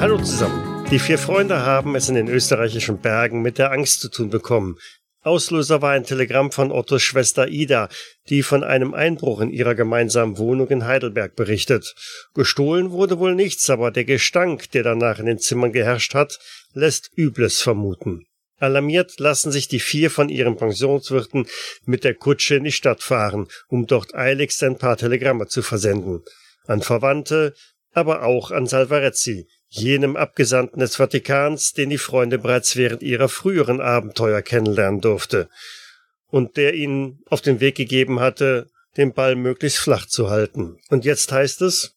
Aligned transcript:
Hallo 0.00 0.16
zusammen. 0.16 0.86
Die 0.90 0.98
vier 0.98 1.18
Freunde 1.18 1.66
haben 1.66 1.94
es 1.94 2.08
in 2.08 2.14
den 2.14 2.26
österreichischen 2.26 2.98
Bergen 2.98 3.42
mit 3.42 3.58
der 3.58 3.70
Angst 3.70 4.00
zu 4.00 4.08
tun 4.08 4.30
bekommen. 4.30 4.76
Auslöser 5.22 5.82
war 5.82 5.92
ein 5.92 6.04
Telegramm 6.04 6.50
von 6.50 6.72
Ottos 6.72 7.02
Schwester 7.02 7.48
Ida, 7.48 7.90
die 8.30 8.42
von 8.42 8.64
einem 8.64 8.94
Einbruch 8.94 9.42
in 9.42 9.50
ihrer 9.50 9.74
gemeinsamen 9.74 10.38
Wohnung 10.38 10.68
in 10.68 10.86
Heidelberg 10.86 11.36
berichtet. 11.36 11.94
Gestohlen 12.34 12.90
wurde 12.90 13.18
wohl 13.18 13.34
nichts, 13.34 13.68
aber 13.68 13.90
der 13.90 14.04
Gestank, 14.04 14.70
der 14.70 14.82
danach 14.82 15.18
in 15.18 15.26
den 15.26 15.38
Zimmern 15.38 15.72
geherrscht 15.72 16.14
hat, 16.14 16.38
lässt 16.72 17.10
Übles 17.16 17.60
vermuten. 17.60 18.24
Alarmiert 18.58 19.18
lassen 19.18 19.52
sich 19.52 19.68
die 19.68 19.80
vier 19.80 20.10
von 20.10 20.28
ihren 20.28 20.56
Pensionswirten 20.56 21.46
mit 21.84 22.04
der 22.04 22.14
Kutsche 22.14 22.56
in 22.56 22.64
die 22.64 22.72
Stadt 22.72 23.02
fahren, 23.02 23.48
um 23.68 23.86
dort 23.86 24.14
eiligst 24.14 24.62
ein 24.62 24.78
paar 24.78 24.96
Telegramme 24.96 25.48
zu 25.48 25.62
versenden. 25.62 26.22
An 26.66 26.80
Verwandte, 26.80 27.54
aber 27.92 28.22
auch 28.22 28.50
an 28.50 28.66
Salvarezzi, 28.66 29.46
jenem 29.70 30.16
Abgesandten 30.16 30.80
des 30.80 30.96
Vatikans, 30.96 31.72
den 31.72 31.90
die 31.90 31.98
Freunde 31.98 32.38
bereits 32.38 32.76
während 32.76 33.02
ihrer 33.02 33.28
früheren 33.28 33.80
Abenteuer 33.80 34.42
kennenlernen 34.42 35.00
durfte, 35.00 35.48
und 36.28 36.56
der 36.56 36.74
ihnen 36.74 37.20
auf 37.26 37.40
den 37.40 37.60
Weg 37.60 37.76
gegeben 37.76 38.20
hatte, 38.20 38.68
den 38.96 39.14
Ball 39.14 39.36
möglichst 39.36 39.78
flach 39.78 40.06
zu 40.06 40.28
halten. 40.28 40.76
Und 40.90 41.04
jetzt 41.04 41.30
heißt 41.32 41.62
es 41.62 41.94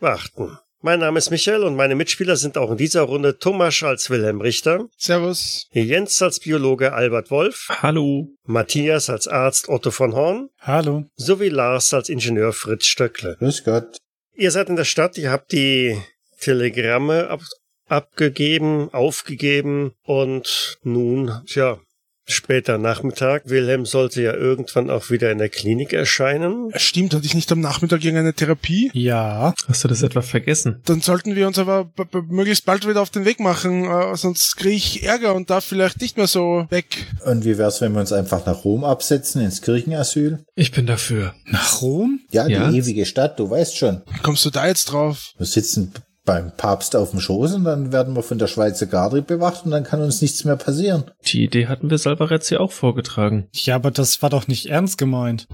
warten. 0.00 0.58
Mein 0.80 1.00
Name 1.00 1.18
ist 1.18 1.30
Michael 1.30 1.62
und 1.62 1.76
meine 1.76 1.94
Mitspieler 1.94 2.36
sind 2.36 2.58
auch 2.58 2.70
in 2.70 2.76
dieser 2.76 3.02
Runde 3.02 3.38
Thomas 3.38 3.82
als 3.82 4.10
Wilhelm 4.10 4.42
Richter, 4.42 4.86
Servus. 4.98 5.66
Jens 5.72 6.20
als 6.20 6.40
Biologe 6.40 6.92
Albert 6.92 7.30
Wolf, 7.30 7.68
Hallo. 7.70 8.28
Matthias 8.42 9.08
als 9.08 9.26
Arzt 9.26 9.70
Otto 9.70 9.90
von 9.90 10.14
Horn 10.14 10.50
Hallo. 10.60 11.06
sowie 11.16 11.48
Lars 11.48 11.94
als 11.94 12.10
Ingenieur 12.10 12.52
Fritz 12.52 12.84
Stöckle. 12.84 13.36
Grüß 13.38 13.64
Gott. 13.64 13.96
Ihr 14.34 14.50
seid 14.50 14.68
in 14.68 14.76
der 14.76 14.84
Stadt, 14.84 15.16
ihr 15.16 15.30
habt 15.30 15.52
die 15.52 15.96
Telegramme 16.44 17.28
ab 17.28 17.40
abgegeben, 17.86 18.88
aufgegeben 18.92 19.92
und 20.04 20.78
nun, 20.82 21.30
tja, 21.46 21.78
später 22.26 22.78
Nachmittag. 22.78 23.42
Wilhelm 23.44 23.84
sollte 23.84 24.22
ja 24.22 24.32
irgendwann 24.32 24.88
auch 24.88 25.10
wieder 25.10 25.30
in 25.30 25.36
der 25.36 25.50
Klinik 25.50 25.92
erscheinen. 25.92 26.70
Stimmt, 26.76 27.12
hatte 27.12 27.26
ich 27.26 27.34
nicht 27.34 27.52
am 27.52 27.60
Nachmittag 27.60 28.02
irgendeine 28.02 28.32
Therapie? 28.32 28.90
Ja. 28.94 29.52
Hast 29.68 29.84
du 29.84 29.88
das 29.88 30.02
etwa 30.02 30.22
vergessen? 30.22 30.80
Dann 30.86 31.02
sollten 31.02 31.36
wir 31.36 31.46
uns 31.46 31.58
aber 31.58 31.92
möglichst 32.30 32.64
bald 32.64 32.88
wieder 32.88 33.02
auf 33.02 33.10
den 33.10 33.26
Weg 33.26 33.38
machen, 33.40 33.84
äh, 33.84 34.16
sonst 34.16 34.56
kriege 34.56 34.76
ich 34.76 35.02
Ärger 35.04 35.34
und 35.34 35.50
darf 35.50 35.64
vielleicht 35.66 36.00
nicht 36.00 36.16
mehr 36.16 36.26
so 36.26 36.66
weg. 36.70 36.86
Und 37.26 37.44
wie 37.44 37.58
wär's, 37.58 37.82
wenn 37.82 37.92
wir 37.92 38.00
uns 38.00 38.12
einfach 38.12 38.46
nach 38.46 38.64
Rom 38.64 38.84
absetzen, 38.84 39.42
ins 39.42 39.60
Kirchenasyl? 39.60 40.42
Ich 40.54 40.72
bin 40.72 40.86
dafür. 40.86 41.34
Nach 41.44 41.82
Rom? 41.82 42.20
Ja, 42.30 42.48
Ja? 42.48 42.70
die 42.70 42.78
ewige 42.78 43.04
Stadt, 43.04 43.38
du 43.38 43.50
weißt 43.50 43.76
schon. 43.76 44.00
Kommst 44.22 44.44
du 44.46 44.50
da 44.50 44.66
jetzt 44.66 44.86
drauf? 44.86 45.32
Wir 45.36 45.44
sitzen 45.46 45.92
beim 46.24 46.56
Papst 46.56 46.96
auf 46.96 47.10
dem 47.10 47.20
Schoß 47.20 47.54
und 47.54 47.64
dann 47.64 47.92
werden 47.92 48.16
wir 48.16 48.22
von 48.22 48.38
der 48.38 48.46
Schweizer 48.46 48.86
Garde 48.86 49.22
bewacht 49.22 49.64
und 49.64 49.70
dann 49.70 49.84
kann 49.84 50.00
uns 50.00 50.22
nichts 50.22 50.44
mehr 50.44 50.56
passieren. 50.56 51.04
Die 51.26 51.44
Idee 51.44 51.66
hatten 51.66 51.90
wir 51.90 51.98
Salvarezzi 51.98 52.56
auch 52.56 52.72
vorgetragen. 52.72 53.46
Ja, 53.52 53.76
aber 53.76 53.90
das 53.90 54.22
war 54.22 54.30
doch 54.30 54.48
nicht 54.48 54.66
ernst 54.66 54.96
gemeint. 54.96 55.46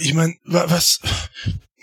Ich 0.00 0.14
mein, 0.14 0.36
wa 0.44 0.64
was, 0.68 1.00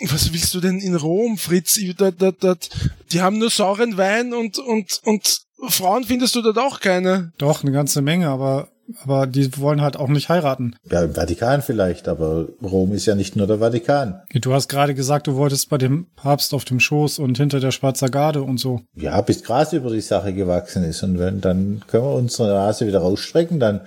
was 0.00 0.32
willst 0.32 0.54
du 0.54 0.60
denn 0.60 0.80
in 0.80 0.96
Rom, 0.96 1.38
Fritz? 1.38 1.78
Dat, 1.96 2.20
dat, 2.20 2.42
dat, 2.42 2.68
die 3.12 3.20
haben 3.20 3.38
nur 3.38 3.50
sauren 3.50 3.96
Wein 3.96 4.34
und, 4.34 4.58
und, 4.58 5.00
und 5.04 5.42
Frauen 5.68 6.04
findest 6.04 6.34
du 6.34 6.42
dort 6.42 6.58
auch 6.58 6.80
keine. 6.80 7.32
Doch, 7.38 7.62
eine 7.62 7.72
ganze 7.72 8.02
Menge, 8.02 8.28
aber, 8.28 8.68
aber 9.02 9.26
die 9.26 9.56
wollen 9.58 9.80
halt 9.80 9.96
auch 9.96 10.08
nicht 10.08 10.28
heiraten. 10.28 10.76
Ja, 10.90 11.02
im 11.02 11.14
Vatikan 11.14 11.62
vielleicht, 11.62 12.08
aber 12.08 12.48
Rom 12.62 12.92
ist 12.92 13.06
ja 13.06 13.14
nicht 13.14 13.36
nur 13.36 13.46
der 13.46 13.58
Vatikan. 13.58 14.22
Du 14.32 14.52
hast 14.52 14.68
gerade 14.68 14.94
gesagt, 14.94 15.26
du 15.26 15.36
wolltest 15.36 15.68
bei 15.68 15.78
dem 15.78 16.06
Papst 16.16 16.54
auf 16.54 16.64
dem 16.64 16.80
Schoß 16.80 17.18
und 17.18 17.38
hinter 17.38 17.60
der 17.60 17.70
Schwarzer 17.70 18.08
Garde 18.08 18.42
und 18.42 18.58
so. 18.58 18.80
Ja, 18.94 19.20
bis 19.20 19.42
Gras 19.42 19.72
über 19.72 19.90
die 19.90 20.00
Sache 20.00 20.32
gewachsen 20.32 20.84
ist. 20.84 21.02
Und 21.02 21.18
wenn, 21.18 21.40
dann 21.40 21.82
können 21.86 22.04
wir 22.04 22.14
unsere 22.14 22.48
Nase 22.48 22.86
wieder 22.86 23.00
rausstrecken, 23.00 23.60
dann 23.60 23.80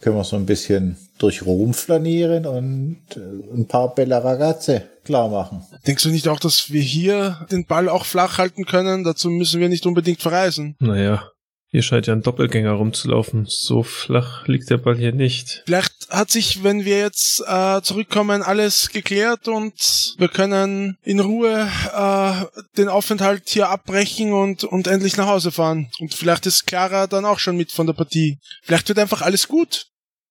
können 0.00 0.16
wir 0.16 0.24
so 0.24 0.36
ein 0.36 0.46
bisschen 0.46 0.96
durch 1.18 1.44
Rom 1.44 1.74
flanieren 1.74 2.46
und 2.46 3.02
äh, 3.14 3.54
ein 3.54 3.66
paar 3.66 3.94
Bella 3.94 4.18
Ragazze 4.18 4.82
klar 5.04 5.28
machen. 5.28 5.62
Denkst 5.86 6.02
du 6.02 6.08
nicht 6.10 6.28
auch, 6.28 6.40
dass 6.40 6.70
wir 6.70 6.80
hier 6.80 7.46
den 7.50 7.66
Ball 7.66 7.88
auch 7.88 8.06
flach 8.06 8.38
halten 8.38 8.64
können? 8.64 9.04
Dazu 9.04 9.28
müssen 9.28 9.60
wir 9.60 9.68
nicht 9.68 9.86
unbedingt 9.86 10.22
verreisen. 10.22 10.76
Naja, 10.78 11.22
hier 11.70 11.82
scheint 11.82 12.08
ja 12.08 12.14
ein 12.14 12.22
Doppelgänger 12.22 12.72
rumzulaufen. 12.72 13.46
So 13.48 13.84
flach 13.84 14.46
liegt 14.48 14.70
der 14.70 14.78
Ball 14.78 14.96
hier 14.96 15.12
nicht. 15.12 15.62
Vielleicht 15.66 16.08
hat 16.10 16.30
sich, 16.30 16.64
wenn 16.64 16.84
wir 16.84 16.98
jetzt 16.98 17.44
äh, 17.46 17.80
zurückkommen, 17.82 18.42
alles 18.42 18.90
geklärt 18.90 19.46
und 19.46 20.14
wir 20.18 20.28
können 20.28 20.98
in 21.04 21.20
Ruhe 21.20 21.68
äh, 21.94 22.60
den 22.76 22.88
Aufenthalt 22.88 23.48
hier 23.48 23.68
abbrechen 23.68 24.32
und, 24.32 24.64
und 24.64 24.88
endlich 24.88 25.16
nach 25.16 25.28
Hause 25.28 25.52
fahren. 25.52 25.88
Und 26.00 26.12
vielleicht 26.12 26.46
ist 26.46 26.66
Clara 26.66 27.06
dann 27.06 27.24
auch 27.24 27.38
schon 27.38 27.56
mit 27.56 27.70
von 27.70 27.86
der 27.86 27.94
Partie. 27.94 28.38
Vielleicht 28.62 28.88
wird 28.88 28.98
einfach 28.98 29.22
alles 29.22 29.46
gut. 29.46 29.86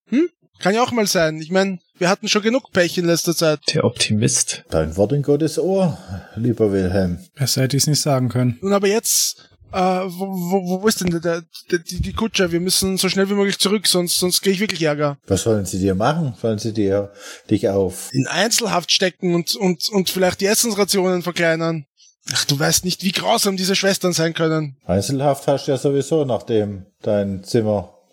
Hm? 0.08 0.28
Kann 0.58 0.74
ja 0.74 0.82
auch 0.82 0.92
mal 0.92 1.06
sein. 1.06 1.40
Ich 1.40 1.50
meine, 1.50 1.78
wir 1.96 2.10
hatten 2.10 2.28
schon 2.28 2.42
genug 2.42 2.70
Pech 2.72 2.98
in 2.98 3.06
letzter 3.06 3.34
Zeit. 3.34 3.60
Der 3.72 3.84
Optimist. 3.84 4.64
Dein 4.68 4.94
Wort 4.98 5.12
in 5.12 5.22
Gottes 5.22 5.58
Ohr, 5.58 5.98
lieber 6.36 6.70
Wilhelm. 6.70 7.18
Besser 7.34 7.62
hätte 7.62 7.78
ich 7.78 7.84
es 7.84 7.86
nicht 7.86 8.02
sagen 8.02 8.28
können. 8.28 8.58
Nun 8.60 8.74
aber 8.74 8.88
jetzt, 8.88 9.49
äh, 9.72 9.78
wo, 9.78 10.26
wo, 10.26 10.82
wo 10.82 10.88
ist 10.88 11.00
denn 11.00 11.10
der, 11.10 11.20
der, 11.20 11.42
der, 11.70 11.78
die, 11.78 12.00
die 12.00 12.12
Kutsche? 12.12 12.52
Wir 12.52 12.60
müssen 12.60 12.96
so 12.96 13.08
schnell 13.08 13.28
wie 13.30 13.34
möglich 13.34 13.58
zurück, 13.58 13.86
sonst, 13.86 14.18
sonst 14.18 14.40
kriege 14.42 14.54
ich 14.54 14.60
wirklich 14.60 14.82
Ärger. 14.82 15.18
Was 15.26 15.42
sollen 15.42 15.66
sie 15.66 15.78
dir 15.78 15.94
machen? 15.94 16.34
Sollen 16.40 16.58
sie 16.58 16.72
dir 16.72 17.12
dich 17.50 17.68
auf 17.68 18.10
in 18.12 18.26
Einzelhaft 18.26 18.90
stecken 18.90 19.34
und, 19.34 19.54
und, 19.56 19.88
und 19.90 20.10
vielleicht 20.10 20.40
die 20.40 20.46
Essensrationen 20.46 21.22
verkleinern. 21.22 21.86
Ach, 22.32 22.44
du 22.44 22.58
weißt 22.58 22.84
nicht, 22.84 23.02
wie 23.02 23.12
grausam 23.12 23.56
diese 23.56 23.74
Schwestern 23.74 24.12
sein 24.12 24.34
können. 24.34 24.76
Einzelhaft 24.84 25.46
hast 25.46 25.66
du 25.66 25.72
ja 25.72 25.78
sowieso, 25.78 26.24
nachdem 26.24 26.86
dein 27.02 27.42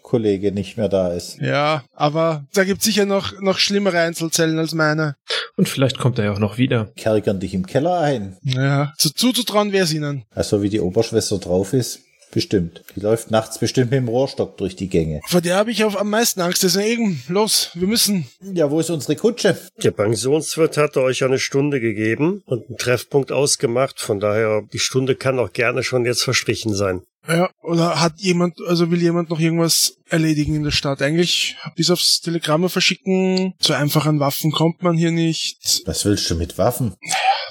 Zimmerkollege 0.08 0.52
nicht 0.52 0.78
mehr 0.78 0.90
da 0.90 1.12
ist. 1.12 1.38
Ja, 1.40 1.84
aber 1.94 2.46
da 2.54 2.64
gibt's 2.64 2.86
sicher 2.86 3.06
noch, 3.06 3.40
noch 3.42 3.58
schlimmere 3.58 4.00
Einzelzellen 4.00 4.58
als 4.58 4.74
meine. 4.74 5.16
Und 5.56 5.68
vielleicht 5.68 5.98
kommt 5.98 6.18
er 6.20 6.26
ja 6.26 6.32
auch 6.32 6.40
noch 6.40 6.58
wieder. 6.58 6.92
Kerkern 6.96 7.40
dich 7.40 7.54
im 7.54 7.66
Keller 7.66 8.00
ein. 8.00 8.38
Ja. 8.44 8.94
Zu, 8.98 9.14
zuzutrauen 9.14 9.72
wär's 9.72 9.94
ihnen. 9.94 10.24
Also 10.34 10.62
wie 10.62 10.70
die 10.70 10.80
Oberschwester 10.80 11.40
drauf 11.40 11.74
ist, 11.74 12.02
bestimmt. 12.32 12.84
Die 12.96 13.00
läuft 13.00 13.32
nachts 13.32 13.60
bestimmt 13.60 13.92
mit 13.92 14.00
dem 14.00 14.08
Rohrstock 14.08 14.58
durch 14.58 14.76
die 14.76 14.90
Gänge. 14.90 15.22
Vor 15.28 15.42
der 15.42 15.56
habe 15.56 15.72
ich 15.72 15.84
auf, 15.84 16.00
am 16.00 16.10
meisten 16.10 16.42
Angst. 16.42 16.64
Deswegen, 16.64 17.22
los, 17.28 17.72
wir 17.74 17.88
müssen. 17.88 18.28
Ja, 18.42 18.70
wo 18.72 18.80
ist 18.80 18.90
unsere 18.90 19.16
Kutsche? 19.16 19.58
Der 19.84 19.92
Pensionswirt 19.92 20.78
hatte 20.78 21.02
euch 21.02 21.24
eine 21.24 21.40
Stunde 21.40 21.80
gegeben 21.80 22.42
und 22.46 22.68
einen 22.68 22.78
Treffpunkt 22.78 23.32
ausgemacht, 23.32 24.00
von 24.00 24.20
daher 24.20 24.64
die 24.72 24.80
Stunde 24.80 25.16
kann 25.16 25.40
auch 25.40 25.54
gerne 25.54 25.84
schon 25.84 26.06
jetzt 26.06 26.24
verstrichen 26.24 26.76
sein. 26.76 27.02
Ja, 27.28 27.50
oder 27.62 28.00
hat 28.00 28.14
jemand, 28.20 28.56
also 28.66 28.90
will 28.90 29.02
jemand 29.02 29.30
noch 29.30 29.40
irgendwas 29.40 29.98
erledigen 30.10 30.56
in 30.56 30.64
der 30.64 30.72
Stadt? 30.72 31.02
Eigentlich, 31.02 31.58
bis 31.76 31.92
aufs 31.92 32.22
Telegramme 32.22 32.70
verschicken, 32.70 33.54
zu 33.60 33.74
einfachen 33.74 34.20
Waffen 34.22 34.52
kommt 34.52 34.82
man 34.82 34.96
hier 34.96 35.12
nicht. 35.12 35.82
Was 35.86 36.06
willst 36.06 36.30
du 36.30 36.36
mit 36.36 36.58
Waffen? 36.58 36.96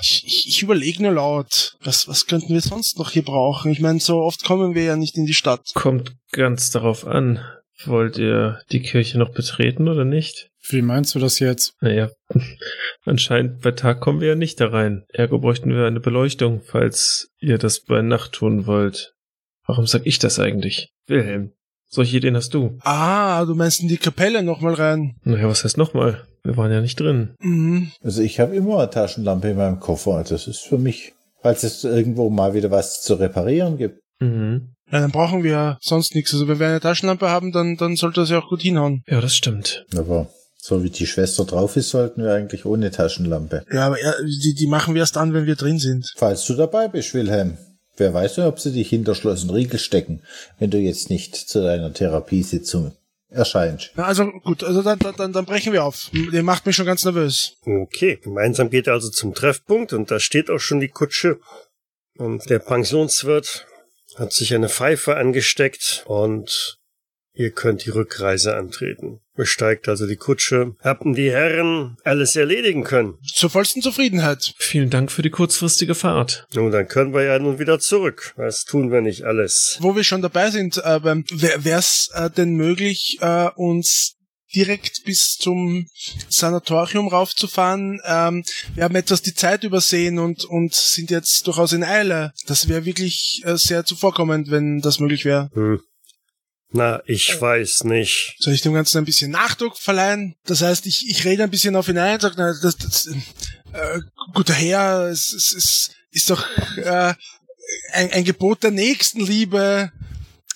Ich, 0.01 0.25
ich, 0.27 0.49
ich 0.49 0.63
überlege 0.63 1.03
nur 1.03 1.13
laut. 1.13 1.77
Was, 1.83 2.09
was 2.09 2.27
könnten 2.27 2.53
wir 2.53 2.61
sonst 2.61 2.99
noch 2.99 3.11
hier 3.11 3.25
brauchen? 3.25 3.71
Ich 3.71 3.81
meine, 3.81 4.01
so 4.01 4.19
oft 4.19 4.45
kommen 4.45 4.75
wir 4.75 4.85
ja 4.85 4.97
nicht 4.97 5.17
in 5.17 5.27
die 5.27 5.35
Stadt. 5.35 5.71
Kommt 5.75 6.13
ganz 6.33 6.71
darauf 6.71 7.07
an. 7.07 7.41
Wollt 7.85 8.17
ihr 8.19 8.61
die 8.73 8.81
Kirche 8.81 9.19
noch 9.19 9.31
betreten 9.33 9.89
oder 9.89 10.05
nicht? 10.05 10.51
Wie 10.69 10.83
meinst 10.83 11.15
du 11.15 11.19
das 11.19 11.39
jetzt? 11.39 11.75
Naja, 11.81 12.11
anscheinend 13.05 13.61
bei 13.61 13.73
Tag 13.73 14.01
kommen 14.01 14.21
wir 14.21 14.29
ja 14.29 14.35
nicht 14.35 14.61
da 14.61 14.69
rein. 14.69 15.05
Ergo 15.13 15.39
bräuchten 15.39 15.71
wir 15.71 15.87
eine 15.87 16.01
Beleuchtung, 16.01 16.63
falls 16.65 17.29
ihr 17.39 17.59
das 17.59 17.81
bei 17.81 18.03
Nacht 18.03 18.33
tun 18.33 18.67
wollt. 18.67 19.15
Warum 19.67 19.87
sag 19.87 20.07
ich 20.07 20.19
das 20.19 20.39
eigentlich? 20.39 20.91
Wilhelm, 21.07 21.53
solche 21.89 22.17
Ideen 22.17 22.37
hast 22.37 22.55
du. 22.55 22.79
Ah, 22.83 23.45
du 23.45 23.55
meinst 23.55 23.81
in 23.81 23.89
die 23.89 23.99
Kapelle 23.99 24.43
nochmal 24.43 24.75
rein. 24.75 25.17
Naja, 25.23 25.49
was 25.49 25.65
heißt 25.65 25.77
nochmal? 25.77 26.27
Wir 26.47 26.57
waren 26.57 26.73
ja 26.73 26.81
nicht 26.81 26.99
drin. 27.01 27.35
Mhm. 27.41 27.91
Also 28.03 28.23
ich 28.23 28.41
habe 28.41 28.55
immer 28.55 28.79
eine 28.79 28.91
Taschenlampe 28.91 29.51
in 29.51 29.57
meinem 29.57 29.81
Koffer. 29.81 30.25
Das 30.29 30.47
ist 30.47 30.61
für 30.61 30.79
mich, 30.79 31.15
falls 31.43 31.63
es 31.63 31.85
irgendwo 31.85 32.31
mal 32.31 32.55
wieder 32.55 32.71
was 32.71 33.03
zu 33.03 33.15
reparieren 33.15 33.79
gibt. 33.79 34.01
Mhm. 34.21 34.73
Ja, 34.91 35.01
dann 35.01 35.11
brauchen 35.11 35.43
wir 35.43 35.79
sonst 35.81 36.15
nichts. 36.15 36.33
Also 36.33 36.47
wenn 36.47 36.61
wir 36.61 36.69
eine 36.69 36.81
Taschenlampe 36.81 37.29
haben, 37.29 37.51
dann, 37.53 37.77
dann 37.77 37.97
sollte 37.97 38.21
das 38.21 38.31
ja 38.31 38.39
auch 38.39 38.49
gut 38.49 38.63
hinhauen. 38.63 39.03
Ja, 39.09 39.21
das 39.21 39.35
stimmt. 39.35 39.85
Aber 39.97 40.29
so 40.59 40.83
wie 40.83 40.91
die 40.91 41.07
Schwester 41.07 41.45
drauf 41.45 41.77
ist, 41.77 41.91
sollten 41.91 42.23
wir 42.23 42.33
eigentlich 42.33 42.65
ohne 42.65 42.91
Taschenlampe. 42.91 43.65
Ja, 43.73 43.87
aber 43.87 44.01
ja, 44.01 44.15
die, 44.23 44.55
die 44.55 44.67
machen 44.67 44.95
wir 44.95 45.01
erst 45.01 45.17
an, 45.17 45.35
wenn 45.35 45.47
wir 45.47 45.57
drin 45.57 45.79
sind. 45.79 46.13
Falls 46.17 46.45
du 46.47 46.55
dabei 46.55 46.89
bist, 46.89 47.15
Wilhelm. 47.15 47.59
Wer 47.97 48.13
weiß, 48.13 48.41
ob 48.41 48.61
sie 48.61 48.73
dich 48.73 48.91
hinter 48.91 49.15
Schloss 49.15 49.45
und 49.45 49.51
Riegel 49.51 49.79
stecken, 49.79 50.23
wenn 50.59 50.71
du 50.71 50.79
jetzt 50.79 51.09
nicht 51.09 51.35
zu 51.35 51.63
deiner 51.63 51.93
Therapiesitzung 51.93 52.93
erscheint. 53.29 53.93
Na, 53.97 54.05
Also 54.05 54.31
gut, 54.45 54.63
also 54.63 54.83
dann, 54.83 54.99
dann, 54.99 55.33
dann 55.33 55.45
brechen 55.45 55.73
wir 55.73 55.85
auf. 55.85 56.11
Der 56.33 56.43
macht 56.43 56.67
mich 56.67 56.77
schon 56.77 56.87
ganz 56.87 57.05
nervös. 57.05 57.57
Okay, 57.65 58.19
gemeinsam 58.23 58.71
geht 58.71 58.87
er 58.87 58.95
also 58.95 59.11
zum 59.11 59.35
Treffpunkt 59.35 59.93
und 59.93 60.11
da 60.11 60.21
steht 60.21 60.51
auch 60.51 60.61
schon 60.61 60.81
die 60.81 60.89
Kutsche. 60.89 61.41
Und 62.19 62.49
der 62.49 62.61
Pensionswirt 62.61 63.67
hat 64.17 64.33
sich 64.33 64.55
eine 64.55 64.69
Pfeife 64.69 65.17
angesteckt 65.17 66.05
und 66.07 66.79
ihr 67.37 67.51
könnt 67.51 67.85
die 67.85 67.91
Rückreise 67.91 68.57
antreten. 68.57 69.21
Besteigt 69.35 69.89
also 69.89 70.07
die 70.07 70.17
Kutsche. 70.17 70.75
Haben 70.83 71.15
die 71.15 71.31
Herren 71.31 71.97
alles 72.05 72.35
erledigen 72.37 72.85
können? 72.85 73.19
Zur 73.23 73.51
vollsten 73.51 73.83
Zufriedenheit. 73.83 74.55
Vielen 74.57 74.91
Dank 74.91 75.13
für 75.13 75.23
die 75.23 75.31
kurzfristige 75.31 75.95
Fahrt. 75.95 76.47
Nun, 76.55 76.73
dann 76.73 76.89
können 76.89 77.13
wir 77.13 77.23
ja 77.23 77.39
nun 77.39 77.59
wieder 77.59 77.79
zurück. 77.79 78.33
Was 78.37 78.65
tun 78.65 78.91
wir 78.91 79.03
nicht 79.03 79.25
alles? 79.25 79.77
Wo 79.81 79.95
wir 79.95 80.05
schon 80.05 80.23
dabei 80.23 80.51
sind, 80.51 80.79
äh, 80.79 81.05
wäre 81.05 81.79
es 81.79 82.09
äh, 82.15 82.31
denn 82.31 82.55
möglich, 82.55 83.19
äh, 83.21 83.51
uns 83.57 84.15
direkt 84.55 85.05
bis 85.05 85.37
zum 85.39 85.87
Sanatorium 86.31 87.09
raufzufahren. 87.09 88.01
Ähm, 88.05 88.43
wir 88.75 88.85
haben 88.85 88.95
etwas 88.95 89.21
die 89.21 89.35
Zeit 89.35 89.65
übersehen 89.65 90.19
und, 90.19 90.45
und 90.45 90.75
sind 90.75 91.11
jetzt 91.11 91.47
durchaus 91.47 91.73
in 91.73 91.85
Eile. 91.85 92.33
Das 92.47 92.69
wäre 92.69 92.87
wirklich 92.87 93.43
äh, 93.45 93.57
sehr 93.57 93.85
zuvorkommend, 93.85 94.51
wenn 94.51 94.81
das 94.81 94.99
möglich 94.99 95.25
wäre. 95.27 95.51
Hm. 95.53 95.81
Na, 96.73 97.01
ich 97.07 97.41
weiß 97.41 97.85
nicht. 97.85 98.37
Soll 98.39 98.55
ich 98.55 98.63
dem 98.63 98.75
Ganzen 98.75 98.99
ein 98.99 99.05
bisschen 99.05 99.31
Nachdruck 99.31 99.79
verleihen? 99.79 100.35
Das 100.45 100.63
heißt, 100.63 100.87
ich, 100.87 101.09
ich 101.09 101.25
rede 101.25 101.43
ein 101.43 101.51
bisschen 101.51 101.77
auf 101.77 101.89
ihn 101.89 101.99
ein 101.99 102.15
und 102.15 102.21
sage, 102.21 102.35
na, 102.39 102.53
das, 102.61 102.77
das, 102.77 103.07
äh, 103.07 104.01
guter 104.35 104.55
Herr, 104.55 105.09
es, 105.09 105.33
es, 105.33 105.55
es 105.55 105.91
ist 106.11 106.31
doch 106.31 106.45
äh, 106.77 107.15
ein, 107.93 108.13
ein 108.13 108.25
Gebot 108.25 108.63
der 108.63 108.73
Nächstenliebe, 108.73 109.93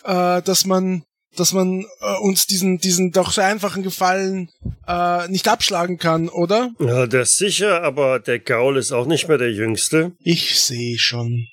äh, 0.04 0.42
dass 0.42 0.66
man 0.66 1.04
dass 1.36 1.52
man 1.52 1.86
äh, 2.00 2.16
uns 2.22 2.46
diesen 2.46 2.78
diesen 2.78 3.12
doch 3.12 3.30
so 3.30 3.40
einfachen 3.40 3.84
Gefallen 3.84 4.50
äh, 4.88 5.28
nicht 5.28 5.46
abschlagen 5.46 5.96
kann, 5.96 6.28
oder? 6.28 6.72
Ja, 6.80 7.06
das 7.06 7.36
sicher, 7.36 7.82
aber 7.82 8.18
der 8.18 8.40
Gaul 8.40 8.76
ist 8.76 8.90
auch 8.90 9.06
nicht 9.06 9.28
mehr 9.28 9.38
der 9.38 9.52
Jüngste. 9.52 10.12
Ich 10.18 10.60
sehe 10.60 10.98
schon. 10.98 11.46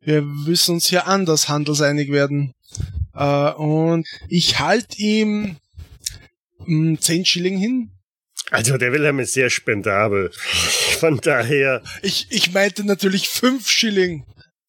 Wir 0.00 0.22
müssen 0.22 0.74
uns 0.74 0.88
hier 0.88 1.06
anders 1.06 1.48
handelseinig 1.48 2.10
werden. 2.10 2.54
Äh, 3.14 3.52
und 3.52 4.06
ich 4.28 4.58
halt 4.58 4.98
ihm 4.98 5.56
mh, 6.66 7.00
10 7.00 7.24
Schilling 7.24 7.58
hin. 7.58 7.90
Also 8.50 8.76
der 8.76 8.92
Wilhelm 8.92 9.18
ist 9.20 9.32
sehr 9.32 9.50
spendabel. 9.50 10.30
Von 10.98 11.18
daher, 11.18 11.82
Ich, 12.02 12.26
ich 12.30 12.52
meinte 12.52 12.84
natürlich 12.84 13.28
5 13.28 13.68
Schilling. 13.68 14.24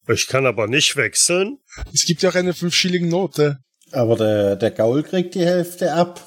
ich 0.08 0.26
kann 0.26 0.46
aber 0.46 0.66
nicht 0.66 0.96
wechseln. 0.96 1.58
Es 1.92 2.04
gibt 2.06 2.22
ja 2.22 2.30
auch 2.30 2.34
eine 2.34 2.54
5 2.54 2.74
Schilling 2.74 3.08
Note. 3.08 3.58
Aber 3.92 4.16
der, 4.16 4.56
der 4.56 4.70
Gaul 4.70 5.02
kriegt 5.02 5.34
die 5.34 5.44
Hälfte 5.44 5.92
ab. 5.92 6.20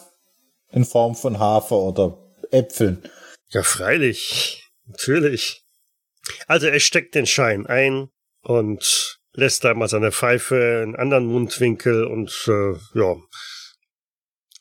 In 0.72 0.86
Form 0.86 1.16
von 1.16 1.40
Hafer 1.40 1.78
oder 1.78 2.18
Äpfeln. 2.52 3.02
Ja, 3.50 3.64
freilich. 3.64 4.64
Natürlich. 4.86 5.64
Also 6.48 6.68
er 6.68 6.80
steckt 6.80 7.16
den 7.16 7.26
Schein 7.26 7.66
ein 7.66 8.10
und 8.42 9.17
lässt 9.38 9.64
da 9.64 9.74
mal 9.74 9.88
seine 9.88 10.12
Pfeife 10.12 10.82
in 10.84 10.96
anderen 10.96 11.28
Mundwinkel 11.28 12.04
und 12.06 12.32
äh, 12.48 12.74
ja, 12.98 13.16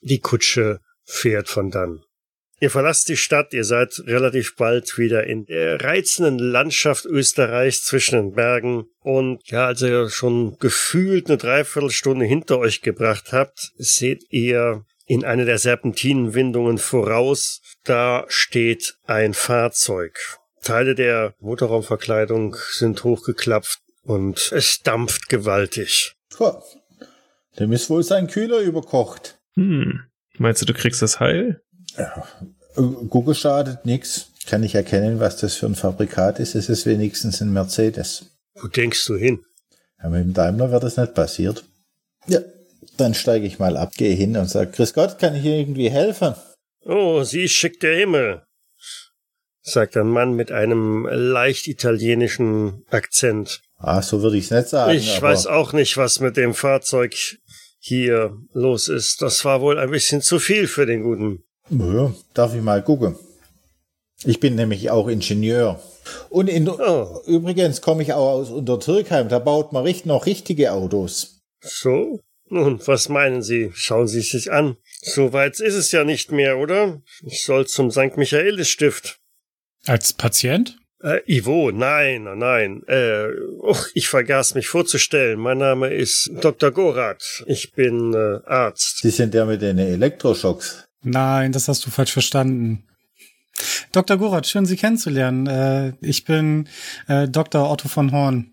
die 0.03 0.21
Kutsche 0.21 0.81
fährt 1.05 1.49
von 1.49 1.71
dann. 1.71 2.03
Ihr 2.61 2.71
verlasst 2.71 3.09
die 3.09 3.17
Stadt, 3.17 3.53
ihr 3.53 3.65
seid 3.65 4.01
relativ 4.07 4.57
bald 4.57 4.97
wieder 4.97 5.27
in 5.27 5.45
der 5.47 5.83
reizenden 5.83 6.39
Landschaft 6.39 7.05
Österreichs 7.05 7.85
zwischen 7.85 8.17
den 8.17 8.33
Bergen 8.33 8.85
und 9.01 9.41
ja, 9.51 9.67
als 9.67 9.83
ihr 9.83 10.09
schon 10.11 10.59
gefühlt 10.59 11.29
eine 11.29 11.39
Dreiviertelstunde 11.39 12.25
hinter 12.25 12.59
euch 12.59 12.83
gebracht 12.83 13.33
habt, 13.33 13.73
seht 13.77 14.25
ihr 14.31 14.85
in 15.07 15.25
eine 15.25 15.45
der 15.45 15.59
Serpentinenwindungen 15.59 16.79
voraus, 16.79 17.61
da 17.85 18.25
steht 18.29 18.97
ein 19.05 19.35
Fahrzeug. 19.35 20.19
Teile 20.63 20.95
der 20.95 21.35
Motorraumverkleidung 21.39 22.57
sind 22.73 23.05
hochgeklappt 23.05 23.79
und 24.07 24.53
es 24.53 24.83
dampft 24.83 25.29
gewaltig. 25.29 26.15
Tja, 26.31 26.63
dem 27.59 27.73
ist 27.73 27.91
wohl 27.91 28.03
sein 28.03 28.27
Kühler 28.29 28.61
überkocht. 28.61 29.39
Hm. 29.55 30.05
Meinst 30.39 30.63
du, 30.63 30.67
du 30.67 30.75
kriegst 30.75 31.03
das 31.03 31.21
heil? 31.21 31.61
Äh, 31.97 32.07
Google 33.09 33.35
schadet 33.35 33.85
nix. 33.85 34.31
Kann 34.47 34.63
ich 34.63 34.75
erkennen, 34.75 35.19
was 35.19 35.39
das 35.39 35.55
für 35.57 35.67
ein 35.67 35.75
Fabrikat 35.75 36.39
ist. 36.39 36.55
Es 36.55 36.69
ist 36.69 36.87
wenigstens 36.87 37.41
ein 37.41 37.53
Mercedes. 37.53 38.37
Wo 38.55 38.69
denkst 38.69 39.05
du 39.07 39.17
hin? 39.17 39.45
Ja, 40.01 40.09
mit 40.09 40.23
dem 40.23 40.35
Daimler 40.35 40.71
wird 40.71 40.85
das 40.85 40.97
nicht 40.97 41.15
passiert. 41.15 41.65
Ja, 42.27 42.41
dann 42.97 43.15
steige 43.15 43.47
ich 43.47 43.59
mal 43.59 43.77
ab, 43.77 43.95
gehe 43.97 44.15
hin 44.15 44.37
und 44.37 44.49
sage, 44.49 44.71
Grüß 44.71 44.95
Gott, 44.95 45.19
kann 45.19 45.35
ich 45.35 45.45
Ihnen 45.45 45.61
irgendwie 45.61 45.91
helfen? 45.91 46.35
Oh, 46.85 47.25
sie 47.25 47.49
schickt 47.49 47.83
der 47.83 47.97
Himmel, 47.97 48.43
sagt 49.63 49.97
ein 49.97 50.09
Mann 50.09 50.35
mit 50.35 50.53
einem 50.53 51.07
leicht 51.07 51.67
italienischen 51.67 52.85
Akzent. 52.91 53.63
Ah, 53.79 54.01
so 54.03 54.23
würde 54.23 54.39
ich 54.39 54.45
es 54.47 54.51
nicht 54.51 54.69
sagen. 54.69 54.97
Ich 54.97 55.19
aber 55.19 55.29
weiß 55.29 55.47
auch 55.47 55.73
nicht, 55.73 55.97
was 55.97 56.21
mit 56.21 56.37
dem 56.37 56.55
Fahrzeug 56.55 57.15
hier 57.79 58.37
los 58.53 58.89
ist. 58.89 59.23
Das 59.23 59.45
war 59.45 59.61
wohl 59.61 59.79
ein 59.79 59.91
bisschen 59.91 60.23
zu 60.23 60.39
viel 60.39 60.67
für 60.67 60.87
den 60.87 61.03
Guten. 61.03 61.45
Ja, 61.69 62.13
darf 62.35 62.55
ich 62.55 62.63
mal 62.63 62.83
gucken. 62.83 63.17
Ich 64.25 64.41
bin 64.41 64.55
nämlich 64.55 64.91
auch 64.91 65.09
Ingenieur. 65.09 65.81
Und 66.31 66.49
in, 66.49 66.69
Oh. 66.69 67.21
übrigens 67.27 67.83
komme 67.83 68.03
ich 68.03 68.13
auch 68.13 68.31
aus 68.31 68.51
Untertürkheim. 68.51 69.29
Da 69.29 69.39
baut 69.39 69.73
man 69.73 69.83
richt 69.85 70.07
noch 70.07 70.27
richtige 70.27 70.73
Autos. 70.73 71.43
So? 71.61 72.21
Nun, 72.49 72.81
was 72.87 73.09
meinen 73.09 73.43
Sie? 73.43 73.73
Schauen 73.75 74.07
Sie 74.07 74.21
es 74.21 74.31
sich 74.31 74.53
an. 74.53 74.77
So 75.03 75.33
weit 75.33 75.59
ist 75.61 75.75
es 75.75 75.91
ja 75.93 76.05
nicht 76.05 76.31
mehr, 76.31 76.59
oder? 76.59 77.03
Ich 77.25 77.43
soll 77.43 77.67
zum 77.67 77.91
St. 77.91 78.17
Michaelis-Stift. 78.17 79.19
Als 79.85 80.13
Patient? 80.13 80.79
Äh, 81.07 81.23
Ivo, 81.29 81.71
nein, 81.71 82.25
nein. 82.37 82.83
Äh, 82.89 83.29
och, 83.61 83.87
ich 83.95 84.09
vergaß 84.09 84.57
mich 84.57 84.67
vorzustellen. 84.67 85.39
Mein 85.39 85.59
Name 85.59 85.95
ist 85.95 86.33
Dr. 86.41 86.73
Gorath. 86.73 87.45
Ich 87.47 87.73
bin 87.75 88.13
äh, 88.13 88.41
Arzt. 88.45 89.03
Sie 89.03 89.11
sind 89.11 89.33
der 89.33 89.47
mit 89.47 89.63
den 89.63 89.79
Elektroschocks. 89.79 90.85
Nein, 91.05 91.53
das 91.53 91.69
hast 91.69 91.87
du 91.87 91.91
falsch 91.91 92.13
verstanden. 92.13 92.89
Dr. 93.93 94.17
Gorath, 94.17 94.49
schön 94.49 94.67
Sie 94.67 94.77
kennenzulernen. 94.77 95.47
Äh, 95.47 95.93
ich 96.01 96.25
bin 96.25 96.69
äh, 97.07 97.29
Dr. 97.29 97.71
Otto 97.71 97.87
von 97.87 98.11
Horn. 98.11 98.51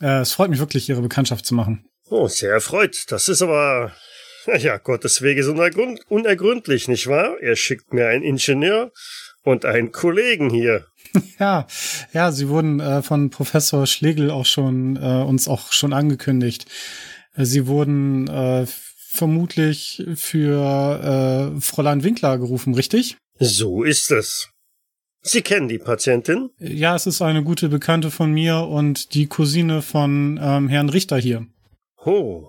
Äh, 0.00 0.20
es 0.20 0.32
freut 0.32 0.48
mich 0.48 0.58
wirklich, 0.58 0.88
Ihre 0.88 1.02
Bekanntschaft 1.02 1.44
zu 1.44 1.54
machen. 1.54 1.84
Oh, 2.08 2.28
sehr 2.28 2.52
erfreut. 2.52 3.04
Das 3.08 3.28
ist 3.28 3.42
aber, 3.42 3.92
ja, 4.58 4.78
Gottes 4.78 5.20
Wege 5.20 5.44
so 5.44 5.52
unergründ 5.52 6.00
unergründlich, 6.08 6.88
nicht 6.88 7.08
wahr? 7.08 7.36
Er 7.42 7.56
schickt 7.56 7.92
mir 7.92 8.08
einen 8.08 8.22
Ingenieur 8.22 8.90
und 9.42 9.66
einen 9.66 9.92
Kollegen 9.92 10.48
hier. 10.48 10.86
Ja, 11.38 11.66
ja, 12.12 12.32
Sie 12.32 12.48
wurden 12.48 12.80
äh, 12.80 13.02
von 13.02 13.30
Professor 13.30 13.86
Schlegel 13.86 14.30
auch 14.30 14.46
schon 14.46 14.96
äh, 14.96 15.22
uns 15.22 15.48
auch 15.48 15.72
schon 15.72 15.92
angekündigt. 15.92 16.66
Äh, 17.34 17.44
Sie 17.44 17.66
wurden 17.66 18.28
äh, 18.28 18.66
vermutlich 19.12 20.02
für 20.14 21.52
äh, 21.56 21.60
Fräulein 21.60 22.02
Winkler 22.02 22.38
gerufen, 22.38 22.74
richtig? 22.74 23.16
So 23.38 23.82
ist 23.82 24.10
es. 24.10 24.48
Sie 25.22 25.42
kennen 25.42 25.68
die 25.68 25.78
Patientin? 25.78 26.50
Ja, 26.58 26.96
es 26.96 27.06
ist 27.06 27.22
eine 27.22 27.44
gute 27.44 27.68
Bekannte 27.68 28.10
von 28.10 28.32
mir 28.32 28.58
und 28.60 29.14
die 29.14 29.26
Cousine 29.26 29.82
von 29.82 30.40
ähm, 30.42 30.68
Herrn 30.68 30.88
Richter 30.88 31.16
hier. 31.18 31.46
Oh. 32.04 32.48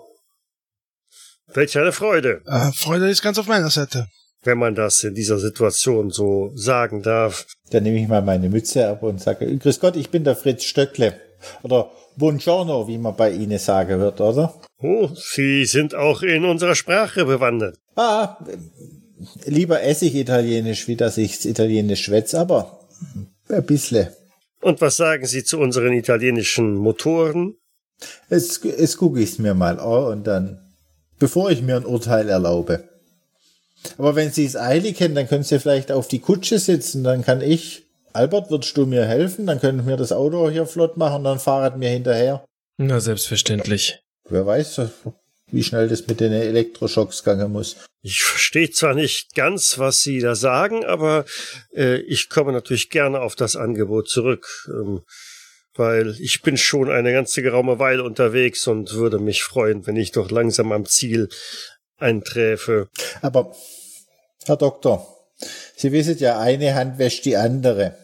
Welch 1.54 1.78
eine 1.78 1.92
Freude, 1.92 2.42
Äh, 2.48 2.72
Freude 2.72 3.10
ist 3.10 3.22
ganz 3.22 3.38
auf 3.38 3.48
meiner 3.48 3.70
Seite. 3.70 4.08
Wenn 4.44 4.58
man 4.58 4.76
das 4.76 5.04
in 5.04 5.14
dieser 5.14 5.40
Situation 5.40 6.12
so 6.12 6.52
sagen 6.56 7.02
darf. 7.02 7.46
Dann 7.72 7.84
nehme 7.84 8.00
ich 8.00 8.08
mal 8.08 8.22
meine 8.22 8.50
Mütze 8.50 8.88
ab 8.88 9.04
und 9.04 9.22
sage, 9.22 9.58
Grüß 9.58 9.80
Gott, 9.80 9.96
ich 9.96 10.10
bin 10.10 10.24
der 10.24 10.36
Fritz 10.36 10.64
Stöckle. 10.64 11.20
Oder 11.64 11.92
Buongiorno, 12.16 12.88
wie 12.88 12.98
man 12.98 13.16
bei 13.16 13.32
Ihnen 13.32 13.60
sagen 13.60 14.00
wird, 14.00 14.22
oder? 14.22 14.54
Oh, 14.82 15.10
Sie 15.16 15.66
sind 15.66 15.96
auch 15.96 16.22
in 16.22 16.46
unserer 16.46 16.76
Sprache 16.76 17.26
bewandert. 17.26 17.78
Ah, 17.96 18.38
lieber 19.46 19.82
esse 19.82 20.06
ich 20.06 20.16
Italienisch, 20.16 20.88
wie 20.88 20.96
dass 20.96 21.18
ich 21.18 21.46
Italienisch 21.46 22.04
schwätze, 22.04 22.40
aber 22.40 22.80
ein 23.50 23.66
bisschen. 23.66 24.10
Und 24.62 24.80
was 24.80 24.98
sagen 24.98 25.26
Sie 25.26 25.44
zu 25.44 25.60
unseren 25.60 25.94
italienischen 25.94 26.76
Motoren? 26.76 27.56
Jetzt, 28.30 28.64
jetzt 28.64 28.98
gucke 28.98 29.20
ich 29.20 29.32
es 29.32 29.40
mir 29.40 29.54
mal 29.54 29.80
an 29.80 30.04
und 30.06 30.28
dann, 30.28 30.60
bevor 31.20 31.52
ich 31.52 31.62
mir 31.62 31.78
ein 31.78 31.86
Urteil 31.86 32.30
erlaube. 32.30 32.90
Aber 33.98 34.16
wenn 34.16 34.32
Sie 34.32 34.46
es 34.46 34.56
eilig 34.56 34.98
kennen, 34.98 35.16
dann 35.16 35.28
können 35.28 35.44
Sie 35.44 35.60
vielleicht 35.60 35.92
auf 35.92 36.08
die 36.08 36.20
Kutsche 36.20 36.60
sitzen, 36.60 37.04
dann 37.04 37.24
kann 37.24 37.42
ich, 37.42 37.84
Albert, 38.14 38.50
würdest 38.52 38.78
du 38.78 38.86
mir 38.86 39.06
helfen? 39.06 39.46
Dann 39.48 39.60
können 39.60 39.88
wir 39.88 39.98
das 39.98 40.12
Auto 40.12 40.50
hier 40.50 40.66
flott 40.66 40.98
machen 40.98 41.18
und 41.18 41.24
dann 41.26 41.40
fahren 41.40 41.80
mir 41.80 41.90
hinterher. 41.90 42.46
Na, 42.78 43.00
selbstverständlich. 43.00 44.00
Wer 44.30 44.46
weiß, 44.46 44.82
wie 45.54 45.64
schnell 45.64 45.88
das 45.88 46.08
mit 46.08 46.20
den 46.20 46.32
Elektroschocks 46.32 47.24
gehen 47.24 47.52
muss. 47.52 47.78
Ich 48.02 48.22
verstehe 48.22 48.70
zwar 48.72 48.96
nicht 48.96 49.34
ganz, 49.36 49.78
was 49.78 50.02
Sie 50.02 50.20
da 50.20 50.36
sagen, 50.36 50.84
aber 50.84 51.26
äh, 51.74 51.98
ich 52.02 52.30
komme 52.30 52.52
natürlich 52.52 52.90
gerne 52.90 53.22
auf 53.22 53.36
das 53.36 53.56
Angebot 53.56 54.10
zurück, 54.10 54.48
ähm, 54.68 55.04
weil 55.76 56.16
ich 56.20 56.42
bin 56.42 56.58
schon 56.58 56.92
eine 56.92 57.14
ganze 57.14 57.42
geraume 57.42 57.80
Weile 57.80 58.04
unterwegs 58.04 58.68
und 58.68 58.94
würde 58.94 59.20
mich 59.20 59.44
freuen, 59.44 59.88
wenn 59.88 59.96
ich 59.96 60.12
doch 60.12 60.32
langsam 60.32 60.72
am 60.72 60.86
Ziel 60.86 61.30
einträfe. 61.98 62.90
Aber, 63.22 63.56
Herr 64.46 64.58
Doktor, 64.58 65.08
Sie 65.76 65.92
wissen 65.92 66.18
ja, 66.20 66.40
eine 66.40 66.76
Hand 66.76 67.00
wäscht 67.00 67.26
die 67.26 67.38
andere. 67.38 67.98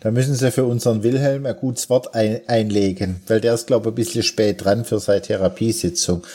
Da 0.00 0.10
müssen 0.10 0.34
Sie 0.34 0.50
für 0.50 0.64
unseren 0.64 1.04
Wilhelm 1.04 1.46
ein 1.46 1.56
gutes 1.56 1.88
Wort 1.88 2.14
ein 2.14 2.40
einlegen, 2.48 3.22
weil 3.28 3.40
der 3.40 3.54
ist, 3.54 3.68
glaube 3.68 3.88
ich, 3.88 3.92
ein 3.92 3.96
bisschen 3.96 4.22
spät 4.24 4.64
dran 4.64 4.84
für 4.84 4.98
seine 4.98 5.22
Therapiesitzung. 5.22 6.26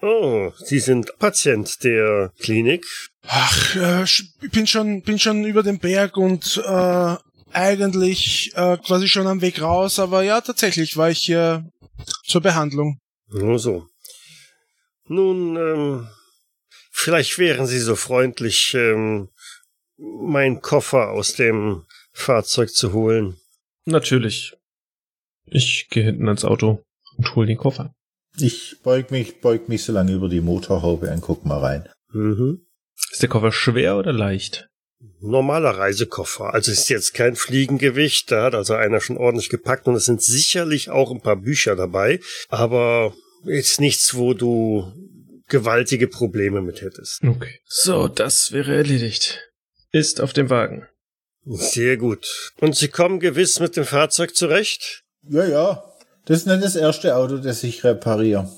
Oh, 0.00 0.50
Sie 0.56 0.80
sind 0.80 1.16
Patient 1.20 1.84
der 1.84 2.32
Klinik? 2.40 2.84
Ach, 3.28 3.76
äh, 3.76 4.02
ich 4.02 4.50
bin 4.50 4.66
schon, 4.66 5.02
bin 5.02 5.20
schon 5.20 5.44
über 5.44 5.62
den 5.62 5.78
Berg 5.78 6.16
und 6.16 6.60
äh, 6.66 7.16
eigentlich 7.52 8.50
äh, 8.56 8.76
quasi 8.78 9.06
schon 9.06 9.28
am 9.28 9.40
Weg 9.40 9.62
raus, 9.62 10.00
aber 10.00 10.22
ja, 10.22 10.40
tatsächlich 10.40 10.96
war 10.96 11.10
ich 11.10 11.18
hier 11.18 11.64
zur 12.26 12.40
Behandlung. 12.40 12.98
Nur 13.28 13.60
so. 13.60 13.86
Nun, 15.08 15.56
ähm, 15.56 16.08
vielleicht 16.90 17.38
wären 17.38 17.66
Sie 17.66 17.80
so 17.80 17.96
freundlich, 17.96 18.74
ähm, 18.74 19.28
meinen 19.96 20.60
Koffer 20.60 21.10
aus 21.10 21.34
dem 21.34 21.84
Fahrzeug 22.12 22.70
zu 22.70 22.92
holen. 22.92 23.36
Natürlich. 23.84 24.54
Ich 25.46 25.88
gehe 25.90 26.04
hinten 26.04 26.28
ans 26.28 26.44
Auto 26.44 26.82
und 27.16 27.34
hol 27.34 27.46
den 27.46 27.58
Koffer. 27.58 27.94
Ich 28.38 28.76
beug 28.82 29.10
mich, 29.10 29.40
beug 29.40 29.68
mich 29.68 29.84
so 29.84 29.92
lange 29.92 30.12
über 30.12 30.28
die 30.28 30.40
Motorhaube 30.40 31.10
und 31.10 31.20
guck 31.20 31.44
mal 31.44 31.58
rein. 31.58 31.88
Mhm. 32.12 32.66
Ist 33.10 33.22
der 33.22 33.28
Koffer 33.28 33.52
schwer 33.52 33.98
oder 33.98 34.12
leicht? 34.12 34.68
Normaler 35.20 35.70
Reisekoffer. 35.70 36.54
Also 36.54 36.70
ist 36.70 36.88
jetzt 36.88 37.12
kein 37.12 37.36
Fliegengewicht. 37.36 38.30
Da 38.30 38.44
hat 38.44 38.54
also 38.54 38.74
einer 38.74 39.00
schon 39.00 39.16
ordentlich 39.16 39.50
gepackt 39.50 39.88
und 39.88 39.96
es 39.96 40.04
sind 40.04 40.22
sicherlich 40.22 40.90
auch 40.90 41.10
ein 41.10 41.20
paar 41.20 41.36
Bücher 41.36 41.76
dabei. 41.76 42.20
Aber 42.48 43.12
ist 43.44 43.80
nichts, 43.80 44.14
wo 44.14 44.34
du 44.34 44.92
gewaltige 45.48 46.08
Probleme 46.08 46.62
mit 46.62 46.80
hättest. 46.80 47.22
Okay. 47.22 47.60
So, 47.66 48.08
das 48.08 48.52
wäre 48.52 48.74
erledigt. 48.74 49.50
Ist 49.90 50.20
auf 50.20 50.32
dem 50.32 50.48
Wagen. 50.48 50.86
Sehr 51.44 51.96
gut. 51.96 52.52
Und 52.60 52.76
Sie 52.76 52.88
kommen 52.88 53.20
gewiss 53.20 53.60
mit 53.60 53.76
dem 53.76 53.84
Fahrzeug 53.84 54.34
zurecht? 54.34 55.02
Ja, 55.22 55.44
ja. 55.44 55.84
Das 56.24 56.38
ist 56.38 56.46
nicht 56.46 56.62
das 56.62 56.76
erste 56.76 57.16
Auto, 57.16 57.38
das 57.38 57.64
ich 57.64 57.84
repariere. 57.84 58.50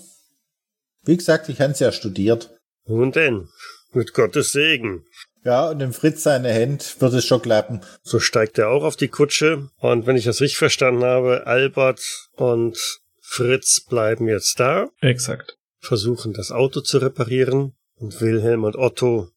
Wie 1.05 1.17
gesagt, 1.17 1.49
ich 1.49 1.61
hab's 1.61 1.81
ja 1.81 1.93
studiert. 1.93 2.51
Nun 2.87 3.11
denn, 3.13 3.49
mit 3.93 4.13
Gottes 4.13 4.53
Segen. 4.53 5.05
Ja, 5.45 5.69
und 5.69 5.81
im 5.81 5.93
Fritz 5.93 6.23
seine 6.23 6.51
Hände 6.51 6.85
wird 6.99 7.13
es 7.15 7.27
schon 7.27 7.43
klappen. 7.43 7.81
So 8.03 8.19
steigt 8.19 8.59
er 8.59 8.71
auch 8.71 8.85
auf 8.85 8.97
die 8.97 9.09
Kutsche. 9.09 9.69
Und 9.79 10.07
wenn 10.07 10.17
ich 10.17 10.25
das 10.25 10.41
richtig 10.41 10.59
verstanden 10.59 11.05
habe, 11.05 11.47
Albert 11.47 12.03
und 12.33 12.79
Fritz 13.27 13.81
bleiben 13.81 14.29
jetzt 14.29 14.61
da, 14.61 14.91
Exakt. 15.01 15.57
versuchen 15.81 16.33
das 16.35 16.53
Auto 16.53 16.81
zu 16.81 16.99
reparieren. 16.99 17.73
Und 17.97 18.21
Wilhelm 18.21 18.65
und 18.65 18.77
Otto 18.77 19.29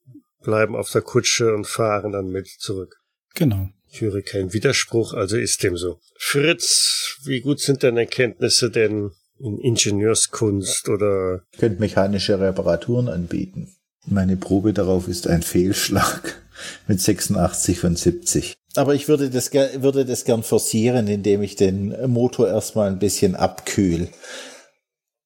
bleiben 0.44 0.76
auf 0.76 0.92
der 0.92 1.02
Kutsche 1.02 1.54
und 1.54 1.68
fahren 1.68 2.12
dann 2.12 2.28
mit 2.28 2.48
zurück. 2.48 2.98
Genau. 3.36 3.70
Ich 3.90 4.02
höre 4.02 4.22
keinen 4.22 4.52
Widerspruch, 4.52 5.14
also 5.14 5.38
ist 5.38 5.64
dem 5.64 5.78
so. 5.78 6.00
Fritz, 6.18 7.18
wie 7.24 7.40
gut 7.40 7.60
sind 7.60 7.84
deine 7.84 8.08
Kenntnisse 8.08 8.70
denn 8.70 9.12
in 9.40 9.60
Ingenieurskunst 9.60 10.90
oder 10.90 11.44
Ich 11.52 11.60
könnte 11.60 11.80
mechanische 11.80 12.40
Reparaturen 12.40 13.08
anbieten. 13.08 13.76
Meine 14.06 14.38
Probe 14.38 14.74
darauf 14.74 15.08
ist 15.08 15.28
ein 15.28 15.44
Fehlschlag 15.44 16.42
mit 16.88 17.00
86 17.00 17.80
von 17.80 17.96
70. 17.96 18.58
Aber 18.78 18.94
ich 18.94 19.08
würde 19.08 19.30
das, 19.30 19.52
würde 19.54 20.06
das 20.06 20.24
gern 20.24 20.44
forcieren, 20.44 21.08
indem 21.08 21.42
ich 21.42 21.56
den 21.56 21.96
Motor 22.12 22.48
erstmal 22.48 22.88
ein 22.88 23.00
bisschen 23.00 23.36
abkühl 23.36 24.08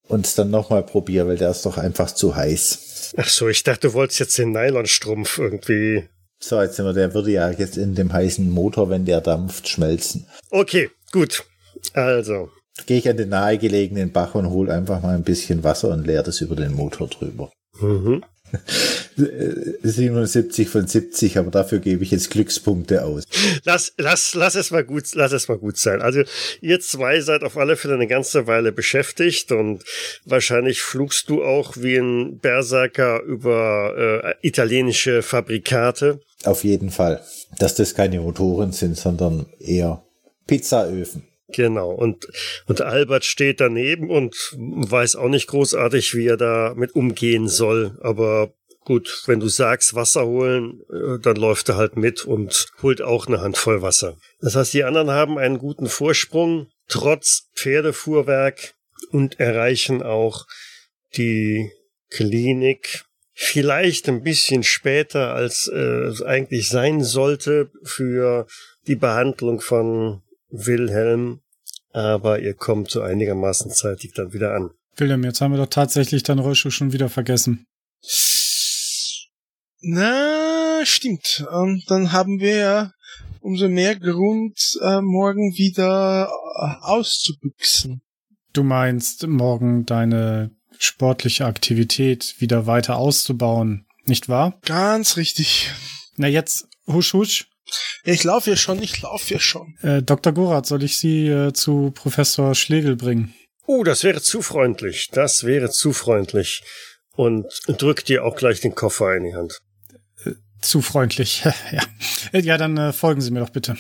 und 0.08 0.25
es 0.25 0.36
dann 0.36 0.50
nochmal 0.51 0.84
probiere, 0.84 1.27
weil 1.27 1.38
der 1.38 1.51
ist 1.51 1.65
doch 1.65 1.77
einfach 1.77 2.12
zu 2.12 2.36
heiß. 2.36 3.13
Ach 3.17 3.27
so, 3.27 3.50
ich 3.50 3.63
dachte, 3.63 3.89
du 3.89 3.93
wolltest 3.93 4.20
jetzt 4.20 4.38
den 4.38 4.51
Nylonstrumpf 4.51 5.38
irgendwie. 5.38 6.08
So, 6.39 6.62
jetzt 6.62 6.77
sind 6.77 6.86
wir, 6.86 6.93
der 6.93 7.13
würde 7.13 7.31
ja 7.31 7.51
jetzt 7.51 7.77
in 7.77 7.93
dem 7.93 8.12
heißen 8.12 8.50
Motor, 8.50 8.89
wenn 8.89 9.05
der 9.05 9.22
dampft, 9.22 9.67
schmelzen. 9.67 10.27
Okay, 10.50 10.89
gut. 11.12 11.43
Also, 11.93 12.50
Gehe 12.86 12.98
ich 13.00 13.10
an 13.10 13.17
den 13.17 13.29
nahegelegenen 13.29 14.12
Bach 14.12 14.34
und 14.34 14.50
hole 14.50 14.74
einfach 14.74 15.01
mal 15.01 15.15
ein 15.15 15.24
bisschen 15.24 15.63
Wasser 15.63 15.89
und 15.89 16.08
leere 16.08 16.24
das 16.24 16.41
über 16.41 16.55
den 16.55 16.74
Motor 16.74 17.08
drüber. 17.08 17.51
mhm. 17.79 18.24
77 19.15 20.70
von 20.70 20.88
70, 20.88 21.38
aber 21.38 21.51
dafür 21.51 21.79
gebe 21.79 22.03
ich 22.03 22.12
jetzt 22.12 22.29
Glückspunkte 22.29 23.03
aus. 23.03 23.24
lass, 23.63 23.93
lass, 23.98 24.34
lass 24.34 24.55
es 24.55 24.72
mal 24.72 24.84
gut, 24.84 25.03
lass 25.13 25.31
es 25.31 25.48
mal 25.48 25.58
gut 25.58 25.77
sein. 25.77 26.01
Also, 26.01 26.24
ihr 26.62 26.79
zwei 26.79 27.22
seid 27.22 27.43
auf 27.43 27.58
alle 27.58 27.75
Fälle 27.75 27.96
eine 27.96 28.08
ganze 28.08 28.48
Weile 28.48 28.72
beschäftigt 28.72 29.51
und 29.51 29.84
wahrscheinlich 30.25 30.81
flugst 30.81 31.29
du 31.29 31.43
auch 31.43 31.77
wie 31.77 31.98
ein 31.98 32.39
Berserker 32.39 33.22
über 33.24 34.34
äh, 34.41 34.48
italienische 34.48 35.22
Fabrikate. 35.22 36.20
Auf 36.43 36.63
jeden 36.63 36.91
Fall. 36.91 37.22
Dass 37.60 37.75
das 37.75 37.96
keine 37.96 38.20
Motoren 38.22 38.72
sind, 38.72 38.98
sondern 38.98 39.46
eher 39.60 40.03
Pizzaöfen. 40.48 41.31
Genau. 41.53 41.91
Und, 41.91 42.27
und 42.67 42.81
Albert 42.81 43.25
steht 43.25 43.60
daneben 43.60 44.10
und 44.10 44.36
weiß 44.58 45.15
auch 45.15 45.29
nicht 45.29 45.48
großartig, 45.48 46.15
wie 46.15 46.27
er 46.27 46.38
damit 46.38 46.96
umgehen 46.96 47.48
soll. 47.48 47.98
Aber 48.01 48.53
gut, 48.84 49.24
wenn 49.25 49.39
du 49.39 49.48
sagst, 49.48 49.96
Wasser 49.96 50.25
holen, 50.25 50.81
äh, 50.91 51.20
dann 51.22 51.36
läuft 51.36 51.70
er 51.70 51.77
halt 51.77 51.98
mit 51.98 52.25
und 52.25 52.67
holt 52.81 53.01
auch 53.01 53.27
eine 53.27 53.41
Handvoll 53.41 53.81
Wasser. 53.81 54.17
Das 54.39 54.55
heißt, 54.55 54.74
die 54.74 54.84
anderen 54.84 55.12
haben 55.12 55.38
einen 55.38 55.58
guten 55.58 55.88
Vorsprung, 55.88 56.67
trotz 56.88 57.50
Pferdefuhrwerk 57.55 58.74
und 59.12 59.39
erreichen 59.39 60.01
auch 60.03 60.46
die 61.15 61.72
Klinik 62.10 63.05
vielleicht 63.34 64.08
ein 64.08 64.24
bisschen 64.24 64.63
später, 64.63 65.34
als 65.34 65.67
äh, 65.74 65.77
es 65.77 66.22
eigentlich 66.22 66.70
sein 66.70 67.03
sollte 67.03 67.72
für 67.84 68.46
die 68.88 68.96
Behandlung 68.96 69.62
von 69.62 70.22
Wilhelm, 70.51 71.41
aber 71.91 72.39
ihr 72.39 72.53
kommt 72.53 72.91
so 72.91 73.01
einigermaßen 73.01 73.72
zeitig 73.72 74.13
dann 74.13 74.34
wieder 74.34 74.53
an. 74.53 74.72
William, 74.98 75.24
jetzt 75.24 75.41
haben 75.41 75.51
wir 75.51 75.58
doch 75.58 75.67
tatsächlich 75.67 76.24
deinen 76.24 76.39
Rollschuh 76.39 76.70
schon 76.70 76.93
wieder 76.93 77.10
vergessen. 77.10 77.65
Na, 79.81 80.81
stimmt. 80.84 81.46
Ähm, 81.51 81.81
dann 81.88 82.12
haben 82.12 82.39
wir 82.39 82.55
ja 82.55 82.91
umso 83.39 83.67
mehr 83.67 83.96
Grund, 83.98 84.77
äh, 84.81 85.01
morgen 85.01 85.55
wieder 85.58 86.29
äh, 86.29 86.86
auszubüchsen. 86.86 88.01
Du 88.53 88.63
meinst, 88.63 89.25
morgen 89.27 89.86
deine 89.86 90.51
sportliche 90.77 91.46
Aktivität 91.46 92.36
wieder 92.39 92.67
weiter 92.67 92.98
auszubauen, 92.98 93.86
nicht 94.05 94.29
wahr? 94.29 94.60
Ganz 94.65 95.17
richtig. 95.17 95.72
Na 96.17 96.27
jetzt, 96.27 96.67
husch 96.88 97.13
husch. 97.13 97.48
Ich 98.03 98.24
laufe 98.24 98.50
ja 98.50 98.55
schon, 98.55 98.81
ich 98.81 99.01
laufe 99.01 99.34
ja 99.34 99.39
schon. 99.39 99.75
Äh, 99.81 100.01
Dr. 100.01 100.34
Gorath, 100.34 100.65
soll 100.65 100.84
ich 100.84 100.98
Sie 100.98 101.27
äh, 101.27 101.53
zu 101.53 101.91
Professor 101.91 102.55
Schlegel 102.55 102.96
bringen? 102.96 103.34
Oh, 103.67 103.84
das 103.84 104.03
wäre 104.03 104.22
zu 104.22 104.41
freundlich. 104.41 105.10
Das 105.12 105.43
wäre 105.43 105.70
zu 105.70 105.93
freundlich. 105.93 106.63
Und 107.15 107.46
drückt 107.67 108.10
dir 108.10 108.25
auch 108.25 108.36
gleich 108.36 108.62
den 108.62 108.74
Koffer 108.74 109.15
in 109.15 109.25
die 109.25 109.36
Hand. 109.36 109.62
Zu 110.62 110.81
freundlich. 110.81 111.43
ja. 111.72 111.84
Äh, 112.31 112.41
ja, 112.41 112.58
dann 112.58 112.77
äh, 112.77 112.93
folgen 112.93 113.22
Sie 113.22 113.31
mir 113.31 113.41
doch 113.41 113.50
bitte. 113.50 113.75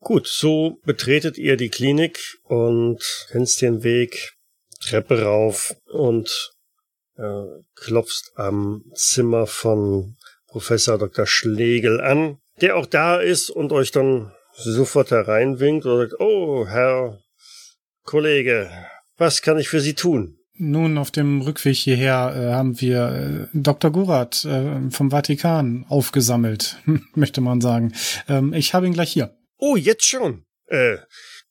Gut, 0.00 0.26
so 0.26 0.80
betretet 0.84 1.38
ihr 1.38 1.56
die 1.56 1.70
Klinik 1.70 2.38
und 2.42 3.02
kennst 3.30 3.62
den 3.62 3.82
Weg, 3.84 4.34
Treppe 4.80 5.22
rauf 5.22 5.74
und 5.86 6.52
äh, 7.16 7.44
klopfst 7.74 8.32
am 8.36 8.84
Zimmer 8.94 9.46
von 9.46 10.16
Professor 10.46 10.98
Dr. 10.98 11.26
Schlegel 11.26 12.00
an, 12.02 12.38
der 12.60 12.76
auch 12.76 12.86
da 12.86 13.16
ist 13.16 13.50
und 13.50 13.72
euch 13.72 13.90
dann 13.90 14.32
sofort 14.52 15.10
hereinwinkt 15.10 15.86
und 15.86 15.98
sagt, 15.98 16.20
oh, 16.20 16.66
Herr 16.66 17.18
Kollege, 18.04 18.70
was 19.16 19.42
kann 19.42 19.58
ich 19.58 19.68
für 19.68 19.80
Sie 19.80 19.94
tun? 19.94 20.38
Nun, 20.56 20.98
auf 20.98 21.10
dem 21.10 21.40
Rückweg 21.40 21.74
hierher 21.74 22.32
äh, 22.36 22.52
haben 22.52 22.80
wir 22.80 23.48
äh, 23.52 23.58
Dr. 23.58 23.90
Gorath 23.90 24.44
äh, 24.44 24.88
vom 24.90 25.10
Vatikan 25.10 25.84
aufgesammelt, 25.88 26.76
möchte 27.14 27.40
man 27.40 27.60
sagen. 27.60 27.92
Ähm, 28.28 28.52
ich 28.52 28.72
habe 28.72 28.86
ihn 28.86 28.92
gleich 28.92 29.12
hier. 29.12 29.36
Oh, 29.58 29.74
jetzt 29.74 30.04
schon. 30.04 30.44
Äh, 30.66 30.98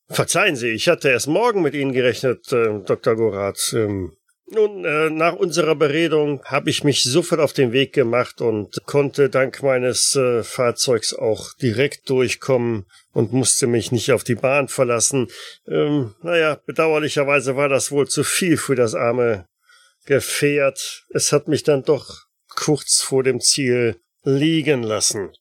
verzeihen 0.07 0.55
Sie, 0.55 0.69
ich 0.69 0.87
hatte 0.87 1.09
erst 1.09 1.27
morgen 1.27 1.61
mit 1.61 1.73
Ihnen 1.73 1.91
gerechnet, 1.91 2.49
äh, 2.53 2.79
Dr. 2.85 3.15
Gorath. 3.15 3.73
Ähm, 3.75 4.13
nun, 4.47 4.85
äh, 4.85 5.09
nach 5.09 5.33
unserer 5.33 5.75
Beredung 5.75 6.43
habe 6.43 6.69
ich 6.69 6.83
mich 6.83 7.03
sofort 7.03 7.39
auf 7.39 7.53
den 7.53 7.71
Weg 7.71 7.93
gemacht 7.93 8.41
und 8.41 8.85
konnte 8.85 9.29
dank 9.29 9.63
meines 9.63 10.15
äh, 10.15 10.43
Fahrzeugs 10.43 11.13
auch 11.13 11.53
direkt 11.61 12.09
durchkommen 12.09 12.85
und 13.13 13.33
musste 13.33 13.67
mich 13.67 13.91
nicht 13.91 14.11
auf 14.11 14.23
die 14.23 14.35
Bahn 14.35 14.67
verlassen. 14.67 15.29
Ähm, 15.67 16.13
naja, 16.21 16.59
bedauerlicherweise 16.65 17.55
war 17.55 17.69
das 17.69 17.91
wohl 17.91 18.07
zu 18.07 18.23
viel 18.23 18.57
für 18.57 18.75
das 18.75 18.95
arme 18.95 19.47
Gefährt. 20.05 21.05
Es 21.13 21.31
hat 21.31 21.47
mich 21.47 21.63
dann 21.63 21.83
doch 21.83 22.25
kurz 22.49 23.01
vor 23.01 23.23
dem 23.23 23.39
Ziel 23.39 24.01
liegen 24.23 24.83
lassen. 24.83 25.31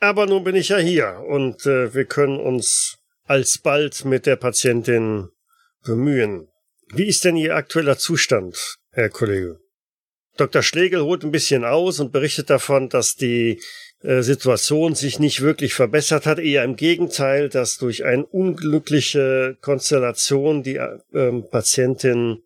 Aber 0.00 0.26
nun 0.26 0.44
bin 0.44 0.54
ich 0.54 0.68
ja 0.68 0.78
hier 0.78 1.24
und 1.26 1.66
äh, 1.66 1.92
wir 1.94 2.04
können 2.04 2.38
uns 2.38 2.98
alsbald 3.24 4.04
mit 4.04 4.26
der 4.26 4.36
Patientin 4.36 5.28
bemühen. 5.84 6.48
Wie 6.96 7.08
ist 7.08 7.24
denn 7.24 7.36
Ihr 7.36 7.56
aktueller 7.56 7.98
Zustand, 7.98 8.76
Herr 8.92 9.08
Kollege? 9.08 9.58
Dr. 10.36 10.62
Schlegel 10.62 11.02
holt 11.02 11.24
ein 11.24 11.32
bisschen 11.32 11.64
aus 11.64 11.98
und 11.98 12.12
berichtet 12.12 12.50
davon, 12.50 12.88
dass 12.88 13.16
die 13.16 13.60
äh, 14.02 14.22
Situation 14.22 14.94
sich 14.94 15.18
nicht 15.18 15.40
wirklich 15.40 15.74
verbessert 15.74 16.24
hat, 16.24 16.38
eher 16.38 16.62
im 16.62 16.76
Gegenteil, 16.76 17.48
dass 17.48 17.78
durch 17.78 18.04
eine 18.04 18.24
unglückliche 18.24 19.56
Konstellation 19.60 20.62
die 20.62 20.76
äh, 20.76 21.42
Patientin 21.50 22.42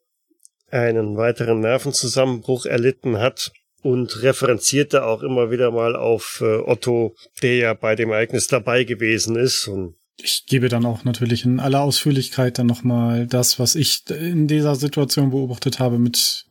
einen 0.71 1.19
weiteren 1.19 1.61
Nervenzusammenbruch 1.61 2.65
erlitten 2.65 3.19
hat 3.19 3.53
und 3.83 4.23
referenzierte 4.23 5.05
auch 5.05 5.23
immer 5.23 5.51
wieder 5.51 5.71
mal 5.71 5.95
auf 5.95 6.43
äh, 6.43 6.57
Otto, 6.57 7.15
der 7.43 7.57
ja 7.57 7.75
bei 7.75 7.97
dem 7.97 8.13
Ereignis 8.13 8.47
dabei 8.47 8.85
gewesen 8.85 9.37
ist. 9.37 9.69
Und 9.69 9.98
ich 10.21 10.47
gebe 10.47 10.69
dann 10.69 10.85
auch 10.85 11.05
natürlich 11.05 11.45
in 11.45 11.61
aller 11.61 11.81
Ausführlichkeit 11.81 12.59
dann 12.59 12.67
nochmal 12.67 13.27
das, 13.27 13.59
was 13.59 13.75
ich 13.75 14.03
in 14.11 14.49
dieser 14.49 14.75
Situation 14.75 15.31
beobachtet 15.31 15.79
habe, 15.79 15.99
mit, 15.99 16.47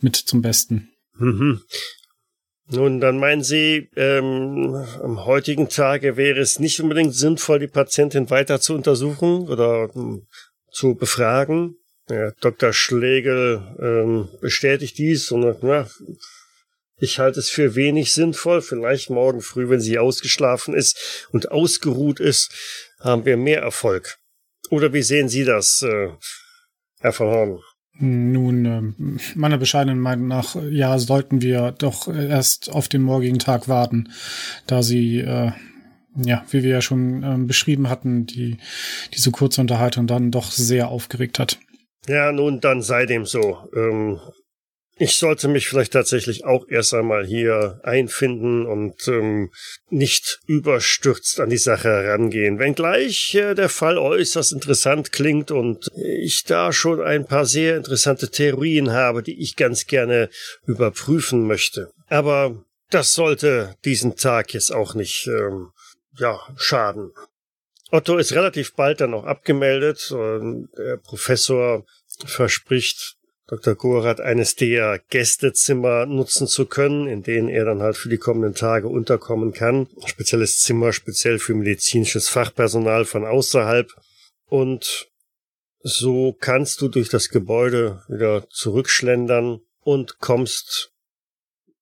mit 0.00 0.16
zum 0.16 0.42
Besten. 0.42 0.90
Mhm. 1.14 1.62
Nun, 2.70 3.00
dann 3.00 3.18
meinen 3.18 3.42
Sie, 3.42 3.88
ähm, 3.96 4.74
am 5.02 5.24
heutigen 5.24 5.70
Tage 5.70 6.18
wäre 6.18 6.38
es 6.40 6.58
nicht 6.58 6.80
unbedingt 6.80 7.14
sinnvoll, 7.14 7.60
die 7.60 7.66
Patientin 7.66 8.28
weiter 8.28 8.60
zu 8.60 8.74
untersuchen 8.74 9.48
oder 9.48 9.88
ähm, 9.96 10.26
zu 10.70 10.94
befragen. 10.94 11.76
Ja, 12.10 12.32
Dr. 12.42 12.74
Schlegel 12.74 13.62
ähm, 13.80 14.28
bestätigt 14.42 14.98
dies 14.98 15.30
und 15.32 15.62
na, 15.62 15.88
ich 16.98 17.18
halte 17.18 17.40
es 17.40 17.50
für 17.50 17.74
wenig 17.74 18.12
sinnvoll. 18.12 18.62
Vielleicht 18.62 19.10
morgen 19.10 19.40
früh, 19.40 19.68
wenn 19.68 19.80
sie 19.80 19.98
ausgeschlafen 19.98 20.74
ist 20.74 21.28
und 21.30 21.50
ausgeruht 21.50 22.20
ist, 22.20 22.52
haben 23.00 23.24
wir 23.24 23.36
mehr 23.36 23.60
Erfolg. 23.60 24.18
Oder 24.70 24.92
wie 24.92 25.02
sehen 25.02 25.28
Sie 25.28 25.44
das, 25.44 25.82
äh, 25.82 26.10
Herr 27.00 27.12
von 27.12 27.28
Horn? 27.28 27.60
Nun, 28.00 28.64
äh, 28.64 29.18
meiner 29.34 29.58
bescheidenen 29.58 29.98
Meinung 29.98 30.28
nach, 30.28 30.56
ja, 30.70 30.98
sollten 30.98 31.42
wir 31.42 31.72
doch 31.72 32.06
erst 32.06 32.70
auf 32.70 32.88
den 32.88 33.02
morgigen 33.02 33.40
Tag 33.40 33.68
warten, 33.68 34.12
da 34.66 34.82
sie, 34.82 35.18
äh, 35.18 35.50
ja, 36.16 36.44
wie 36.50 36.62
wir 36.62 36.70
ja 36.70 36.82
schon 36.82 37.22
äh, 37.22 37.36
beschrieben 37.38 37.88
hatten, 37.88 38.26
die, 38.26 38.58
diese 39.14 39.30
kurze 39.32 39.60
Unterhaltung 39.60 40.06
dann 40.06 40.30
doch 40.30 40.50
sehr 40.52 40.88
aufgeregt 40.88 41.38
hat. 41.38 41.58
Ja, 42.06 42.30
nun, 42.30 42.60
dann 42.60 42.82
sei 42.82 43.04
dem 43.04 43.26
so. 43.26 43.58
Ähm, 43.74 44.20
ich 44.98 45.16
sollte 45.16 45.48
mich 45.48 45.68
vielleicht 45.68 45.92
tatsächlich 45.92 46.44
auch 46.44 46.66
erst 46.68 46.92
einmal 46.92 47.24
hier 47.24 47.80
einfinden 47.84 48.66
und 48.66 49.06
ähm, 49.06 49.50
nicht 49.90 50.40
überstürzt 50.46 51.40
an 51.40 51.50
die 51.50 51.56
Sache 51.56 51.88
herangehen. 51.88 52.58
Wenngleich 52.58 53.34
äh, 53.34 53.54
der 53.54 53.68
Fall 53.68 53.96
äußerst 53.98 54.52
interessant 54.52 55.12
klingt 55.12 55.50
und 55.50 55.88
ich 55.96 56.44
da 56.44 56.72
schon 56.72 57.00
ein 57.00 57.26
paar 57.26 57.46
sehr 57.46 57.76
interessante 57.76 58.30
Theorien 58.30 58.90
habe, 58.92 59.22
die 59.22 59.40
ich 59.40 59.56
ganz 59.56 59.86
gerne 59.86 60.30
überprüfen 60.66 61.46
möchte. 61.46 61.92
Aber 62.08 62.64
das 62.90 63.14
sollte 63.14 63.76
diesen 63.84 64.16
Tag 64.16 64.52
jetzt 64.54 64.72
auch 64.72 64.94
nicht 64.94 65.28
ähm, 65.28 65.70
ja 66.18 66.40
schaden. 66.56 67.12
Otto 67.90 68.18
ist 68.18 68.32
relativ 68.32 68.74
bald 68.74 69.00
dann 69.00 69.14
auch 69.14 69.24
abgemeldet 69.24 70.10
und 70.10 70.68
der 70.76 70.98
Professor 70.98 71.86
verspricht 72.26 73.17
Dr. 73.48 73.74
Gorath 73.76 74.20
eines 74.20 74.56
der 74.56 75.00
Gästezimmer 75.08 76.04
nutzen 76.04 76.46
zu 76.46 76.66
können, 76.66 77.08
in 77.08 77.22
denen 77.22 77.48
er 77.48 77.64
dann 77.64 77.80
halt 77.80 77.96
für 77.96 78.10
die 78.10 78.18
kommenden 78.18 78.54
Tage 78.54 78.88
unterkommen 78.88 79.54
kann. 79.54 79.88
Spezielles 80.04 80.60
Zimmer, 80.60 80.92
speziell 80.92 81.38
für 81.38 81.54
medizinisches 81.54 82.28
Fachpersonal 82.28 83.06
von 83.06 83.24
außerhalb. 83.24 83.90
Und 84.44 85.08
so 85.80 86.36
kannst 86.38 86.82
du 86.82 86.88
durch 86.88 87.08
das 87.08 87.30
Gebäude 87.30 88.02
wieder 88.08 88.46
zurückschlendern 88.50 89.60
und 89.80 90.18
kommst 90.18 90.92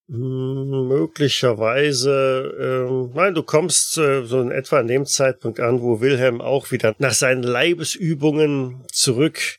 hm, 0.07 0.87
möglicherweise, 0.87 2.87
äh, 2.89 3.17
nein, 3.17 3.35
du 3.35 3.43
kommst 3.43 3.99
äh, 3.99 4.25
so 4.25 4.41
in 4.41 4.53
etwa 4.53 4.79
an 4.79 4.87
dem 4.87 5.05
Zeitpunkt 5.05 5.59
an, 5.59 5.83
wo 5.83 6.01
Wilhelm 6.01 6.41
auch 6.41 6.71
wieder 6.71 6.95
nach 6.99 7.15
seinen 7.15 7.43
Leibesübungen 7.43 8.85
zurück 8.93 9.57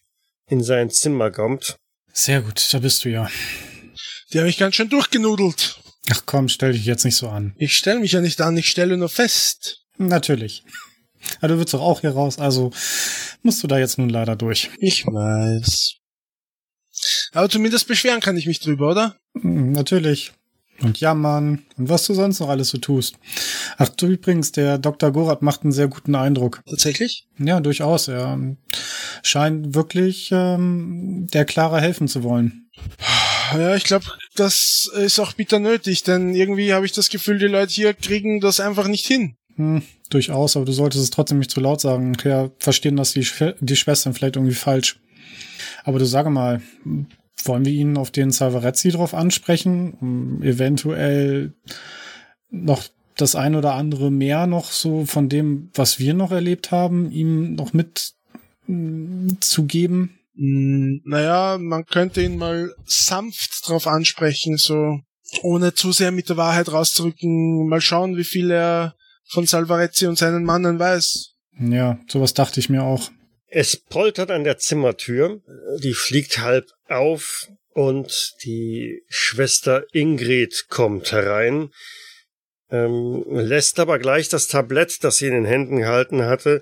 in 0.50 0.64
sein 0.64 0.90
Zimmer 0.90 1.32
kommt 1.32 1.78
sehr 2.18 2.42
gut, 2.42 2.74
da 2.74 2.80
bist 2.80 3.06
du 3.06 3.10
ja. 3.10 3.30
Die 4.34 4.40
habe 4.40 4.50
ich 4.50 4.58
ganz 4.58 4.76
schön 4.76 4.90
durchgenudelt. 4.90 5.80
Ach 6.10 6.24
komm, 6.26 6.50
stell 6.50 6.74
dich 6.74 6.86
jetzt 6.86 7.06
nicht 7.06 7.16
so 7.16 7.30
an. 7.30 7.54
Ich 7.58 7.78
stelle 7.78 8.00
mich 8.00 8.14
ja 8.14 8.22
nicht 8.22 8.42
an, 8.42 8.58
ich 8.58 8.70
stelle 8.70 8.98
nur 8.98 9.10
fest. 9.10 9.86
Natürlich. 9.98 10.64
Aber 11.38 11.50
du 11.50 11.60
willst 11.60 11.74
doch 11.74 11.82
auch 11.82 12.02
hier 12.02 12.12
raus, 12.12 12.40
also 12.40 12.72
musst 13.44 13.62
du 13.62 13.68
da 13.68 13.78
jetzt 13.78 14.00
nun 14.00 14.10
leider 14.10 14.36
durch. 14.36 14.72
Ich 14.80 15.06
weiß. 15.06 15.96
Aber 17.34 17.50
zumindest 17.50 17.88
beschweren 17.88 18.20
kann 18.20 18.36
ich 18.36 18.48
mich 18.48 18.60
drüber, 18.62 18.90
oder? 18.90 19.18
Hm, 19.40 19.72
natürlich 19.74 20.34
und 20.82 21.00
jammern 21.00 21.64
und 21.78 21.90
was 21.90 22.06
du 22.06 22.14
sonst 22.14 22.40
noch 22.40 22.50
alles 22.50 22.70
so 22.70 22.78
tust. 22.78 23.16
Ach 23.78 23.90
du 23.90 24.08
übrigens, 24.08 24.52
der 24.52 24.78
Dr. 24.78 25.12
Gorath 25.12 25.42
macht 25.42 25.64
einen 25.64 25.72
sehr 25.72 25.88
guten 25.88 26.16
Eindruck. 26.16 26.62
Tatsächlich? 26.70 27.28
Ja, 27.38 27.60
durchaus. 27.60 28.08
Er 28.08 28.40
scheint 29.24 29.76
wirklich 29.76 30.30
ähm, 30.32 31.28
der 31.34 31.46
Clara 31.46 31.80
helfen 31.80 32.08
zu 32.08 32.24
wollen. 32.24 32.70
Ja, 33.54 33.76
ich 33.76 33.86
glaube, 33.86 34.06
das 34.36 34.92
ist 34.96 35.20
auch 35.20 35.34
bitter 35.34 35.60
nötig, 35.60 36.04
denn 36.04 36.36
irgendwie 36.36 36.74
habe 36.74 36.86
ich 36.86 36.92
das 36.92 37.10
Gefühl, 37.10 37.40
die 37.40 37.46
Leute 37.46 37.74
hier 37.74 37.94
kriegen 37.94 38.40
das 38.40 38.60
einfach 38.60 38.88
nicht 38.88 39.06
hin. 39.06 39.36
Hm, 39.56 39.82
durchaus, 40.10 40.56
aber 40.56 40.66
du 40.66 40.72
solltest 40.72 41.04
es 41.04 41.10
trotzdem 41.10 41.40
nicht 41.40 41.52
zu 41.52 41.60
laut 41.60 41.82
sagen. 41.82 42.16
Ja, 42.24 42.50
verstehen 42.60 42.98
das 42.98 43.14
die, 43.14 43.26
Sch 43.26 43.56
die 43.60 43.76
Schwestern 43.76 44.14
vielleicht 44.14 44.36
irgendwie 44.36 44.56
falsch. 44.56 45.00
Aber 45.84 45.98
du 46.00 46.06
sage 46.06 46.30
mal, 46.30 46.62
wollen 47.44 47.66
wir 47.66 47.74
ihn 47.74 47.98
auf 47.98 48.12
den 48.12 48.32
Salvarezzi 48.32 48.90
drauf 48.90 49.14
ansprechen, 49.14 49.94
um 50.00 50.42
eventuell 50.42 51.54
noch 52.50 52.84
das 53.16 53.36
ein 53.36 53.56
oder 53.56 53.74
andere 53.74 54.12
mehr 54.12 54.48
noch 54.48 54.72
so 54.72 55.06
von 55.06 55.30
dem, 55.30 55.70
was 55.74 56.00
wir 56.00 56.14
noch 56.14 56.32
erlebt 56.32 56.72
haben, 56.72 57.12
ihm 57.12 57.56
noch 57.56 57.74
mit 57.74 58.14
mm, 58.68 59.30
zu 59.40 59.66
geben? 59.66 60.20
Mm, 60.36 60.98
naja, 61.04 61.58
man 61.60 61.86
könnte 61.86 62.22
ihn 62.22 62.38
mal 62.38 62.74
sanft 62.86 63.68
drauf 63.68 63.88
ansprechen, 63.88 64.58
so 64.58 65.00
ohne 65.42 65.74
zu 65.74 65.92
sehr 65.92 66.12
mit 66.12 66.30
der 66.30 66.38
Wahrheit 66.38 66.72
rauszurücken, 66.72 67.68
mal 67.68 67.82
schauen, 67.82 68.18
wie 68.18 68.24
viel 68.24 68.52
er 68.52 68.96
von 69.30 69.46
Salvarezzi 69.46 70.08
und 70.08 70.18
seinen 70.18 70.44
Mannen 70.44 70.80
weiß. 70.80 71.34
Ja, 71.60 72.00
sowas 72.08 72.34
dachte 72.34 72.60
ich 72.60 72.70
mir 72.70 72.84
auch. 72.84 73.10
Es 73.50 73.78
poltert 73.78 74.30
an 74.30 74.44
der 74.44 74.58
Zimmertür, 74.58 75.42
die 75.82 75.94
fliegt 75.94 76.40
halb 76.40 76.70
auf 76.88 77.48
und 77.74 78.34
die 78.44 79.04
Schwester 79.08 79.86
Ingrid 79.94 80.66
kommt 80.70 81.12
herein, 81.12 81.70
ähm, 82.70 83.24
lässt 83.30 83.80
aber 83.80 84.00
gleich 84.00 84.28
das 84.28 84.48
Tablett, 84.48 85.04
das 85.04 85.18
sie 85.18 85.28
in 85.28 85.34
den 85.34 85.46
Händen 85.46 85.78
gehalten 85.78 86.24
hatte, 86.26 86.62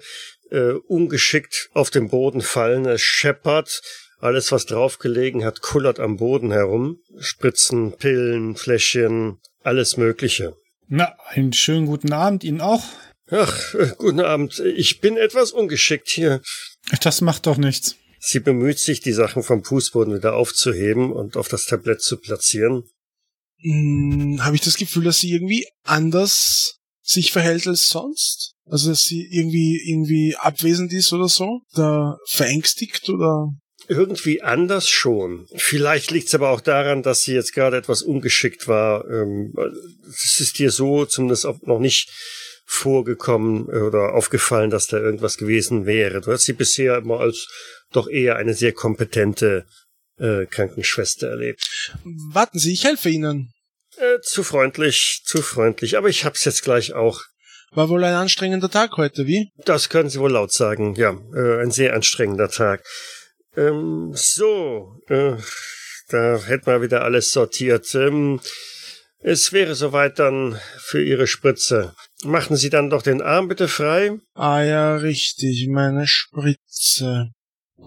äh, 0.52 0.74
ungeschickt 0.88 1.70
auf 1.74 1.90
den 1.90 2.10
Boden 2.10 2.42
fallen. 2.42 2.86
Es 2.86 3.02
scheppert, 3.02 3.82
alles 4.20 4.52
was 4.52 4.68
draufgelegen 4.68 5.44
hat, 5.44 5.62
kullert 5.62 6.00
am 6.00 6.18
Boden 6.18 6.52
herum. 6.52 7.00
Spritzen, 7.18 7.98
Pillen, 7.98 8.56
Fläschchen, 8.56 9.40
alles 9.64 9.98
Mögliche. 9.98 10.56
Na, 10.88 11.16
einen 11.30 11.54
schönen 11.54 11.88
guten 11.88 12.14
Abend 12.14 12.44
Ihnen 12.44 12.62
auch. 12.62 12.84
Ach, 13.32 13.74
äh, 13.74 13.92
guten 13.98 14.20
Abend. 14.20 14.60
Ich 14.60 15.02
bin 15.02 15.18
etwas 15.18 15.52
ungeschickt 15.52 16.10
hier. 16.10 16.42
Das 17.02 17.22
macht 17.22 17.48
doch 17.48 17.58
nichts. 17.58 17.96
Sie 18.20 18.40
bemüht 18.40 18.80
sich, 18.80 19.02
die 19.02 19.12
Sachen 19.12 19.44
vom 19.44 19.64
Fußboden 19.64 20.16
wieder 20.16 20.36
aufzuheben 20.36 21.12
und 21.12 21.38
auf 21.38 21.48
das 21.48 21.66
Tablett 21.66 22.02
zu 22.02 22.18
platzieren. 22.18 22.84
Hm, 23.62 24.44
Habe 24.44 24.56
ich 24.56 24.62
das 24.62 24.78
Gefühl, 24.78 25.04
dass 25.04 25.20
sie 25.20 25.32
irgendwie 25.32 25.68
anders 25.84 26.80
sich 27.04 27.32
verhält 27.32 27.68
als 27.68 27.88
sonst? 27.88 28.54
Also 28.66 28.90
dass 28.90 29.04
sie 29.04 29.28
irgendwie 29.32 29.80
irgendwie 29.88 30.36
abwesend 30.36 30.92
ist 30.92 31.14
oder 31.14 31.28
so? 31.28 31.62
Oder 31.74 32.18
verängstigt 32.28 33.10
oder? 33.10 33.54
Irgendwie 33.88 34.42
anders 34.42 34.90
schon. 34.90 35.48
Vielleicht 35.56 36.10
liegt 36.10 36.28
es 36.28 36.36
aber 36.36 36.50
auch 36.50 36.62
daran, 36.62 37.04
dass 37.04 37.22
sie 37.22 37.34
jetzt 37.34 37.54
gerade 37.54 37.78
etwas 37.78 38.02
ungeschickt 38.02 38.68
war. 38.68 39.08
Ähm, 39.08 39.54
es 40.08 40.40
ist 40.40 40.58
dir 40.58 40.72
so 40.72 41.06
zumindest 41.06 41.46
auch 41.46 41.62
noch 41.62 41.80
nicht 41.80 42.10
vorgekommen 42.66 43.66
oder 43.66 44.14
aufgefallen, 44.14 44.70
dass 44.70 44.88
da 44.88 44.98
irgendwas 44.98 45.38
gewesen 45.38 45.86
wäre. 45.86 46.22
Du 46.22 46.32
hast 46.32 46.46
sie 46.46 46.54
bisher 46.54 46.98
immer 46.98 47.20
als 47.20 47.48
doch 47.92 48.08
eher 48.08 48.36
eine 48.36 48.54
sehr 48.54 48.74
kompetente 48.74 49.66
äh, 50.18 50.46
Krankenschwester 50.46 51.30
erlebt. 51.30 51.94
Warten 52.32 52.60
Sie, 52.60 52.74
ich 52.74 52.84
helfe 52.84 53.10
Ihnen. 53.10 53.52
Äh, 53.98 54.20
zu 54.22 54.44
freundlich, 54.44 55.22
zu 55.26 55.42
freundlich, 55.42 55.98
aber 55.98 56.10
ich 56.10 56.26
hab's 56.26 56.44
jetzt 56.46 56.64
gleich 56.64 56.94
auch. 56.94 57.22
War 57.72 57.90
wohl 57.90 58.04
ein 58.04 58.14
anstrengender 58.14 58.70
Tag 58.70 58.98
heute, 58.98 59.28
wie? 59.28 59.50
Das 59.66 59.90
können 59.90 60.10
Sie 60.10 60.20
wohl 60.20 60.32
laut 60.32 60.52
sagen, 60.52 60.96
ja. 60.96 61.18
Äh, 61.34 61.62
ein 61.62 61.72
sehr 61.72 61.94
anstrengender 61.94 62.50
Tag. 62.50 62.84
Ähm, 63.58 64.12
so, 64.14 65.02
äh, 65.08 65.34
da 66.10 66.38
hätten 66.38 66.68
wir 66.68 66.82
wieder 66.82 67.04
alles 67.04 67.32
sortiert. 67.32 67.94
Ähm, 67.96 68.40
es 69.28 69.52
wäre 69.52 69.74
soweit 69.74 70.20
dann 70.20 70.60
für 70.78 71.04
Ihre 71.04 71.26
Spritze. 71.26 71.96
Machen 72.24 72.58
Sie 72.58 72.70
dann 72.70 72.92
doch 72.92 73.02
den 73.02 73.24
Arm 73.24 73.48
bitte 73.48 73.68
frei. 73.68 74.12
Ah 74.36 74.62
ja, 74.62 74.98
richtig, 74.98 75.68
meine 75.68 76.06
Spritze. 76.06 77.32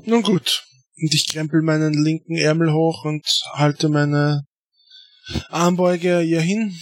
Nun 0.04 0.22
gut. 0.22 0.64
Und 1.00 1.14
ich 1.14 1.28
krempel 1.30 1.62
meinen 1.62 1.94
linken 1.94 2.34
Ärmel 2.34 2.72
hoch 2.72 3.04
und 3.04 3.24
halte 3.52 3.88
meine 3.88 4.42
Armbeuge 5.48 6.22
ihr 6.22 6.40
hin. 6.40 6.74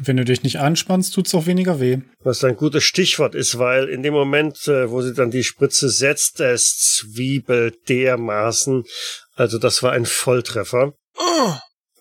Wenn 0.00 0.16
du 0.16 0.24
dich 0.24 0.42
nicht 0.42 0.58
anspannst, 0.58 1.14
tut's 1.14 1.32
auch 1.36 1.46
weniger 1.46 1.78
weh. 1.78 1.98
Was 2.18 2.42
ein 2.42 2.56
gutes 2.56 2.82
Stichwort 2.82 3.36
ist, 3.36 3.58
weil 3.58 3.88
in 3.88 4.02
dem 4.02 4.12
Moment, 4.12 4.66
äh, 4.66 4.90
wo 4.90 5.02
sie 5.02 5.14
dann 5.14 5.30
die 5.30 5.44
Spritze 5.44 5.88
setzt, 5.88 6.40
es 6.40 6.78
zwiebelt 6.78 7.88
dermaßen. 7.88 8.82
Also 9.36 9.58
das 9.58 9.84
war 9.84 9.92
ein 9.92 10.04
Volltreffer. 10.04 10.94
Oh, 11.16 11.54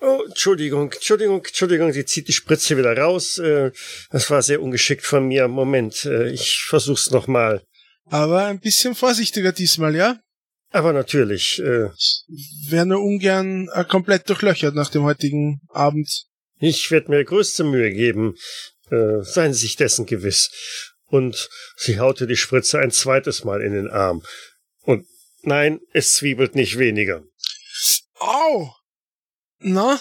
Oh, 0.06 0.22
Entschuldigung, 0.28 0.92
Entschuldigung, 0.92 1.46
Entschuldigung, 1.46 1.94
sie 1.94 2.04
zieht 2.06 2.28
die 2.28 2.34
Spritze 2.34 2.78
wieder 2.78 2.98
raus. 2.98 3.38
Äh, 3.38 3.72
Das 4.12 4.30
war 4.30 4.42
sehr 4.42 4.62
ungeschickt 4.62 5.06
von 5.06 5.28
mir. 5.30 5.48
Moment, 5.48 6.04
äh, 6.06 6.30
ich 6.30 6.66
versuch's 6.68 7.10
nochmal. 7.12 7.64
aber 8.10 8.46
ein 8.48 8.60
bisschen 8.60 8.96
vorsichtiger 8.96 9.54
diesmal, 9.54 9.96
ja? 9.96 10.20
Aber 10.72 10.92
natürlich, 10.92 11.60
äh, 11.60 11.88
Wäre 12.70 12.86
nur 12.86 13.02
ungern 13.02 13.70
äh, 13.74 13.86
komplett 13.86 14.28
durchlöchert 14.28 14.76
nach 14.76 14.90
dem 14.90 15.04
heutigen 15.04 15.62
Abend. 15.70 16.10
ich 16.60 16.92
werde 16.92 17.10
mir 17.12 17.24
größte 17.24 17.64
Mühe 17.64 17.92
geben. 17.94 18.36
Äh, 18.92 19.22
Seien 19.24 19.54
Sie 19.54 19.62
sich 19.62 19.78
dessen 19.78 20.06
gewiss. 20.06 20.50
Und 21.06 21.48
sie 21.78 22.00
haute 22.00 22.26
die 22.28 22.36
Spritze 22.36 22.80
ein 22.80 22.92
zweites 22.92 23.44
Mal 23.46 23.62
in 23.62 23.72
den 23.74 23.88
Arm. 23.90 24.22
Und 24.82 25.06
nein, 25.44 25.80
es 25.94 26.14
zwiebelt 26.14 26.56
nicht 26.56 26.78
weniger. 26.80 27.24
Au! 28.20 28.74
Na? 29.64 30.00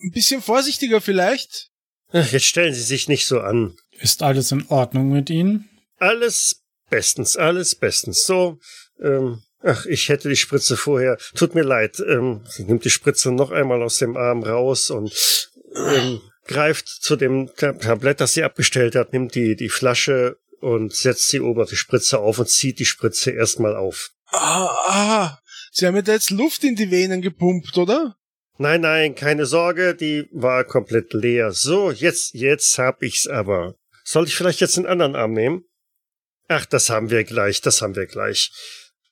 Ein 0.00 0.10
bisschen 0.12 0.40
vorsichtiger 0.42 1.00
vielleicht? 1.00 1.70
Ach, 2.12 2.30
Jetzt 2.32 2.46
stellen 2.46 2.72
Sie 2.74 2.82
sich 2.82 3.08
nicht 3.08 3.26
so 3.26 3.40
an. 3.40 3.76
Ist 4.00 4.22
alles 4.22 4.52
in 4.52 4.66
Ordnung 4.68 5.10
mit 5.10 5.28
Ihnen? 5.30 5.68
Alles 5.98 6.62
bestens, 6.88 7.36
alles 7.36 7.74
bestens. 7.74 8.22
So, 8.24 8.58
ähm, 9.02 9.42
ach, 9.62 9.84
ich 9.86 10.08
hätte 10.08 10.28
die 10.28 10.36
Spritze 10.36 10.76
vorher. 10.76 11.18
Tut 11.34 11.54
mir 11.54 11.64
leid. 11.64 12.00
Ähm, 12.00 12.44
sie 12.48 12.64
nimmt 12.64 12.84
die 12.84 12.90
Spritze 12.90 13.32
noch 13.32 13.50
einmal 13.50 13.82
aus 13.82 13.98
dem 13.98 14.16
Arm 14.16 14.42
raus 14.44 14.90
und 14.90 15.48
ähm, 15.74 16.20
greift 16.46 16.88
zu 16.88 17.16
dem 17.16 17.50
Tab- 17.56 17.80
Tablett, 17.80 18.20
das 18.20 18.34
sie 18.34 18.44
abgestellt 18.44 18.94
hat, 18.94 19.12
nimmt 19.12 19.34
die, 19.34 19.56
die 19.56 19.68
Flasche 19.68 20.38
und 20.60 20.94
setzt 20.94 21.30
die 21.32 21.40
obere 21.40 21.76
Spritze 21.76 22.18
auf 22.20 22.38
und 22.38 22.48
zieht 22.48 22.78
die 22.78 22.84
Spritze 22.86 23.32
erstmal 23.32 23.76
auf. 23.76 24.10
Ah, 24.30 24.66
ah, 24.86 25.38
Sie 25.72 25.86
haben 25.86 25.94
mir 25.94 26.02
da 26.02 26.12
jetzt 26.12 26.30
Luft 26.30 26.64
in 26.64 26.74
die 26.76 26.90
Venen 26.90 27.20
gepumpt, 27.22 27.76
oder? 27.76 28.16
Nein, 28.60 28.80
nein, 28.80 29.14
keine 29.14 29.46
Sorge, 29.46 29.94
die 29.94 30.28
war 30.32 30.64
komplett 30.64 31.12
leer. 31.14 31.52
So, 31.52 31.92
jetzt, 31.92 32.34
jetzt 32.34 32.76
hab 32.78 33.02
ich's 33.02 33.28
aber. 33.28 33.76
Soll 34.02 34.26
ich 34.26 34.34
vielleicht 34.34 34.60
jetzt 34.60 34.76
den 34.76 34.86
anderen 34.86 35.14
Arm 35.14 35.32
nehmen? 35.32 35.64
Ach, 36.48 36.66
das 36.66 36.90
haben 36.90 37.10
wir 37.10 37.22
gleich, 37.22 37.60
das 37.60 37.82
haben 37.82 37.94
wir 37.94 38.06
gleich. 38.06 38.50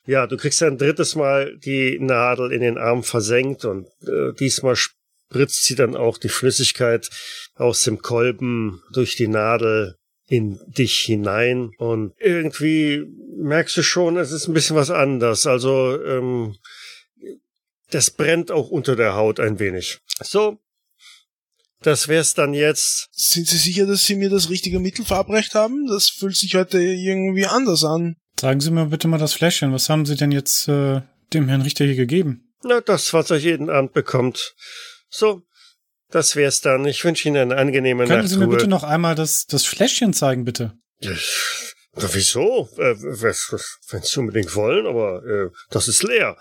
Ja, 0.05 0.27
du 0.27 0.37
kriegst 0.37 0.63
ein 0.63 0.79
drittes 0.79 1.15
Mal 1.15 1.57
die 1.59 1.99
Nadel 2.01 2.53
in 2.53 2.61
den 2.61 2.77
Arm 2.77 3.05
versenkt 3.05 3.65
und 3.65 3.87
äh, 4.07 4.33
diesmal 4.39 4.75
spritzt 4.75 5.65
sie 5.65 5.77
dann 5.77 5.95
auch 5.95 6.19
die 6.19 6.29
Flüssigkeit 6.29 7.09
aus 7.55 7.83
dem 7.83 7.99
Kolben 7.99 8.83
durch 8.93 9.17
die 9.17 9.29
Nadel 9.29 9.97
in 10.29 10.59
dich 10.67 10.99
hinein 11.01 11.71
und 11.79 12.15
irgendwie 12.19 13.05
merkst 13.37 13.77
du 13.77 13.83
schon, 13.83 14.17
es 14.17 14.33
ist 14.33 14.49
ein 14.49 14.55
bisschen 14.55 14.75
was 14.75 14.91
anders. 14.91 15.47
Also 15.47 16.03
ähm, 16.03 16.57
das 17.91 18.11
brennt 18.11 18.51
auch 18.51 18.69
unter 18.69 18.97
der 18.97 19.15
Haut 19.15 19.41
ein 19.41 19.59
wenig. 19.59 19.99
So, 20.23 20.59
das 21.83 22.09
wär's 22.09 22.35
dann 22.35 22.55
jetzt. 22.55 23.09
Sind 23.13 23.47
Sie 23.47 23.59
sicher, 23.59 23.87
dass 23.87 24.05
Sie 24.05 24.17
mir 24.17 24.31
das 24.31 24.49
richtige 24.51 24.81
Mittel 24.81 25.05
verabreicht 25.05 25.55
haben? 25.55 25.87
Das 25.87 26.09
fühlt 26.09 26.37
sich 26.37 26.55
heute 26.55 26.81
irgendwie 26.81 27.47
anders 27.47 27.85
an. 27.85 28.17
Sagen 28.41 28.61
Sie 28.61 28.71
mir 28.71 28.87
bitte 28.87 29.09
mal 29.09 29.19
das 29.19 29.35
Fläschchen. 29.35 29.73
Was 29.73 29.89
haben 29.89 30.05
Sie 30.07 30.17
denn 30.17 30.33
jetzt 30.33 30.69
äh, 30.69 31.03
dem 31.33 31.49
Herrn 31.49 31.63
Richter 31.63 31.85
hier 31.85 31.95
gegeben? 31.95 32.53
Na, 32.63 32.81
das, 32.81 33.13
was 33.13 33.31
er 33.31 33.37
jeden 33.37 33.71
Abend 33.71 33.93
bekommt. 33.93 34.55
So, 35.09 35.43
das 36.11 36.37
wär's 36.37 36.61
dann. 36.61 36.87
Ich 36.87 37.05
wünsche 37.05 37.29
Ihnen 37.29 37.53
eine 37.53 37.57
angenehme 37.57 38.07
Können 38.07 38.27
Sie 38.27 38.39
mir 38.39 38.49
bitte 38.49 38.69
noch 38.69 38.83
einmal 38.83 39.15
das, 39.15 39.47
das 39.47 39.65
Fläschchen 39.65 40.13
zeigen, 40.13 40.45
bitte? 40.45 40.73
Ja, 41.01 41.13
Na, 41.95 42.09
wieso? 42.13 42.69
Äh, 42.77 42.97
Wenn 43.91 44.03
Sie 44.03 44.21
unbedingt 44.21 44.55
wollen, 44.55 44.87
aber 44.87 45.23
äh, 45.25 45.51
das 45.71 45.89
ist 45.89 46.03
leer. 46.03 46.37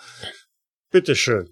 Bitteschön. 0.91 1.49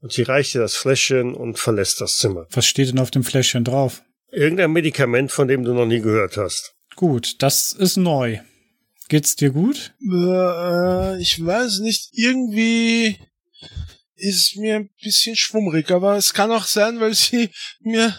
Und 0.00 0.12
sie 0.12 0.22
reicht 0.22 0.54
dir 0.54 0.58
das 0.60 0.76
Fläschchen 0.76 1.34
und 1.34 1.58
verlässt 1.58 2.00
das 2.00 2.16
Zimmer. 2.16 2.46
Was 2.50 2.66
steht 2.66 2.88
denn 2.90 2.98
auf 2.98 3.10
dem 3.10 3.24
Fläschchen 3.24 3.64
drauf? 3.64 4.02
Irgendein 4.30 4.72
Medikament, 4.72 5.32
von 5.32 5.48
dem 5.48 5.64
du 5.64 5.72
noch 5.72 5.86
nie 5.86 6.00
gehört 6.00 6.36
hast. 6.36 6.74
Gut, 6.96 7.42
das 7.42 7.72
ist 7.72 7.96
neu. 7.96 8.40
Geht's 9.08 9.36
dir 9.36 9.50
gut? 9.50 9.94
Äh, 10.02 11.20
ich 11.20 11.44
weiß 11.44 11.80
nicht, 11.80 12.10
irgendwie 12.12 13.18
ist 14.16 14.56
mir 14.56 14.76
ein 14.76 14.90
bisschen 15.02 15.36
schwummrig, 15.36 15.90
aber 15.90 16.16
es 16.16 16.32
kann 16.32 16.50
auch 16.50 16.64
sein, 16.64 17.00
weil 17.00 17.14
sie 17.14 17.50
mir 17.80 18.14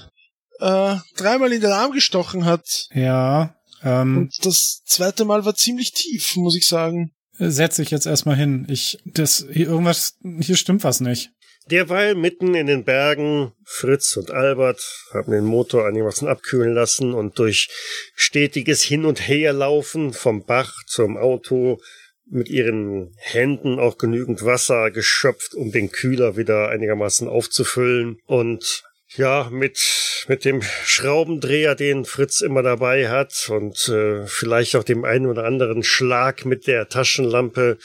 äh, 0.59 0.95
dreimal 1.17 1.51
in 1.53 1.61
den 1.61 1.71
Arm 1.71 1.91
gestochen 1.91 2.45
hat. 2.45 2.87
Ja. 2.93 3.55
Ähm, 3.83 4.17
Und 4.17 4.45
das 4.45 4.81
zweite 4.85 5.25
Mal 5.25 5.45
war 5.45 5.55
ziemlich 5.55 5.93
tief, 5.93 6.35
muss 6.35 6.55
ich 6.55 6.67
sagen. 6.67 7.14
Setz 7.37 7.79
ich 7.79 7.91
jetzt 7.91 8.05
erstmal 8.05 8.35
hin. 8.35 8.65
Ich, 8.69 8.99
das, 9.05 9.45
hier 9.51 9.67
irgendwas, 9.67 10.17
hier 10.39 10.55
stimmt 10.55 10.83
was 10.83 10.99
nicht. 10.99 11.31
Derweil 11.71 12.13
mitten 12.13 12.53
in 12.53 12.67
den 12.67 12.83
Bergen, 12.83 13.51
Fritz 13.65 14.15
und 14.17 14.29
Albert 14.29 14.83
haben 15.13 15.31
den 15.31 15.45
Motor 15.45 15.87
einigermaßen 15.87 16.27
abkühlen 16.27 16.73
lassen 16.73 17.15
und 17.15 17.39
durch 17.39 17.69
stetiges 18.13 18.83
Hin- 18.83 19.05
und 19.05 19.27
Herlaufen 19.27 20.13
vom 20.13 20.45
Bach 20.45 20.73
zum 20.85 21.17
Auto 21.17 21.79
mit 22.27 22.49
ihren 22.49 23.15
Händen 23.17 23.79
auch 23.79 23.97
genügend 23.97 24.45
Wasser 24.45 24.91
geschöpft, 24.91 25.55
um 25.55 25.71
den 25.71 25.91
Kühler 25.91 26.37
wieder 26.37 26.69
einigermaßen 26.69 27.27
aufzufüllen 27.27 28.19
und 28.25 28.83
ja, 29.17 29.49
mit, 29.51 30.25
mit 30.27 30.45
dem 30.45 30.61
Schraubendreher, 30.61 31.75
den 31.75 32.05
Fritz 32.05 32.41
immer 32.41 32.63
dabei 32.63 33.09
hat 33.09 33.49
und 33.49 33.87
äh, 33.89 34.25
vielleicht 34.27 34.75
auch 34.75 34.83
dem 34.83 35.05
einen 35.05 35.27
oder 35.27 35.45
anderen 35.45 35.83
Schlag 35.83 36.45
mit 36.45 36.67
der 36.67 36.89
Taschenlampe 36.89 37.77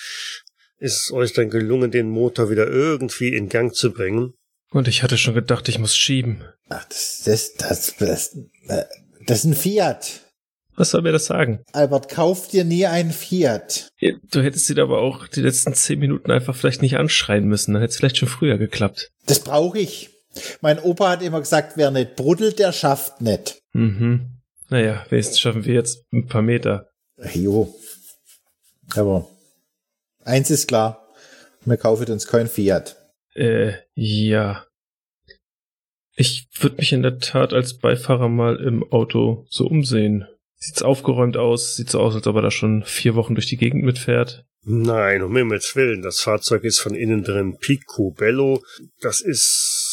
ist 0.79 1.07
es 1.07 1.13
euch 1.13 1.33
dann 1.33 1.51
gelungen, 1.51 1.91
den 1.91 2.09
Motor 2.09 2.51
wieder 2.51 2.67
irgendwie 2.67 3.37
in 3.37 3.49
Gang 3.49 3.75
zu 3.75 3.93
bringen. 3.93 4.35
Und 4.71 4.89
ich 4.89 5.03
hatte 5.03 5.19
schon 5.19 5.35
gedacht, 5.35 5.69
ich 5.69 5.79
muss 5.79 5.97
schieben. 5.97 6.45
Ach, 6.69 6.85
das, 6.85 7.23
das, 7.25 7.55
das, 7.55 7.97
das, 7.99 8.37
äh, 8.69 8.85
das 9.27 9.41
ist 9.41 9.45
ein 9.45 9.55
Fiat. 9.55 10.23
Was 10.77 10.93
soll 10.93 11.03
mir 11.03 11.13
das 11.13 11.27
sagen? 11.27 11.63
Albert, 11.73 12.09
kauf 12.09 12.49
dir 12.49 12.65
nie 12.65 12.87
einen 12.87 13.11
Fiat. 13.11 13.91
Du 14.31 14.41
hättest 14.41 14.67
sie 14.67 14.81
aber 14.81 15.01
auch 15.01 15.27
die 15.27 15.43
letzten 15.43 15.75
zehn 15.75 15.99
Minuten 15.99 16.31
einfach 16.31 16.57
vielleicht 16.57 16.81
nicht 16.81 16.97
anschreien 16.97 17.45
müssen. 17.45 17.75
Dann 17.75 17.83
hätte 17.83 17.91
es 17.91 17.97
vielleicht 17.99 18.17
schon 18.17 18.29
früher 18.29 18.57
geklappt. 18.57 19.11
Das 19.27 19.41
brauche 19.41 19.79
ich. 19.79 20.09
Mein 20.61 20.79
Opa 20.79 21.11
hat 21.11 21.23
immer 21.23 21.41
gesagt, 21.41 21.77
wer 21.77 21.91
nicht 21.91 22.17
bruddelt, 22.17 22.59
der 22.59 22.73
schafft 22.73 23.21
nicht. 23.21 23.61
Mhm. 23.73 24.41
Naja, 24.69 25.05
wenigstens 25.11 25.41
schaffen 25.41 25.65
wir 25.65 25.75
jetzt 25.75 26.05
ein 26.13 26.27
paar 26.27 26.43
Meter. 26.43 26.89
Jo. 27.35 27.75
Aber 28.95 29.29
eins 30.25 30.51
ist 30.51 30.69
klar. 30.69 31.09
Wir 31.65 31.77
kaufen 31.77 32.11
uns 32.11 32.27
kein 32.27 32.49
Fiat. 32.49 32.97
Äh, 33.35 33.73
ja. 33.95 34.65
Ich 36.15 36.49
würde 36.59 36.77
mich 36.77 36.93
in 36.93 37.03
der 37.03 37.19
Tat 37.19 37.53
als 37.53 37.79
Beifahrer 37.79 38.29
mal 38.29 38.57
im 38.57 38.85
Auto 38.93 39.47
so 39.51 39.67
umsehen. 39.67 40.27
Sieht's 40.57 40.83
aufgeräumt 40.83 41.37
aus, 41.37 41.77
sieht 41.77 41.91
so 41.91 42.01
aus, 42.01 42.15
als 42.15 42.27
ob 42.27 42.37
er 42.37 42.43
da 42.43 42.51
schon 42.51 42.85
vier 42.85 43.15
Wochen 43.15 43.35
durch 43.35 43.47
die 43.47 43.57
Gegend 43.57 43.83
mitfährt. 43.83 44.45
Nein, 44.63 45.23
um 45.23 45.35
Himmels 45.35 45.75
Willen, 45.75 46.03
das 46.03 46.21
Fahrzeug 46.21 46.65
ist 46.65 46.81
von 46.81 46.95
innen 46.95 47.25
drin 47.25 47.57
picobello. 47.59 48.63
Das 49.01 49.23
ist, 49.23 49.90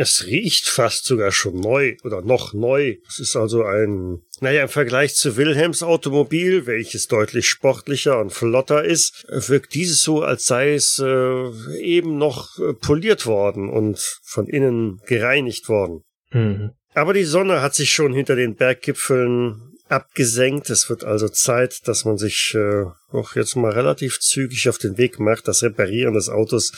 es 0.00 0.24
riecht 0.24 0.66
fast 0.66 1.04
sogar 1.04 1.30
schon 1.30 1.60
neu 1.60 1.96
oder 2.04 2.22
noch 2.22 2.54
neu. 2.54 2.96
Es 3.06 3.18
ist 3.18 3.36
also 3.36 3.64
ein, 3.64 4.22
naja, 4.40 4.62
im 4.62 4.68
Vergleich 4.70 5.14
zu 5.14 5.36
Wilhelms 5.36 5.82
Automobil, 5.82 6.64
welches 6.64 7.06
deutlich 7.06 7.46
sportlicher 7.46 8.18
und 8.18 8.32
flotter 8.32 8.82
ist, 8.82 9.26
wirkt 9.28 9.74
dieses 9.74 10.02
so, 10.02 10.22
als 10.22 10.46
sei 10.46 10.72
es 10.72 10.98
äh, 10.98 11.50
eben 11.78 12.16
noch 12.16 12.58
äh, 12.58 12.72
poliert 12.72 13.26
worden 13.26 13.68
und 13.68 13.98
von 14.22 14.46
innen 14.46 15.00
gereinigt 15.06 15.68
worden. 15.68 16.02
Mhm. 16.32 16.70
Aber 16.94 17.12
die 17.12 17.24
Sonne 17.24 17.60
hat 17.60 17.74
sich 17.74 17.90
schon 17.90 18.14
hinter 18.14 18.36
den 18.36 18.56
Berggipfeln 18.56 19.70
abgesenkt. 19.90 20.70
Es 20.70 20.88
wird 20.88 21.04
also 21.04 21.28
Zeit, 21.28 21.86
dass 21.86 22.06
man 22.06 22.16
sich 22.16 22.54
äh, 22.54 22.84
auch 23.10 23.34
jetzt 23.34 23.54
mal 23.54 23.72
relativ 23.72 24.18
zügig 24.20 24.68
auf 24.68 24.78
den 24.78 24.96
Weg 24.96 25.20
macht. 25.20 25.46
Das 25.46 25.62
Reparieren 25.62 26.14
des 26.14 26.30
Autos 26.30 26.72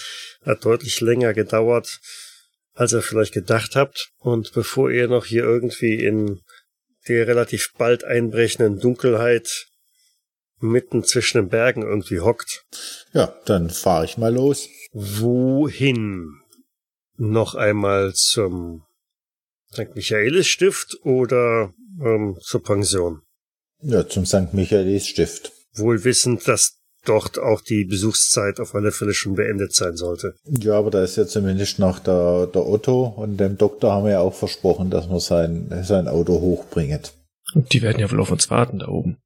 hat 0.44 0.64
deutlich 0.64 1.00
länger 1.00 1.34
gedauert, 1.34 2.00
als 2.74 2.92
ihr 2.92 3.02
vielleicht 3.02 3.32
gedacht 3.34 3.76
habt. 3.76 4.10
Und 4.18 4.52
bevor 4.52 4.90
ihr 4.90 5.08
noch 5.08 5.24
hier 5.26 5.44
irgendwie 5.44 6.02
in 6.04 6.40
der 7.08 7.26
relativ 7.26 7.72
bald 7.76 8.04
einbrechenden 8.04 8.78
Dunkelheit 8.78 9.66
mitten 10.60 11.02
zwischen 11.04 11.38
den 11.38 11.48
Bergen 11.48 11.82
irgendwie 11.82 12.20
hockt, 12.20 12.64
Ja, 13.12 13.34
dann 13.46 13.70
fahre 13.70 14.04
ich 14.04 14.16
mal 14.18 14.32
los. 14.32 14.68
wohin? 14.92 16.28
Noch 17.16 17.54
einmal 17.54 18.14
zum 18.14 18.84
St. 19.72 19.94
Michaelis 19.94 20.46
Stift 20.46 20.96
oder 21.02 21.72
ähm, 22.00 22.36
zur 22.40 22.62
Pension? 22.62 23.22
Ja, 23.82 24.06
zum 24.08 24.24
St. 24.26 24.52
Michaelis 24.54 25.06
Stift. 25.08 25.52
Wohl 25.74 26.04
wissend, 26.04 26.46
dass 26.46 26.78
dort 27.04 27.38
auch 27.38 27.60
die 27.60 27.84
Besuchszeit 27.84 28.60
auf 28.60 28.74
alle 28.74 28.92
Fälle 28.92 29.14
schon 29.14 29.34
beendet 29.34 29.74
sein 29.74 29.96
sollte. 29.96 30.34
Ja, 30.44 30.78
aber 30.78 30.90
da 30.90 31.02
ist 31.02 31.16
ja 31.16 31.26
zumindest 31.26 31.78
noch 31.78 31.98
der, 31.98 32.46
der 32.46 32.66
Otto 32.66 33.04
und 33.04 33.38
dem 33.38 33.58
Doktor 33.58 33.92
haben 33.92 34.04
wir 34.04 34.12
ja 34.12 34.20
auch 34.20 34.34
versprochen, 34.34 34.90
dass 34.90 35.08
wir 35.08 35.20
sein, 35.20 35.68
sein 35.82 36.08
Auto 36.08 36.40
hochbringen. 36.40 37.00
Und 37.54 37.72
die 37.72 37.82
werden 37.82 37.98
ja 37.98 38.10
wohl 38.10 38.20
auf 38.20 38.30
uns 38.30 38.50
warten 38.50 38.78
da 38.78 38.88
oben. 38.88 39.18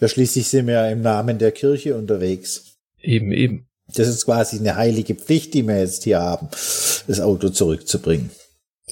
Ja, 0.00 0.08
schließlich 0.08 0.48
sind 0.48 0.66
wir 0.66 0.74
ja 0.74 0.88
im 0.88 1.02
Namen 1.02 1.38
der 1.38 1.52
Kirche 1.52 1.96
unterwegs. 1.96 2.76
Eben, 3.00 3.32
eben. 3.32 3.66
Das 3.94 4.08
ist 4.08 4.26
quasi 4.26 4.58
eine 4.58 4.76
heilige 4.76 5.14
Pflicht, 5.14 5.54
die 5.54 5.66
wir 5.66 5.78
jetzt 5.78 6.04
hier 6.04 6.20
haben, 6.20 6.48
das 6.50 7.20
Auto 7.20 7.48
zurückzubringen. 7.48 8.30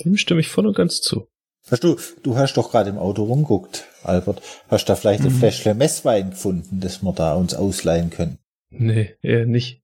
Dem 0.05 0.17
stimme 0.17 0.41
ich 0.41 0.49
voll 0.49 0.67
und 0.67 0.77
ganz 0.77 1.01
zu. 1.01 1.29
Hast 1.71 1.83
du, 1.83 1.97
du 2.23 2.37
hast 2.37 2.57
doch 2.57 2.71
gerade 2.71 2.91
im 2.91 2.99
Auto 2.99 3.25
rumguckt, 3.25 3.87
Albert. 4.05 4.41
Hast 4.69 4.85
da 4.89 4.95
vielleicht 4.95 5.23
ein 5.23 5.33
Mhm. 5.33 5.39
Fläschchen 5.39 5.77
Messwein 5.77 6.31
gefunden, 6.31 6.81
das 6.81 7.03
wir 7.03 7.13
da 7.13 7.35
uns 7.35 7.55
ausleihen 7.55 8.11
können? 8.11 8.39
Nee, 8.71 9.15
eher 9.23 9.47
nicht. 9.47 9.83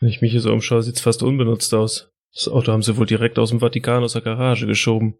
Wenn 0.00 0.08
ich 0.08 0.20
mich 0.20 0.32
hier 0.32 0.40
so 0.40 0.52
umschaue, 0.52 0.82
sieht's 0.82 1.00
fast 1.00 1.22
unbenutzt 1.22 1.72
aus. 1.74 2.10
Das 2.34 2.48
Auto 2.48 2.72
haben 2.72 2.82
sie 2.82 2.96
wohl 2.96 3.06
direkt 3.06 3.38
aus 3.38 3.50
dem 3.50 3.60
Vatikan 3.60 4.02
aus 4.02 4.12
der 4.14 4.22
Garage 4.22 4.66
geschoben. 4.66 5.16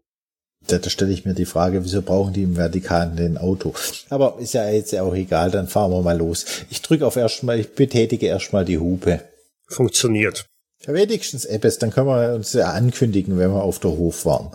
Da, 0.67 0.77
da 0.77 0.89
stelle 0.89 1.13
ich 1.13 1.23
mir 1.23 1.33
die 1.33 1.45
Frage, 1.45 1.83
wieso 1.83 2.01
brauchen 2.01 2.33
die 2.33 2.43
im 2.43 2.55
Vatikan 2.55 3.15
den 3.15 3.37
Auto? 3.37 3.73
Aber 4.09 4.37
ist 4.39 4.53
ja 4.53 4.69
jetzt 4.69 4.93
auch 4.97 5.15
egal, 5.15 5.51
dann 5.51 5.67
fahren 5.67 5.91
wir 5.91 6.01
mal 6.01 6.17
los. 6.17 6.45
Ich 6.69 6.81
drücke 6.81 7.07
auf 7.07 7.15
erstmal, 7.15 7.59
ich 7.59 7.73
betätige 7.73 8.27
erstmal 8.27 8.65
die 8.65 8.77
Hupe. 8.77 9.21
Funktioniert. 9.67 10.45
Ja, 10.85 10.93
wenigstens 10.93 11.45
etwas, 11.45 11.79
dann 11.79 11.91
können 11.91 12.07
wir 12.07 12.35
uns 12.35 12.53
ja 12.53 12.71
ankündigen, 12.71 13.37
wenn 13.37 13.51
wir 13.51 13.63
auf 13.63 13.79
der 13.79 13.91
Hof 13.91 14.25
waren. 14.25 14.51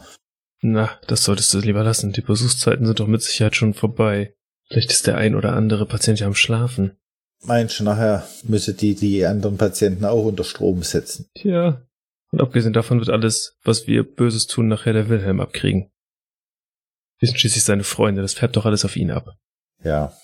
Na, 0.62 0.98
das 1.08 1.24
solltest 1.24 1.52
du 1.52 1.58
lieber 1.58 1.82
lassen. 1.82 2.12
Die 2.12 2.20
Besuchszeiten 2.20 2.86
sind 2.86 3.00
doch 3.00 3.08
mit 3.08 3.20
Sicherheit 3.20 3.56
schon 3.56 3.74
vorbei. 3.74 4.34
Vielleicht 4.68 4.92
ist 4.92 5.08
der 5.08 5.18
ein 5.18 5.34
oder 5.34 5.54
andere 5.54 5.86
Patient 5.86 6.20
ja 6.20 6.26
am 6.28 6.36
Schlafen. 6.36 6.96
Meinst 7.44 7.80
du, 7.80 7.84
nachher 7.84 8.26
müsse 8.44 8.72
die 8.72 8.94
die 8.94 9.26
anderen 9.26 9.58
Patienten 9.58 10.04
auch 10.04 10.24
unter 10.24 10.44
Strom 10.44 10.84
setzen? 10.84 11.28
Tja. 11.34 11.82
Und 12.30 12.40
abgesehen 12.40 12.72
davon 12.72 13.00
wird 13.00 13.10
alles, 13.10 13.58
was 13.64 13.88
wir 13.88 14.04
Böses 14.04 14.46
tun, 14.46 14.68
nachher 14.68 14.92
der 14.92 15.08
Wilhelm 15.08 15.40
abkriegen. 15.40 15.90
Wir 17.18 17.28
sind 17.28 17.38
schließlich 17.38 17.64
seine 17.64 17.84
Freunde, 17.84 18.22
das 18.22 18.34
färbt 18.34 18.56
doch 18.56 18.64
alles 18.64 18.84
auf 18.84 18.96
ihn 18.96 19.10
ab. 19.10 19.36
Ja. 19.82 20.16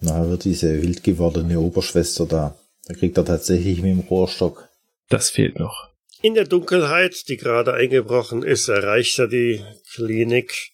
Nachher 0.00 0.30
wird 0.30 0.44
diese 0.44 0.82
wild 0.82 1.04
gewordene 1.04 1.60
Oberschwester 1.60 2.24
da. 2.26 2.58
Da 2.86 2.94
kriegt 2.94 3.18
er 3.18 3.24
tatsächlich 3.26 3.82
mit 3.82 3.90
dem 3.90 4.00
Rohrstock. 4.00 4.68
Das 5.10 5.28
fehlt 5.28 5.58
noch. 5.58 5.87
In 6.20 6.34
der 6.34 6.44
Dunkelheit, 6.44 7.28
die 7.28 7.36
gerade 7.36 7.74
eingebrochen 7.74 8.42
ist, 8.42 8.68
erreicht 8.68 9.18
er 9.18 9.28
die 9.28 9.64
Klinik 9.94 10.72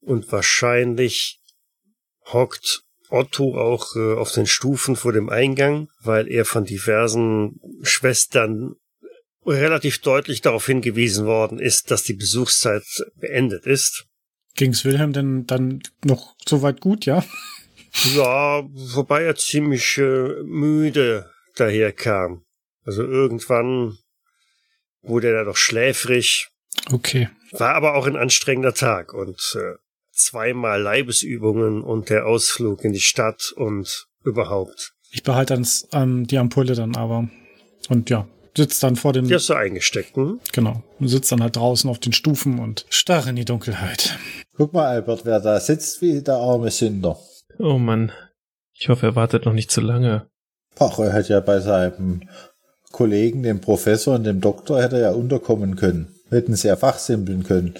und 0.00 0.30
wahrscheinlich 0.30 1.40
hockt 2.26 2.82
Otto 3.08 3.56
auch 3.56 3.96
äh, 3.96 4.14
auf 4.14 4.32
den 4.32 4.46
Stufen 4.46 4.96
vor 4.96 5.12
dem 5.12 5.28
Eingang, 5.30 5.88
weil 6.02 6.28
er 6.28 6.44
von 6.44 6.64
diversen 6.64 7.60
Schwestern 7.82 8.74
relativ 9.46 10.00
deutlich 10.00 10.40
darauf 10.40 10.66
hingewiesen 10.66 11.24
worden 11.24 11.58
ist, 11.58 11.90
dass 11.90 12.02
die 12.02 12.14
Besuchszeit 12.14 12.84
beendet 13.14 13.64
ist. 13.64 14.06
Ging's 14.56 14.84
Wilhelm 14.84 15.12
denn 15.12 15.46
dann 15.46 15.82
noch 16.04 16.34
so 16.46 16.62
weit 16.62 16.80
gut, 16.80 17.06
ja? 17.06 17.24
Ja, 18.14 18.62
wobei 18.94 19.22
er 19.22 19.36
ziemlich 19.36 19.96
äh, 19.98 20.42
müde 20.42 21.30
daherkam. 21.54 22.44
Also 22.84 23.02
irgendwann 23.02 23.98
wurde 25.08 25.32
er 25.34 25.44
doch 25.44 25.56
schläfrig, 25.56 26.48
Okay. 26.92 27.28
war 27.52 27.74
aber 27.74 27.94
auch 27.94 28.06
ein 28.06 28.16
anstrengender 28.16 28.74
Tag 28.74 29.14
und 29.14 29.56
äh, 29.58 29.74
zweimal 30.12 30.80
Leibesübungen 30.80 31.82
und 31.82 32.10
der 32.10 32.26
Ausflug 32.26 32.84
in 32.84 32.92
die 32.92 33.00
Stadt 33.00 33.52
und 33.56 34.06
überhaupt. 34.24 34.92
Ich 35.10 35.22
behalte 35.22 35.54
dann 35.54 35.66
ähm, 35.92 36.26
die 36.26 36.38
Ampulle 36.38 36.74
dann 36.74 36.96
aber. 36.96 37.28
Und 37.88 38.10
ja, 38.10 38.26
sitzt 38.56 38.82
dann 38.82 38.96
vor 38.96 39.12
dem, 39.12 39.28
Die 39.28 39.34
hast 39.34 39.48
du 39.48 39.54
eingesteckt, 39.54 40.16
hm? 40.16 40.40
genau, 40.52 40.82
sitzt 41.00 41.30
dann 41.32 41.42
halt 41.42 41.56
draußen 41.56 41.88
auf 41.88 41.98
den 41.98 42.12
Stufen 42.12 42.58
und 42.58 42.84
starr 42.90 43.26
in 43.28 43.36
die 43.36 43.44
Dunkelheit. 43.44 44.18
Guck 44.56 44.72
mal, 44.72 44.86
Albert, 44.86 45.24
wer 45.24 45.40
da 45.40 45.60
sitzt 45.60 46.02
wie 46.02 46.22
der 46.22 46.36
arme 46.36 46.70
Sünder. 46.70 47.18
Oh 47.58 47.78
Mann. 47.78 48.12
Ich 48.78 48.88
hoffe, 48.88 49.06
er 49.06 49.16
wartet 49.16 49.46
noch 49.46 49.52
nicht 49.54 49.70
zu 49.70 49.80
lange. 49.80 50.28
Ach, 50.78 50.98
er 50.98 51.12
hätte 51.14 51.32
ja 51.34 51.40
bei 51.40 51.60
seinem 51.60 52.28
Kollegen, 52.96 53.42
dem 53.42 53.60
Professor 53.60 54.14
und 54.14 54.24
dem 54.24 54.40
Doktor, 54.40 54.82
hätte 54.82 54.96
er 54.96 55.02
ja 55.02 55.10
unterkommen 55.10 55.76
können. 55.76 56.14
Hätten 56.30 56.56
sie 56.56 56.68
ja 56.68 56.76
fachsimpeln 56.76 57.44
können. 57.44 57.74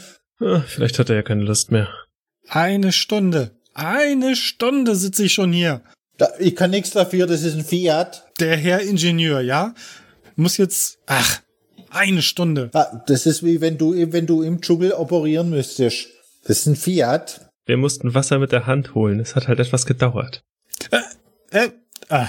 Vielleicht 0.66 0.98
hat 0.98 1.08
er 1.08 1.16
ja 1.16 1.22
keine 1.22 1.42
Lust 1.42 1.72
mehr. 1.72 1.88
Eine 2.48 2.92
Stunde. 2.92 3.52
Eine 3.72 4.36
Stunde 4.36 4.94
sitze 4.94 5.24
ich 5.24 5.32
schon 5.32 5.54
hier. 5.54 5.80
Da, 6.18 6.28
ich 6.38 6.54
kann 6.54 6.70
nichts 6.70 6.90
dafür, 6.90 7.26
das 7.26 7.44
ist 7.44 7.54
ein 7.54 7.64
Fiat. 7.64 8.24
Der 8.40 8.58
Herr 8.58 8.82
Ingenieur, 8.82 9.40
ja? 9.40 9.74
Muss 10.34 10.58
jetzt, 10.58 10.98
ach, 11.06 11.40
eine 11.88 12.20
Stunde. 12.20 12.68
Ah, 12.74 13.02
das 13.06 13.24
ist 13.24 13.42
wie 13.42 13.62
wenn 13.62 13.78
du, 13.78 13.94
wenn 14.12 14.26
du 14.26 14.42
im 14.42 14.60
Dschungel 14.60 14.92
operieren 14.92 15.48
müsstest. 15.48 16.08
Das 16.44 16.58
ist 16.58 16.66
ein 16.66 16.76
Fiat. 16.76 17.48
Wir 17.64 17.78
mussten 17.78 18.12
Wasser 18.12 18.38
mit 18.38 18.52
der 18.52 18.66
Hand 18.66 18.94
holen. 18.94 19.18
Es 19.18 19.34
hat 19.34 19.48
halt 19.48 19.60
etwas 19.60 19.86
gedauert. 19.86 20.44
Äh, 21.50 21.70
ah, 22.10 22.28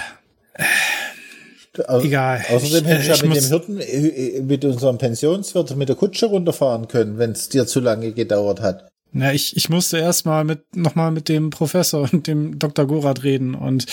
Au 1.86 2.00
Egal. 2.00 2.44
Außerdem 2.50 2.76
Ich, 2.76 2.82
du 2.82 3.02
äh, 3.02 3.06
ja 3.06 3.14
ich 3.14 3.22
mit 3.24 3.36
dem 3.36 3.44
Hirten, 3.44 3.80
äh, 3.80 4.40
mit 4.42 4.64
unserem 4.64 4.98
Pensionswirt 4.98 5.76
mit 5.76 5.88
der 5.88 5.96
Kutsche 5.96 6.26
runterfahren 6.26 6.88
können, 6.88 7.18
wenn 7.18 7.32
es 7.32 7.48
dir 7.48 7.66
zu 7.66 7.80
lange 7.80 8.12
gedauert 8.12 8.60
hat. 8.60 8.88
Na, 9.12 9.32
ich, 9.32 9.56
ich 9.56 9.70
musste 9.70 9.98
erst 9.98 10.26
mal 10.26 10.44
mit, 10.44 10.76
noch 10.76 10.94
mal 10.94 11.10
mit 11.10 11.28
dem 11.28 11.50
Professor 11.50 12.08
und 12.12 12.26
dem 12.26 12.58
Dr. 12.58 12.86
Gorath 12.86 13.22
reden 13.22 13.54
und 13.54 13.86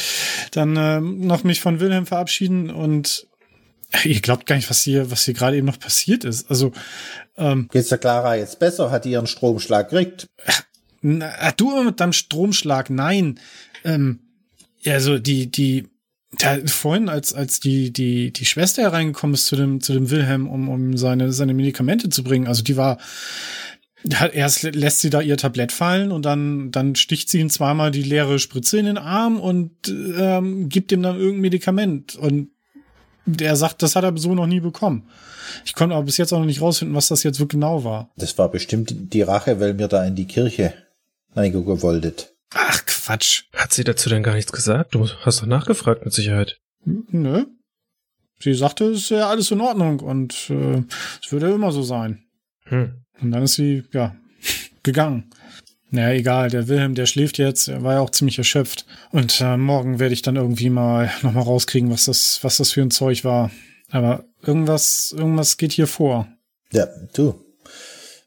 dann 0.51 0.75
ähm, 0.77 1.25
noch 1.25 1.43
mich 1.43 1.61
von 1.61 1.79
Wilhelm 1.79 2.05
verabschieden 2.05 2.69
und 2.69 3.27
äh, 3.91 4.09
ihr 4.09 4.19
glaubt 4.19 4.45
gar 4.45 4.57
nicht, 4.57 4.69
was 4.69 4.81
hier, 4.81 5.11
was 5.11 5.23
hier 5.23 5.33
gerade 5.33 5.57
eben 5.57 5.67
noch 5.67 5.79
passiert 5.79 6.25
ist. 6.25 6.49
Also, 6.49 6.73
ähm, 7.37 7.69
Geht's 7.71 7.89
der 7.89 7.97
Clara 7.97 8.35
jetzt 8.35 8.59
besser? 8.59 8.91
Hat 8.91 9.05
die 9.05 9.11
ihren 9.11 9.27
Stromschlag 9.27 9.89
gekriegt? 9.89 10.27
na, 11.01 11.51
du 11.55 11.83
mit 11.83 11.99
deinem 11.99 12.13
Stromschlag, 12.13 12.89
nein. 12.89 13.39
Ähm, 13.83 14.19
ja, 14.79 14.93
also 14.93 15.17
die, 15.17 15.49
die, 15.49 15.87
da, 16.39 16.57
vorhin, 16.65 17.09
als, 17.09 17.33
als 17.33 17.59
die, 17.59 17.91
die, 17.91 18.31
die 18.31 18.45
Schwester 18.45 18.81
hereingekommen 18.83 19.33
ist 19.33 19.45
zu 19.47 19.55
dem, 19.55 19.81
zu 19.81 19.93
dem 19.93 20.09
Wilhelm, 20.09 20.47
um, 20.49 20.69
um 20.69 20.97
seine, 20.97 21.31
seine 21.31 21.53
Medikamente 21.53 22.09
zu 22.09 22.23
bringen, 22.23 22.47
also 22.47 22.63
die 22.63 22.77
war, 22.77 22.97
erst 24.33 24.63
lä- 24.63 24.75
lässt 24.75 24.99
sie 24.99 25.09
da 25.09 25.21
ihr 25.21 25.37
Tablett 25.37 25.71
fallen 25.71 26.11
und 26.11 26.23
dann, 26.25 26.71
dann 26.71 26.95
sticht 26.95 27.29
sie 27.29 27.39
ihm 27.39 27.49
zweimal 27.49 27.91
die 27.91 28.03
leere 28.03 28.39
Spritze 28.39 28.77
in 28.77 28.85
den 28.85 28.97
Arm 28.97 29.39
und 29.39 29.71
ähm, 29.87 30.69
gibt 30.69 30.91
ihm 30.91 31.01
dann 31.01 31.17
irgendein 31.17 31.41
Medikament. 31.41 32.15
Und 32.15 32.49
der 33.25 33.55
sagt, 33.55 33.81
das 33.81 33.95
hat 33.95 34.03
er 34.03 34.15
so 34.17 34.35
noch 34.35 34.45
nie 34.45 34.59
bekommen. 34.59 35.09
Ich 35.65 35.73
konnte 35.73 35.95
aber 35.95 36.05
bis 36.05 36.17
jetzt 36.17 36.31
auch 36.33 36.39
noch 36.39 36.45
nicht 36.45 36.61
rausfinden, 36.61 36.95
was 36.95 37.07
das 37.07 37.23
jetzt 37.23 37.39
wirklich 37.39 37.59
genau 37.59 37.83
war. 37.83 38.11
Das 38.17 38.37
war 38.37 38.49
bestimmt 38.49 38.93
die 39.13 39.23
Rache, 39.23 39.59
weil 39.59 39.79
wir 39.79 39.87
da 39.87 40.05
in 40.05 40.15
die 40.15 40.27
Kirche 40.27 40.73
reingucken 41.35 41.81
wolltet. 41.81 42.33
Ach, 42.53 42.84
Quatsch. 43.05 43.43
Hat 43.53 43.71
sie 43.71 43.83
dazu 43.83 44.09
denn 44.09 44.23
gar 44.23 44.33
nichts 44.33 44.51
gesagt? 44.51 44.95
Du 44.95 45.07
hast 45.21 45.41
doch 45.41 45.45
nachgefragt 45.45 46.05
mit 46.05 46.13
Sicherheit. 46.13 46.57
Nö. 46.85 47.45
Sie 48.39 48.53
sagte, 48.53 48.85
es 48.85 49.03
ist 49.03 49.09
ja 49.11 49.29
alles 49.29 49.51
in 49.51 49.61
Ordnung 49.61 49.99
und 49.99 50.49
äh, 50.49 50.83
es 51.23 51.31
würde 51.31 51.51
immer 51.51 51.71
so 51.71 51.83
sein. 51.83 52.25
Hm. 52.63 53.05
Und 53.21 53.31
dann 53.31 53.43
ist 53.43 53.53
sie, 53.53 53.83
ja, 53.93 54.15
gegangen. 54.83 55.29
Naja, 55.91 56.17
egal, 56.17 56.49
der 56.49 56.67
Wilhelm, 56.67 56.95
der 56.95 57.05
schläft 57.05 57.37
jetzt, 57.37 57.67
er 57.67 57.83
war 57.83 57.93
ja 57.93 57.99
auch 57.99 58.09
ziemlich 58.09 58.39
erschöpft. 58.39 58.85
Und 59.11 59.39
äh, 59.39 59.55
morgen 59.55 59.99
werde 59.99 60.13
ich 60.13 60.23
dann 60.23 60.35
irgendwie 60.35 60.71
mal 60.71 61.11
nochmal 61.21 61.43
rauskriegen, 61.43 61.91
was 61.91 62.05
das, 62.05 62.39
was 62.41 62.57
das 62.57 62.71
für 62.71 62.81
ein 62.81 62.91
Zeug 62.91 63.23
war. 63.23 63.51
Aber 63.91 64.25
irgendwas, 64.41 65.13
irgendwas 65.15 65.57
geht 65.57 65.71
hier 65.71 65.87
vor. 65.87 66.27
Ja, 66.71 66.87
du. 67.13 67.39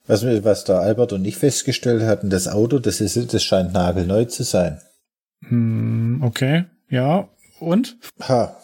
Was, 0.09 0.25
wir- 0.25 0.43
was 0.45 0.65
da 0.65 0.81
Albert 0.81 1.13
und 1.13 1.25
ich 1.25 1.37
festgestellt 1.37 2.03
hatten, 2.03 2.31
das 2.31 2.49
Auto, 2.49 2.79
das 2.81 3.01
ist, 3.01 3.33
das 3.33 3.43
scheint 3.45 3.73
nagelneu 3.73 4.25
zu 4.25 4.43
sein. 4.43 4.81
Hm, 5.47 6.23
okay, 6.25 6.65
ja. 6.91 7.29
Und? 7.61 7.97
Ha. 8.21 8.57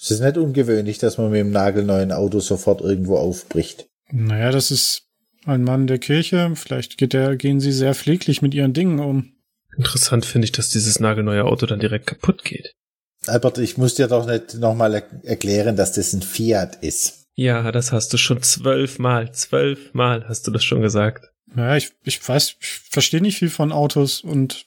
Es 0.00 0.10
ist 0.12 0.20
nicht 0.20 0.36
ungewöhnlich, 0.38 0.98
dass 0.98 1.18
man 1.18 1.30
mit 1.30 1.40
dem 1.40 1.50
nagelneuen 1.50 2.12
Auto 2.12 2.38
sofort 2.40 2.80
irgendwo 2.82 3.16
aufbricht. 3.16 3.88
Naja, 4.12 4.52
das 4.52 4.70
ist 4.70 5.02
ein 5.44 5.64
Mann 5.64 5.86
der 5.88 5.98
Kirche. 5.98 6.52
Vielleicht 6.54 6.98
geht 6.98 7.12
der, 7.14 7.36
gehen 7.36 7.58
sie 7.60 7.72
sehr 7.72 7.94
pfleglich 7.94 8.40
mit 8.42 8.54
ihren 8.54 8.72
Dingen 8.74 9.00
um. 9.00 9.32
Interessant 9.76 10.24
finde 10.24 10.44
ich, 10.44 10.52
dass 10.52 10.70
dieses 10.70 11.00
nagelneue 11.00 11.44
Auto 11.44 11.66
dann 11.66 11.80
direkt 11.80 12.06
kaputt 12.06 12.44
geht. 12.44 12.74
Albert, 13.26 13.58
ich 13.58 13.76
muss 13.76 13.94
dir 13.96 14.06
doch 14.06 14.26
nicht 14.26 14.54
nochmal 14.54 14.94
er 14.94 15.02
erklären, 15.24 15.76
dass 15.76 15.92
das 15.92 16.12
ein 16.12 16.22
Fiat 16.22 16.76
ist. 16.76 17.17
Ja, 17.38 17.70
das 17.70 17.92
hast 17.92 18.12
du 18.12 18.16
schon 18.16 18.42
zwölfmal. 18.42 19.30
Zwölfmal 19.30 20.24
hast 20.26 20.48
du 20.48 20.50
das 20.50 20.64
schon 20.64 20.82
gesagt. 20.82 21.30
Naja, 21.46 21.76
ich, 21.76 21.92
ich 22.02 22.28
weiß, 22.28 22.56
ich 22.58 22.66
verstehe 22.90 23.20
nicht 23.20 23.38
viel 23.38 23.48
von 23.48 23.70
Autos 23.70 24.22
und 24.22 24.66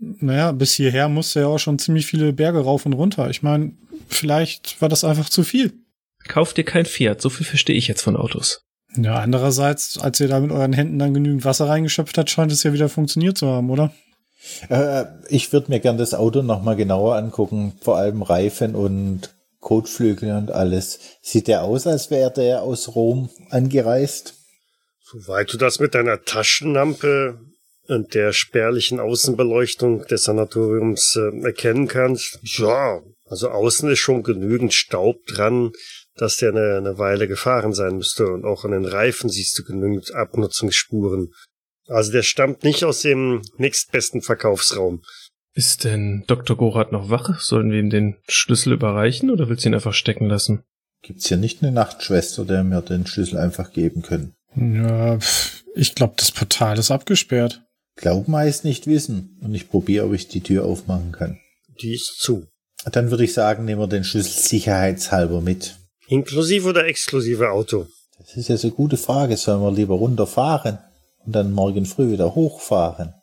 naja, 0.00 0.50
bis 0.50 0.74
hierher 0.74 1.08
musste 1.08 1.38
er 1.38 1.48
auch 1.48 1.60
schon 1.60 1.78
ziemlich 1.78 2.06
viele 2.06 2.32
Berge 2.32 2.58
rauf 2.58 2.86
und 2.86 2.94
runter. 2.94 3.30
Ich 3.30 3.44
meine, 3.44 3.74
vielleicht 4.08 4.82
war 4.82 4.88
das 4.88 5.04
einfach 5.04 5.28
zu 5.28 5.44
viel. 5.44 5.74
Kauf 6.26 6.52
dir 6.52 6.64
kein 6.64 6.86
Fiat, 6.86 7.22
so 7.22 7.30
viel 7.30 7.46
verstehe 7.46 7.76
ich 7.76 7.86
jetzt 7.86 8.02
von 8.02 8.16
Autos. 8.16 8.64
Ja, 8.96 9.20
andererseits, 9.20 9.96
als 9.96 10.18
ihr 10.18 10.26
da 10.26 10.40
mit 10.40 10.50
euren 10.50 10.72
Händen 10.72 10.98
dann 10.98 11.14
genügend 11.14 11.44
Wasser 11.44 11.68
reingeschöpft 11.68 12.18
habt, 12.18 12.30
scheint 12.30 12.50
es 12.50 12.64
ja 12.64 12.72
wieder 12.72 12.88
funktioniert 12.88 13.38
zu 13.38 13.46
haben, 13.46 13.70
oder? 13.70 13.94
Äh, 14.68 15.04
ich 15.28 15.52
würde 15.52 15.70
mir 15.70 15.78
gern 15.78 15.98
das 15.98 16.14
Auto 16.14 16.42
nochmal 16.42 16.74
genauer 16.74 17.14
angucken, 17.14 17.74
vor 17.80 17.96
allem 17.96 18.22
Reifen 18.22 18.74
und 18.74 19.32
Kotflügel 19.62 20.36
und 20.36 20.50
alles. 20.50 20.98
Sieht 21.22 21.46
der 21.46 21.62
aus, 21.62 21.86
als 21.86 22.10
wäre 22.10 22.30
der 22.30 22.62
aus 22.62 22.94
Rom 22.94 23.30
angereist? 23.48 24.34
Soweit 25.00 25.52
du 25.52 25.56
das 25.56 25.78
mit 25.78 25.94
deiner 25.94 26.24
Taschenlampe 26.24 27.38
und 27.86 28.14
der 28.14 28.32
spärlichen 28.32 29.00
Außenbeleuchtung 29.00 30.04
des 30.06 30.24
Sanatoriums 30.24 31.16
äh, 31.16 31.44
erkennen 31.44 31.88
kannst, 31.88 32.38
ja, 32.42 33.00
also 33.24 33.48
außen 33.50 33.90
ist 33.90 34.00
schon 34.00 34.22
genügend 34.22 34.74
Staub 34.74 35.24
dran, 35.26 35.72
dass 36.16 36.36
der 36.36 36.50
eine, 36.50 36.76
eine 36.76 36.98
Weile 36.98 37.28
gefahren 37.28 37.72
sein 37.72 37.96
müsste 37.96 38.26
und 38.26 38.44
auch 38.44 38.64
an 38.64 38.72
den 38.72 38.84
Reifen 38.84 39.30
siehst 39.30 39.58
du 39.58 39.64
genügend 39.64 40.12
Abnutzungsspuren. 40.12 41.32
Also 41.86 42.12
der 42.12 42.22
stammt 42.22 42.64
nicht 42.64 42.84
aus 42.84 43.00
dem 43.02 43.42
nächstbesten 43.58 44.22
Verkaufsraum. 44.22 45.02
Ist 45.54 45.84
denn 45.84 46.24
Dr. 46.26 46.56
Gorath 46.56 46.92
noch 46.92 47.10
wach? 47.10 47.38
Sollen 47.40 47.70
wir 47.70 47.78
ihm 47.78 47.90
den 47.90 48.16
Schlüssel 48.26 48.72
überreichen 48.72 49.30
oder 49.30 49.48
willst 49.48 49.64
du 49.64 49.68
ihn 49.68 49.74
einfach 49.74 49.92
stecken 49.92 50.26
lassen? 50.26 50.64
Gibt's 51.02 51.28
hier 51.28 51.36
nicht 51.36 51.62
eine 51.62 51.72
Nachtschwester, 51.72 52.44
der 52.44 52.64
mir 52.64 52.80
den 52.80 53.06
Schlüssel 53.06 53.38
einfach 53.38 53.72
geben 53.72 54.02
können? 54.02 54.34
Ja, 54.54 55.18
ich 55.74 55.94
glaube, 55.94 56.14
das 56.16 56.30
Portal 56.30 56.78
ist 56.78 56.90
abgesperrt. 56.90 57.62
Glauben 57.96 58.34
heißt 58.34 58.64
nicht 58.64 58.86
wissen. 58.86 59.38
Und 59.42 59.54
ich 59.54 59.68
probiere, 59.68 60.06
ob 60.06 60.14
ich 60.14 60.28
die 60.28 60.40
Tür 60.40 60.64
aufmachen 60.64 61.12
kann. 61.12 61.38
Die 61.82 61.94
ist 61.94 62.18
zu. 62.18 62.46
Dann 62.90 63.10
würde 63.10 63.24
ich 63.24 63.34
sagen, 63.34 63.64
nehmen 63.64 63.80
wir 63.80 63.88
den 63.88 64.04
Schlüssel 64.04 64.32
sicherheitshalber 64.32 65.40
mit. 65.40 65.76
Inklusive 66.08 66.68
oder 66.68 66.86
exklusive 66.86 67.50
Auto? 67.50 67.86
Das 68.18 68.36
ist 68.36 68.48
ja 68.48 68.56
so 68.56 68.68
eine 68.68 68.76
gute 68.76 68.96
Frage. 68.96 69.36
Sollen 69.36 69.60
wir 69.60 69.72
lieber 69.72 69.94
runterfahren 69.94 70.78
und 71.24 71.34
dann 71.34 71.52
morgen 71.52 71.86
früh 71.86 72.10
wieder 72.12 72.34
hochfahren? 72.34 73.14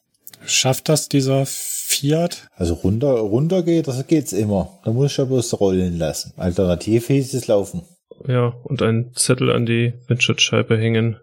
Schafft 0.50 0.90
das 0.90 1.10
dieser 1.10 1.46
Fiat? 1.46 2.48
Also 2.56 2.74
runter, 2.74 3.12
runter 3.12 3.62
geht, 3.62 3.88
das 3.88 4.06
geht's 4.08 4.34
immer. 4.34 4.80
Da 4.84 4.92
muss 4.92 5.12
ich 5.12 5.18
ja 5.18 5.26
bloß 5.26 5.60
rollen 5.60 5.98
lassen. 5.98 6.34
Alternativ 6.38 7.08
hieß 7.08 7.34
es 7.36 7.48
laufen. 7.48 7.84
Ja, 8.28 8.54
und 8.64 8.82
einen 8.82 9.14
Zettel 9.14 9.52
an 9.52 9.66
die 9.66 9.94
Windschutzscheibe 10.08 10.78
hängen, 10.78 11.20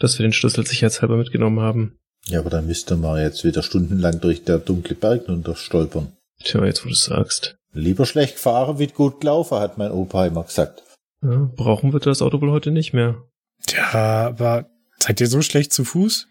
dass 0.00 0.18
wir 0.18 0.24
den 0.24 0.32
Schlüssel 0.32 0.66
sicherheitshalber 0.66 1.16
mitgenommen 1.16 1.60
haben. 1.60 1.98
Ja, 2.26 2.40
aber 2.40 2.50
dann 2.50 2.66
müsste 2.66 2.96
man 2.96 3.22
jetzt 3.22 3.44
wieder 3.44 3.62
stundenlang 3.62 4.20
durch 4.20 4.44
der 4.44 4.58
dunkle 4.58 4.96
Berg 4.96 5.28
runter 5.28 5.54
stolpern. 5.54 6.12
Tja, 6.42 6.64
jetzt 6.64 6.84
wo 6.84 6.88
du 6.88 6.94
sagst. 6.94 7.56
Lieber 7.72 8.06
schlecht 8.06 8.34
gefahren 8.34 8.78
wie 8.78 8.88
gut 8.88 9.20
gelaufen, 9.20 9.58
hat 9.58 9.78
mein 9.78 9.92
Opa 9.92 10.26
immer 10.26 10.42
gesagt. 10.42 10.82
Ja, 11.22 11.48
brauchen 11.54 11.92
wir 11.92 12.00
das 12.00 12.22
Auto 12.22 12.40
wohl 12.40 12.50
heute 12.50 12.72
nicht 12.72 12.92
mehr. 12.92 13.22
Ja, 13.70 14.26
aber 14.26 14.66
seid 14.98 15.20
ihr 15.20 15.28
so 15.28 15.42
schlecht 15.42 15.72
zu 15.72 15.84
Fuß? 15.84 16.26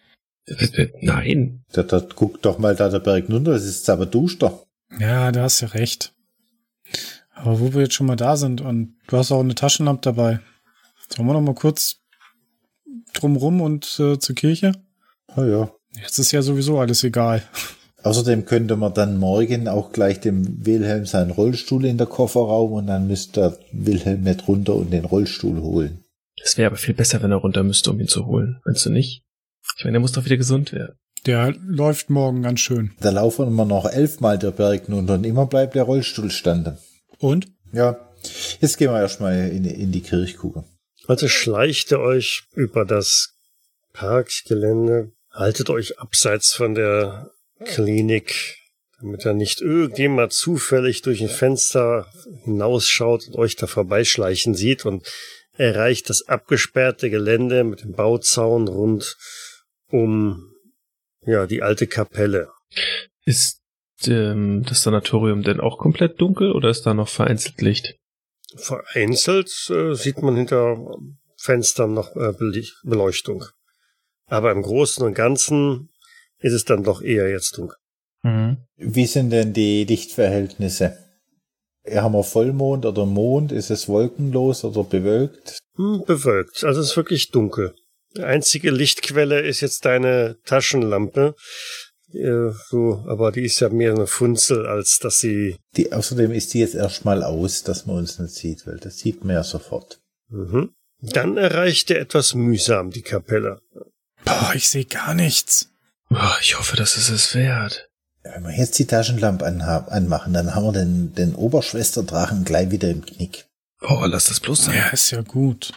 Nein. 1.01 1.63
Da, 1.73 1.83
da, 1.83 1.99
guck 2.15 2.41
doch 2.41 2.57
mal 2.57 2.75
da 2.75 2.89
der 2.89 2.99
Berg 2.99 3.29
runter, 3.29 3.51
das 3.51 3.65
ist 3.65 3.89
aber 3.89 4.05
duster. 4.05 4.63
Ja, 4.99 5.31
da 5.31 5.43
hast 5.43 5.61
du 5.61 5.73
recht. 5.73 6.13
Aber 7.33 7.59
wo 7.59 7.73
wir 7.73 7.81
jetzt 7.81 7.93
schon 7.93 8.07
mal 8.07 8.15
da 8.15 8.37
sind 8.37 8.61
und 8.61 8.95
du 9.07 9.17
hast 9.17 9.31
auch 9.31 9.41
eine 9.41 9.55
Taschenlampe 9.55 10.01
dabei. 10.01 10.39
Sollen 11.15 11.27
wir 11.27 11.33
noch 11.33 11.41
mal 11.41 11.55
kurz 11.55 11.97
drumrum 13.13 13.61
und 13.61 13.99
äh, 13.99 14.17
zur 14.17 14.35
Kirche? 14.35 14.71
Ah 15.27 15.43
ja. 15.43 15.71
Jetzt 16.01 16.19
ist 16.19 16.31
ja 16.31 16.41
sowieso 16.41 16.79
alles 16.79 17.03
egal. 17.03 17.43
Außerdem 18.03 18.45
könnte 18.45 18.75
man 18.75 18.93
dann 18.93 19.17
morgen 19.17 19.67
auch 19.67 19.91
gleich 19.91 20.19
dem 20.19 20.65
Wilhelm 20.65 21.05
seinen 21.05 21.31
Rollstuhl 21.31 21.85
in 21.85 21.97
der 21.97 22.07
Kofferraum 22.07 22.71
und 22.73 22.87
dann 22.87 23.07
müsste 23.07 23.41
der 23.41 23.57
Wilhelm 23.71 24.23
mit 24.23 24.47
runter 24.47 24.75
und 24.75 24.91
den 24.91 25.05
Rollstuhl 25.05 25.61
holen. 25.61 26.03
Es 26.41 26.57
wäre 26.57 26.67
aber 26.67 26.77
viel 26.77 26.93
besser, 26.93 27.21
wenn 27.21 27.31
er 27.31 27.37
runter 27.37 27.63
müsste, 27.63 27.91
um 27.91 27.99
ihn 27.99 28.07
zu 28.07 28.25
holen. 28.25 28.61
Meinst 28.65 28.85
du 28.85 28.91
nicht? 28.91 29.23
Ich 29.77 29.85
meine, 29.85 29.97
er 29.97 30.01
muss 30.01 30.13
doch 30.13 30.25
wieder 30.25 30.37
gesund 30.37 30.71
werden. 30.71 30.97
Der 31.25 31.53
läuft 31.65 32.09
morgen 32.09 32.41
ganz 32.43 32.61
schön. 32.61 32.93
Da 33.01 33.09
laufen 33.09 33.53
wir 33.53 33.65
noch 33.65 33.85
elfmal 33.85 34.37
der 34.37 34.51
Berg 34.51 34.87
runter 34.87 35.15
und 35.15 35.25
immer 35.25 35.45
bleibt 35.45 35.75
der 35.75 35.83
Rollstuhl 35.83 36.31
standen. 36.31 36.77
Und? 37.19 37.47
Ja, 37.73 37.99
jetzt 38.61 38.77
gehen 38.77 38.91
wir 38.91 39.01
erstmal 39.01 39.49
in, 39.49 39.65
in 39.65 39.91
die 39.91 40.01
Kirche 40.01 40.37
gucken. 40.37 40.63
Also 41.07 41.27
schleicht 41.27 41.91
ihr 41.91 41.99
euch 41.99 42.43
über 42.53 42.85
das 42.85 43.33
Parkgelände, 43.93 45.11
haltet 45.31 45.69
euch 45.69 45.99
abseits 45.99 46.53
von 46.53 46.75
der 46.75 47.31
Klinik, 47.65 48.57
damit 48.99 49.25
da 49.25 49.33
nicht 49.33 49.61
irgendjemand 49.61 50.33
zufällig 50.33 51.01
durch 51.01 51.21
ein 51.21 51.29
Fenster 51.29 52.07
hinausschaut 52.43 53.27
und 53.27 53.35
euch 53.35 53.55
da 53.55 53.67
vorbeischleichen 53.67 54.53
sieht 54.53 54.85
und 54.85 55.07
erreicht 55.53 56.09
das 56.09 56.27
abgesperrte 56.27 57.09
Gelände 57.09 57.63
mit 57.63 57.81
dem 57.81 57.93
Bauzaun 57.93 58.67
rund 58.67 59.17
um 59.91 60.53
ja 61.25 61.45
die 61.45 61.61
alte 61.61 61.87
Kapelle. 61.87 62.49
Ist 63.25 63.61
ähm, 64.05 64.63
das 64.67 64.83
Sanatorium 64.83 65.43
denn 65.43 65.59
auch 65.59 65.77
komplett 65.77 66.19
dunkel 66.21 66.51
oder 66.51 66.69
ist 66.69 66.83
da 66.83 66.93
noch 66.93 67.09
vereinzelt 67.09 67.61
Licht? 67.61 67.95
Vereinzelt 68.55 69.69
äh, 69.69 69.93
sieht 69.93 70.21
man 70.21 70.35
hinter 70.35 70.77
Fenstern 71.37 71.93
noch 71.93 72.15
äh, 72.15 72.33
Beleuchtung. 72.83 73.45
Aber 74.27 74.51
im 74.51 74.61
Großen 74.61 75.05
und 75.05 75.13
Ganzen 75.13 75.89
ist 76.39 76.53
es 76.53 76.65
dann 76.65 76.83
doch 76.83 77.01
eher 77.01 77.29
jetzt 77.29 77.57
dunkel. 77.57 77.77
Mhm. 78.23 78.57
Wie 78.75 79.05
sind 79.05 79.31
denn 79.31 79.53
die 79.53 79.85
Lichtverhältnisse? 79.85 80.97
Haben 81.89 82.13
wir 82.13 82.23
Vollmond 82.23 82.85
oder 82.85 83.05
Mond? 83.05 83.51
Ist 83.51 83.69
es 83.69 83.87
wolkenlos 83.87 84.65
oder 84.65 84.83
bewölkt? 84.83 85.59
Hm, 85.75 86.03
bewölkt. 86.05 86.63
Also 86.63 86.81
es 86.81 86.87
ist 86.87 86.97
wirklich 86.97 87.31
dunkel. 87.31 87.73
Die 88.17 88.23
einzige 88.23 88.71
Lichtquelle 88.71 89.41
ist 89.41 89.61
jetzt 89.61 89.85
deine 89.85 90.37
Taschenlampe. 90.43 91.35
Äh, 92.13 92.51
so, 92.69 93.05
aber 93.07 93.31
die 93.31 93.43
ist 93.43 93.59
ja 93.59 93.69
mehr 93.69 93.93
eine 93.93 94.07
Funzel, 94.07 94.65
als 94.65 94.99
dass 94.99 95.19
sie. 95.19 95.57
Die, 95.75 95.93
außerdem 95.93 96.31
ist 96.31 96.53
die 96.53 96.59
jetzt 96.59 96.75
erstmal 96.75 97.23
aus, 97.23 97.63
dass 97.63 97.85
man 97.85 97.97
uns 97.97 98.17
nicht 98.17 98.33
sieht, 98.33 98.65
weil 98.65 98.77
das 98.77 98.97
sieht 98.97 99.23
man 99.23 99.35
ja 99.35 99.43
sofort. 99.43 99.99
Mhm. 100.29 100.71
Dann 100.99 101.37
erreicht 101.37 101.91
er 101.91 101.99
etwas 101.99 102.33
mühsam 102.33 102.89
die 102.89 103.03
Kapelle. 103.03 103.61
Boah, 104.25 104.51
ich 104.55 104.69
sehe 104.69 104.85
gar 104.85 105.13
nichts. 105.13 105.69
Oh, 106.09 106.37
ich 106.41 106.57
hoffe, 106.57 106.75
das 106.75 106.97
ist 106.97 107.09
es 107.09 107.35
wert. 107.35 107.89
Wenn 108.23 108.43
wir 108.43 108.57
jetzt 108.57 108.79
die 108.79 108.87
Taschenlampe 108.87 109.45
anmachen, 109.45 110.33
dann 110.33 110.55
haben 110.55 110.65
wir 110.65 110.73
den, 110.73 111.13
den 111.13 111.35
Oberschwesterdrachen 111.35 112.45
gleich 112.45 112.71
wieder 112.71 112.89
im 112.89 113.05
Knick. 113.05 113.45
Oh, 113.81 114.03
lass 114.05 114.25
das 114.25 114.39
bloß 114.39 114.65
sein. 114.65 114.75
Ja, 114.75 114.87
ist 114.87 115.11
ja 115.11 115.21
gut. 115.21 115.71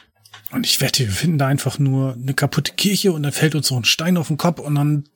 Und 0.53 0.67
ich 0.67 0.81
wette, 0.81 1.05
wir 1.05 1.13
finden 1.13 1.39
da 1.39 1.47
einfach 1.47 1.79
nur 1.79 2.15
eine 2.15 2.35
kaputte 2.35 2.73
Kirche 2.73 3.13
und 3.13 3.23
dann 3.23 3.33
fällt 3.33 3.55
uns 3.55 3.69
so 3.69 3.77
ein 3.77 3.85
Stein 3.85 4.17
auf 4.17 4.29
den 4.29 4.37
Kopf 4.37 4.59
und 4.59 4.75
dann 4.75 5.09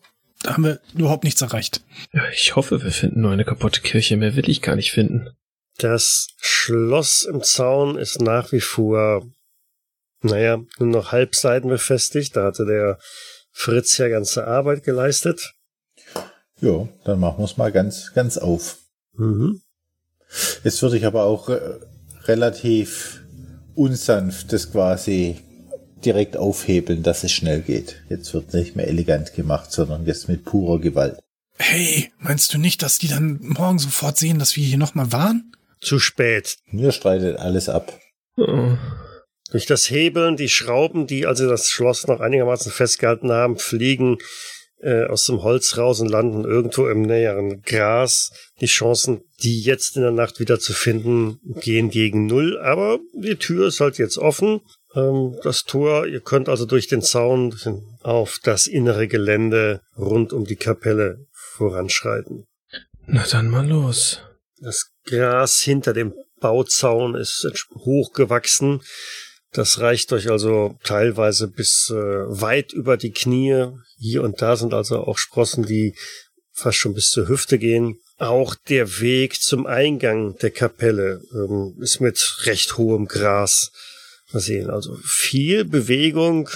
haben 0.46 0.64
wir 0.64 0.80
überhaupt 0.94 1.24
nichts 1.24 1.42
erreicht. 1.42 1.82
Ja, 2.12 2.22
ich 2.30 2.54
hoffe, 2.54 2.82
wir 2.82 2.92
finden 2.92 3.22
nur 3.22 3.32
eine 3.32 3.44
kaputte 3.44 3.80
Kirche. 3.80 4.16
Mehr 4.16 4.36
will 4.36 4.48
ich 4.48 4.62
gar 4.62 4.76
nicht 4.76 4.92
finden. 4.92 5.30
Das 5.78 6.28
Schloss 6.36 7.24
im 7.24 7.42
Zaun 7.42 7.96
ist 7.96 8.20
nach 8.20 8.52
wie 8.52 8.60
vor, 8.60 9.26
naja, 10.22 10.58
nur 10.78 10.88
noch 10.88 11.12
halbseiten 11.12 11.68
befestigt. 11.68 12.36
Da 12.36 12.44
hatte 12.44 12.64
der 12.64 12.98
Fritz 13.50 13.98
ja 13.98 14.08
ganze 14.08 14.46
Arbeit 14.46 14.84
geleistet. 14.84 15.54
Ja, 16.60 16.88
dann 17.04 17.20
machen 17.20 17.38
wir 17.38 17.44
es 17.44 17.56
mal 17.56 17.72
ganz, 17.72 18.12
ganz 18.14 18.38
auf. 18.38 18.78
Mhm. 19.16 19.62
Jetzt 20.62 20.82
würde 20.82 20.96
ich 20.96 21.06
aber 21.06 21.24
auch 21.24 21.48
äh, 21.48 21.60
relativ 22.24 23.23
unsanft 23.74 24.52
das 24.52 24.70
quasi 24.72 25.36
direkt 26.04 26.36
aufhebeln, 26.36 27.02
dass 27.02 27.24
es 27.24 27.32
schnell 27.32 27.60
geht. 27.60 28.02
Jetzt 28.08 28.32
wird 28.34 28.52
nicht 28.52 28.76
mehr 28.76 28.88
elegant 28.88 29.34
gemacht, 29.34 29.72
sondern 29.72 30.06
jetzt 30.06 30.28
mit 30.28 30.44
purer 30.44 30.78
Gewalt. 30.78 31.18
Hey, 31.56 32.12
meinst 32.18 32.52
du 32.52 32.58
nicht, 32.58 32.82
dass 32.82 32.98
die 32.98 33.08
dann 33.08 33.38
morgen 33.40 33.78
sofort 33.78 34.18
sehen, 34.18 34.38
dass 34.38 34.56
wir 34.56 34.64
hier 34.64 34.78
nochmal 34.78 35.12
waren? 35.12 35.52
Zu 35.80 35.98
spät. 35.98 36.56
Mir 36.66 36.92
streitet 36.92 37.38
alles 37.38 37.68
ab. 37.68 37.98
Oh. 38.36 38.76
Durch 39.50 39.66
das 39.66 39.88
Hebeln, 39.88 40.36
die 40.36 40.48
Schrauben, 40.48 41.06
die 41.06 41.26
also 41.26 41.48
das 41.48 41.68
Schloss 41.68 42.06
noch 42.06 42.20
einigermaßen 42.20 42.72
festgehalten 42.72 43.30
haben, 43.30 43.58
fliegen 43.58 44.18
äh, 44.84 45.06
aus 45.06 45.24
dem 45.24 45.42
Holz 45.42 45.78
raus 45.78 46.00
und 46.00 46.08
landen 46.08 46.44
irgendwo 46.44 46.86
im 46.88 47.02
näheren 47.02 47.62
Gras. 47.62 48.30
Die 48.60 48.66
Chancen, 48.66 49.22
die 49.42 49.60
jetzt 49.62 49.96
in 49.96 50.02
der 50.02 50.10
Nacht 50.10 50.40
wieder 50.40 50.60
zu 50.60 50.72
finden, 50.72 51.40
gehen 51.60 51.90
gegen 51.90 52.26
null. 52.26 52.58
Aber 52.58 52.98
die 53.14 53.36
Tür 53.36 53.68
ist 53.68 53.80
halt 53.80 53.98
jetzt 53.98 54.18
offen. 54.18 54.60
Ähm, 54.94 55.36
das 55.42 55.64
Tor, 55.64 56.06
ihr 56.06 56.20
könnt 56.20 56.48
also 56.48 56.66
durch 56.66 56.86
den 56.86 57.02
Zaun 57.02 57.54
auf 58.02 58.38
das 58.42 58.66
innere 58.66 59.08
Gelände 59.08 59.80
rund 59.96 60.32
um 60.32 60.44
die 60.44 60.56
Kapelle 60.56 61.26
voranschreiten. 61.32 62.46
Na 63.06 63.24
dann 63.30 63.48
mal 63.48 63.66
los. 63.66 64.20
Das 64.60 64.90
Gras 65.06 65.60
hinter 65.60 65.92
dem 65.92 66.14
Bauzaun 66.40 67.14
ist 67.14 67.48
hochgewachsen. 67.74 68.82
Das 69.54 69.78
reicht 69.78 70.12
euch 70.12 70.30
also 70.30 70.76
teilweise 70.82 71.46
bis 71.46 71.88
äh, 71.90 71.94
weit 71.94 72.72
über 72.72 72.96
die 72.96 73.12
Knie. 73.12 73.68
Hier 73.98 74.24
und 74.24 74.42
da 74.42 74.56
sind 74.56 74.74
also 74.74 74.98
auch 74.98 75.16
Sprossen, 75.16 75.64
die 75.64 75.94
fast 76.52 76.78
schon 76.78 76.92
bis 76.92 77.10
zur 77.10 77.28
Hüfte 77.28 77.58
gehen. 77.58 78.00
Auch 78.18 78.56
der 78.68 79.00
Weg 79.00 79.40
zum 79.40 79.66
Eingang 79.66 80.36
der 80.38 80.50
Kapelle 80.50 81.22
ähm, 81.32 81.76
ist 81.80 82.00
mit 82.00 82.38
recht 82.46 82.78
hohem 82.78 83.06
Gras 83.06 83.70
versehen. 84.26 84.70
Also 84.70 84.96
viel 85.04 85.64
Bewegung 85.64 86.50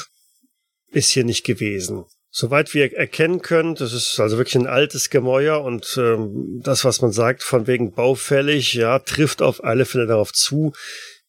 ist 0.90 1.11
hier 1.11 1.24
nicht 1.24 1.44
gewesen. 1.44 2.05
Soweit 2.30 2.74
wir 2.74 2.92
erkennen 2.96 3.42
können, 3.42 3.76
das 3.76 3.92
ist 3.92 4.18
also 4.18 4.38
wirklich 4.38 4.57
ein 4.57 4.66
altes 4.66 5.09
Gemäuer 5.09 5.62
und 5.62 5.96
ähm, 5.99 6.61
das, 6.64 6.84
was 6.84 7.01
man 7.01 7.12
sagt, 7.12 7.44
von 7.44 7.68
wegen 7.68 7.92
baufällig, 7.92 8.74
ja, 8.74 8.99
trifft 8.99 9.40
auf 9.40 9.62
alle 9.62 9.86
Fälle 9.86 10.07
darauf 10.07 10.32
zu. 10.32 10.72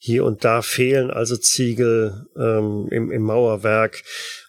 Hier 0.02 0.24
und 0.24 0.45
da 0.45 0.62
fehlen 0.62 1.12
also 1.12 1.36
Ziegel 1.36 2.26
ähm, 2.38 2.88
im, 2.89 3.12
im 3.12 3.22
Mauerwerk. 3.22 4.02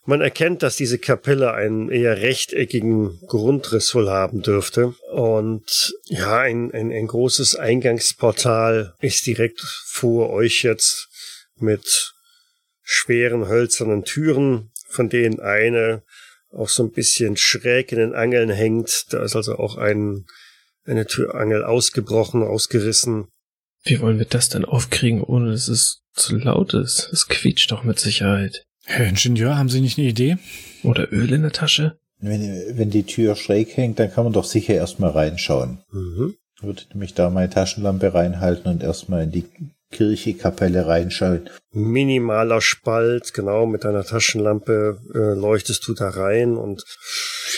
Man 0.06 0.20
erkennt, 0.20 0.62
dass 0.62 0.76
diese 0.76 0.98
Kapelle 0.98 1.52
einen 1.52 1.90
eher 1.90 2.18
rechteckigen 2.18 3.20
Grundriss 3.26 3.92
wohl 3.96 4.08
haben 4.08 4.42
dürfte. 4.42 4.94
Und 5.12 5.92
ja, 6.04 6.38
ein, 6.38 6.70
ein, 6.72 6.92
ein 6.92 7.08
großes 7.08 7.56
Eingangsportal 7.56 8.94
ist 9.00 9.26
direkt 9.26 9.60
vor 9.86 10.30
euch 10.30 10.62
jetzt 10.62 11.08
mit 11.56 12.14
schweren 12.82 13.48
hölzernen 13.48 14.04
Türen, 14.04 14.70
von 14.88 15.08
denen 15.08 15.40
eine 15.40 16.04
auch 16.52 16.68
so 16.68 16.84
ein 16.84 16.92
bisschen 16.92 17.36
schräg 17.36 17.90
in 17.90 17.98
den 17.98 18.14
Angeln 18.14 18.50
hängt. 18.50 19.12
Da 19.12 19.22
ist 19.24 19.34
also 19.34 19.56
auch 19.56 19.76
ein, 19.76 20.26
eine 20.84 21.06
Türangel 21.06 21.64
ausgebrochen, 21.64 22.42
ausgerissen. 22.42 23.28
Wie 23.84 24.00
wollen 24.00 24.18
wir 24.18 24.26
das 24.26 24.48
denn 24.48 24.64
aufkriegen, 24.64 25.22
ohne 25.22 25.52
dass 25.52 25.68
es 25.68 26.02
zu 26.12 26.36
laut 26.36 26.74
ist? 26.74 27.08
Es 27.12 27.28
quietscht 27.28 27.72
doch 27.72 27.82
mit 27.82 27.98
Sicherheit. 27.98 28.64
Herr 28.84 29.06
Ingenieur, 29.06 29.56
haben 29.56 29.68
Sie 29.68 29.80
nicht 29.80 29.98
eine 29.98 30.08
Idee? 30.08 30.38
Oder 30.82 31.12
Öl 31.12 31.32
in 31.32 31.42
der 31.42 31.52
Tasche? 31.52 31.98
Wenn, 32.18 32.76
wenn 32.76 32.90
die 32.90 33.04
Tür 33.04 33.36
schräg 33.36 33.76
hängt, 33.76 33.98
dann 33.98 34.12
kann 34.12 34.24
man 34.24 34.32
doch 34.32 34.44
sicher 34.44 34.74
erstmal 34.74 35.10
reinschauen. 35.10 35.82
Mhm. 35.90 36.34
Ich 36.56 36.62
würde 36.62 36.82
nämlich 36.92 37.14
da 37.14 37.30
meine 37.30 37.48
Taschenlampe 37.48 38.12
reinhalten 38.12 38.70
und 38.70 38.82
erstmal 38.82 39.24
in 39.24 39.30
die 39.30 39.46
Kirche, 39.90 40.34
Kapelle 40.34 40.86
reinschauen. 40.86 41.48
Minimaler 41.72 42.60
Spalt, 42.60 43.32
genau, 43.32 43.66
mit 43.66 43.84
deiner 43.84 44.04
Taschenlampe 44.04 45.00
äh, 45.14 45.38
leuchtest 45.38 45.86
du 45.88 45.94
da 45.94 46.10
rein 46.10 46.56
und 46.56 46.84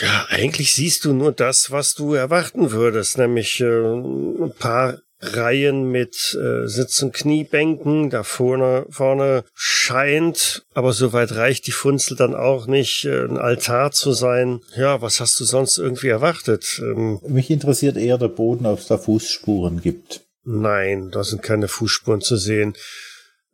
ja, 0.01 0.25
eigentlich 0.29 0.73
siehst 0.73 1.05
du 1.05 1.13
nur 1.13 1.31
das, 1.31 1.69
was 1.69 1.93
du 1.93 2.13
erwarten 2.13 2.71
würdest, 2.71 3.17
nämlich 3.17 3.59
äh, 3.59 3.65
ein 3.65 4.53
paar 4.57 4.99
Reihen 5.23 5.91
mit 5.91 6.37
äh, 6.39 6.67
Sitz- 6.67 7.01
und 7.01 7.13
Kniebänken. 7.13 8.09
Da 8.09 8.23
vorne, 8.23 8.85
vorne 8.89 9.43
scheint, 9.53 10.65
aber 10.73 10.93
soweit 10.93 11.33
reicht 11.35 11.67
die 11.67 11.71
Funzel 11.71 12.17
dann 12.17 12.35
auch 12.35 12.67
nicht, 12.67 13.05
äh, 13.05 13.23
ein 13.23 13.37
Altar 13.37 13.91
zu 13.91 14.11
sein. 14.13 14.59
Ja, 14.75 15.01
was 15.01 15.19
hast 15.19 15.39
du 15.39 15.45
sonst 15.45 15.77
irgendwie 15.77 16.09
erwartet? 16.09 16.81
Ähm, 16.83 17.19
Mich 17.27 17.49
interessiert 17.49 17.97
eher 17.97 18.17
der 18.17 18.27
Boden, 18.27 18.65
ob 18.65 18.79
es 18.79 18.87
da 18.87 18.97
Fußspuren 18.97 19.81
gibt. 19.81 20.21
nein, 20.45 21.09
da 21.11 21.23
sind 21.23 21.41
keine 21.41 21.67
Fußspuren 21.67 22.21
zu 22.21 22.35
sehen. 22.35 22.73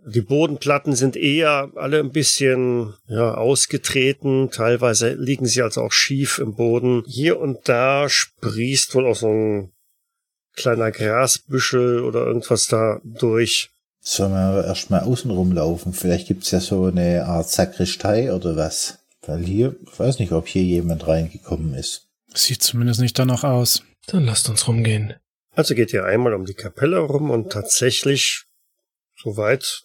Die 0.05 0.21
Bodenplatten 0.21 0.95
sind 0.95 1.17
eher 1.17 1.71
alle 1.75 1.99
ein 1.99 2.11
bisschen 2.11 2.93
ja, 3.07 3.33
ausgetreten. 3.35 4.49
Teilweise 4.49 5.13
liegen 5.13 5.45
sie 5.45 5.61
also 5.61 5.81
auch 5.81 5.91
schief 5.91 6.39
im 6.39 6.55
Boden. 6.55 7.03
Hier 7.05 7.39
und 7.39 7.67
da 7.67 8.07
sprießt 8.07 8.95
wohl 8.95 9.05
auch 9.05 9.15
so 9.17 9.27
ein 9.27 9.71
kleiner 10.59 10.91
Grasbüschel 10.91 12.03
oder 12.03 12.25
irgendwas 12.25 12.67
da 12.67 12.99
durch. 13.03 13.71
Sollen 14.01 14.31
wir 14.31 14.65
erstmal 14.65 15.01
außen 15.01 15.31
rumlaufen? 15.31 15.93
Vielleicht 15.93 16.27
gibt's 16.27 16.51
ja 16.51 16.59
so 16.59 16.85
eine 16.85 17.25
Art 17.25 17.49
Sakristei 17.49 18.33
oder 18.33 18.55
was. 18.55 18.99
Weil 19.25 19.43
hier, 19.43 19.75
ich 19.83 19.99
weiß 19.99 20.19
nicht, 20.19 20.31
ob 20.31 20.47
hier 20.47 20.63
jemand 20.63 21.07
reingekommen 21.07 21.73
ist. 21.73 22.07
Sieht 22.33 22.63
zumindest 22.63 23.01
nicht 23.01 23.19
danach 23.19 23.43
aus. 23.43 23.83
Dann 24.07 24.25
lasst 24.25 24.49
uns 24.49 24.67
rumgehen. 24.67 25.13
Also 25.55 25.75
geht 25.75 25.93
ihr 25.93 26.05
einmal 26.05 26.33
um 26.33 26.45
die 26.45 26.53
Kapelle 26.53 26.99
rum 26.99 27.29
und 27.31 27.51
tatsächlich, 27.51 28.45
soweit 29.21 29.83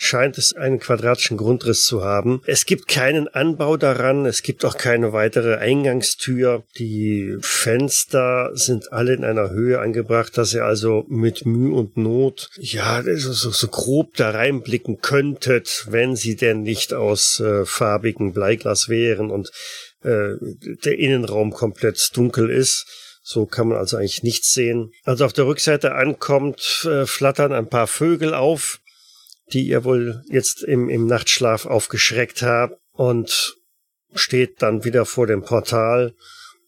scheint 0.00 0.38
es 0.38 0.54
einen 0.54 0.78
quadratischen 0.78 1.36
Grundriss 1.36 1.84
zu 1.84 2.04
haben. 2.04 2.40
Es 2.46 2.66
gibt 2.66 2.86
keinen 2.86 3.26
Anbau 3.26 3.76
daran, 3.76 4.26
es 4.26 4.42
gibt 4.42 4.64
auch 4.64 4.76
keine 4.76 5.12
weitere 5.12 5.56
Eingangstür. 5.56 6.62
Die 6.78 7.36
Fenster 7.40 8.52
sind 8.54 8.92
alle 8.92 9.14
in 9.14 9.24
einer 9.24 9.50
Höhe 9.50 9.80
angebracht, 9.80 10.38
dass 10.38 10.54
ihr 10.54 10.64
also 10.64 11.04
mit 11.08 11.44
Mühe 11.46 11.74
und 11.74 11.96
Not, 11.96 12.48
ja, 12.58 13.02
so, 13.16 13.32
so, 13.32 13.68
grob 13.68 14.14
da 14.14 14.30
reinblicken 14.30 15.00
könntet, 15.00 15.86
wenn 15.90 16.14
sie 16.14 16.36
denn 16.36 16.62
nicht 16.62 16.94
aus 16.94 17.40
äh, 17.40 17.66
farbigem 17.66 18.32
Bleiglas 18.32 18.88
wären 18.88 19.32
und 19.32 19.50
äh, 20.04 20.34
der 20.84 20.96
Innenraum 20.96 21.52
komplett 21.52 22.16
dunkel 22.16 22.50
ist. 22.50 22.86
So 23.24 23.46
kann 23.46 23.68
man 23.68 23.78
also 23.78 23.96
eigentlich 23.96 24.22
nichts 24.22 24.52
sehen. 24.52 24.92
Also 25.04 25.24
auf 25.24 25.32
der 25.32 25.46
Rückseite 25.46 25.96
ankommt, 25.96 26.86
äh, 26.88 27.04
flattern 27.04 27.52
ein 27.52 27.68
paar 27.68 27.88
Vögel 27.88 28.32
auf, 28.32 28.78
die 29.52 29.66
ihr 29.66 29.84
wohl 29.84 30.22
jetzt 30.28 30.62
im, 30.62 30.88
im 30.88 31.06
Nachtschlaf 31.06 31.66
aufgeschreckt 31.66 32.42
habt 32.42 32.76
und 32.92 33.56
steht 34.14 34.62
dann 34.62 34.84
wieder 34.84 35.04
vor 35.04 35.26
dem 35.26 35.42
Portal, 35.42 36.14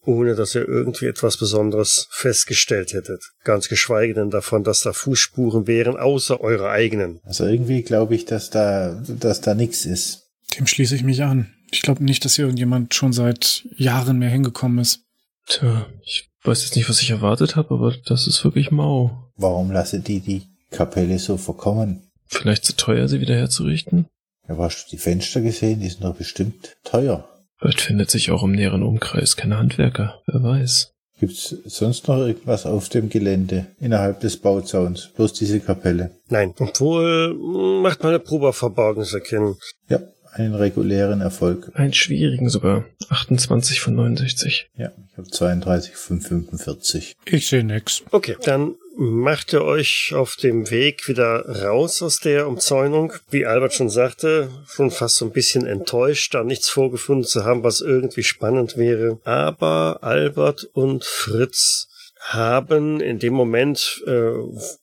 ohne 0.03 0.35
dass 0.35 0.55
ihr 0.55 0.67
irgendwie 0.67 1.05
etwas 1.05 1.37
Besonderes 1.37 2.07
festgestellt 2.11 2.93
hättet. 2.93 3.23
Ganz 3.43 3.69
geschweige 3.69 4.13
denn 4.13 4.29
davon, 4.29 4.63
dass 4.63 4.81
da 4.81 4.93
Fußspuren 4.93 5.67
wären, 5.67 5.97
außer 5.97 6.41
eure 6.41 6.69
eigenen. 6.69 7.19
Also 7.23 7.45
irgendwie 7.45 7.83
glaube 7.83 8.15
ich, 8.15 8.25
dass 8.25 8.49
da, 8.49 9.01
dass 9.07 9.41
da 9.41 9.53
nichts 9.53 9.85
ist. 9.85 10.29
Dem 10.57 10.67
schließe 10.67 10.95
ich 10.95 11.03
mich 11.03 11.21
an. 11.23 11.53
Ich 11.71 11.81
glaube 11.81 12.03
nicht, 12.03 12.25
dass 12.25 12.35
hier 12.35 12.45
irgendjemand 12.45 12.93
schon 12.93 13.13
seit 13.13 13.65
Jahren 13.75 14.19
mehr 14.19 14.29
hingekommen 14.29 14.79
ist. 14.79 15.03
Tja, 15.47 15.87
ich 16.03 16.29
weiß 16.43 16.63
jetzt 16.63 16.75
nicht, 16.75 16.89
was 16.89 17.01
ich 17.01 17.11
erwartet 17.11 17.55
habe, 17.55 17.73
aber 17.73 17.95
das 18.05 18.27
ist 18.27 18.43
wirklich 18.43 18.71
mau. 18.71 19.31
Warum 19.35 19.71
lasse 19.71 19.99
die 19.99 20.19
die 20.19 20.43
Kapelle 20.71 21.19
so 21.19 21.37
verkommen? 21.37 22.10
Vielleicht 22.31 22.65
zu 22.65 22.75
teuer, 22.75 23.07
sie 23.07 23.19
wieder 23.19 23.35
herzurichten? 23.35 24.07
Ja, 24.47 24.57
hast 24.57 24.85
du 24.85 24.91
die 24.91 24.97
Fenster 24.97 25.41
gesehen? 25.41 25.79
Die 25.81 25.89
sind 25.89 26.03
doch 26.03 26.15
bestimmt 26.15 26.75
teuer. 26.83 27.27
Vielleicht 27.59 27.81
findet 27.81 28.09
sich 28.09 28.31
auch 28.31 28.43
im 28.43 28.53
näheren 28.53 28.83
Umkreis 28.83 29.35
keine 29.35 29.57
Handwerker. 29.57 30.21
Wer 30.25 30.41
weiß. 30.41 30.93
Gibt's 31.19 31.55
sonst 31.65 32.07
noch 32.07 32.17
irgendwas 32.17 32.65
auf 32.65 32.89
dem 32.89 33.09
Gelände 33.09 33.67
innerhalb 33.79 34.21
des 34.21 34.37
Bauzauns? 34.37 35.09
Bloß 35.15 35.33
diese 35.33 35.59
Kapelle. 35.59 36.11
Nein, 36.29 36.55
obwohl 36.57 37.35
mh, 37.35 37.81
macht 37.81 38.01
mal 38.01 38.09
eine 38.09 38.19
Probe 38.19 38.47
auf 38.47 38.57
Verborgenes 38.57 39.13
erkennen. 39.13 39.55
Ja, 39.87 39.99
einen 40.31 40.55
regulären 40.55 41.21
Erfolg. 41.21 41.69
Einen 41.75 41.93
schwierigen 41.93 42.49
sogar. 42.49 42.85
28 43.09 43.81
von 43.81 43.93
69. 43.93 44.69
Ja, 44.75 44.91
ich 45.11 45.17
habe 45.17 45.29
32 45.29 45.95
von 45.95 46.21
45. 46.21 47.15
Ich 47.25 47.47
sehe 47.47 47.63
nix. 47.63 48.01
Okay, 48.11 48.35
dann 48.43 48.75
macht 48.97 49.53
ihr 49.53 49.63
euch 49.63 50.13
auf 50.15 50.35
dem 50.35 50.69
Weg 50.69 51.07
wieder 51.07 51.63
raus 51.63 52.01
aus 52.01 52.19
der 52.19 52.47
Umzäunung. 52.47 53.13
Wie 53.29 53.45
Albert 53.45 53.73
schon 53.73 53.89
sagte, 53.89 54.49
schon 54.67 54.91
fast 54.91 55.17
so 55.17 55.25
ein 55.25 55.31
bisschen 55.31 55.65
enttäuscht, 55.65 56.33
da 56.33 56.43
nichts 56.43 56.69
vorgefunden 56.69 57.25
zu 57.25 57.45
haben, 57.45 57.63
was 57.63 57.81
irgendwie 57.81 58.23
spannend 58.23 58.77
wäre. 58.77 59.19
Aber 59.23 59.99
Albert 60.01 60.69
und 60.73 61.05
Fritz 61.05 61.87
haben 62.19 63.01
in 63.01 63.17
dem 63.17 63.33
Moment, 63.33 64.03
äh, 64.05 64.33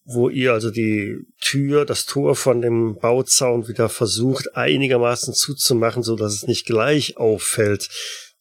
wo 0.05 0.29
ihr 0.29 0.53
also 0.53 0.71
die 0.71 1.19
Tür, 1.41 1.85
das 1.85 2.05
Tor 2.05 2.35
von 2.35 2.61
dem 2.61 2.97
Bauzaun 2.97 3.69
wieder 3.69 3.89
versucht 3.89 4.57
einigermaßen 4.57 5.35
zuzumachen, 5.35 6.03
so 6.03 6.17
dass 6.17 6.35
es 6.35 6.49
nicht 6.49 6.67
gleich 6.67 7.17
auffällt, 7.17 7.89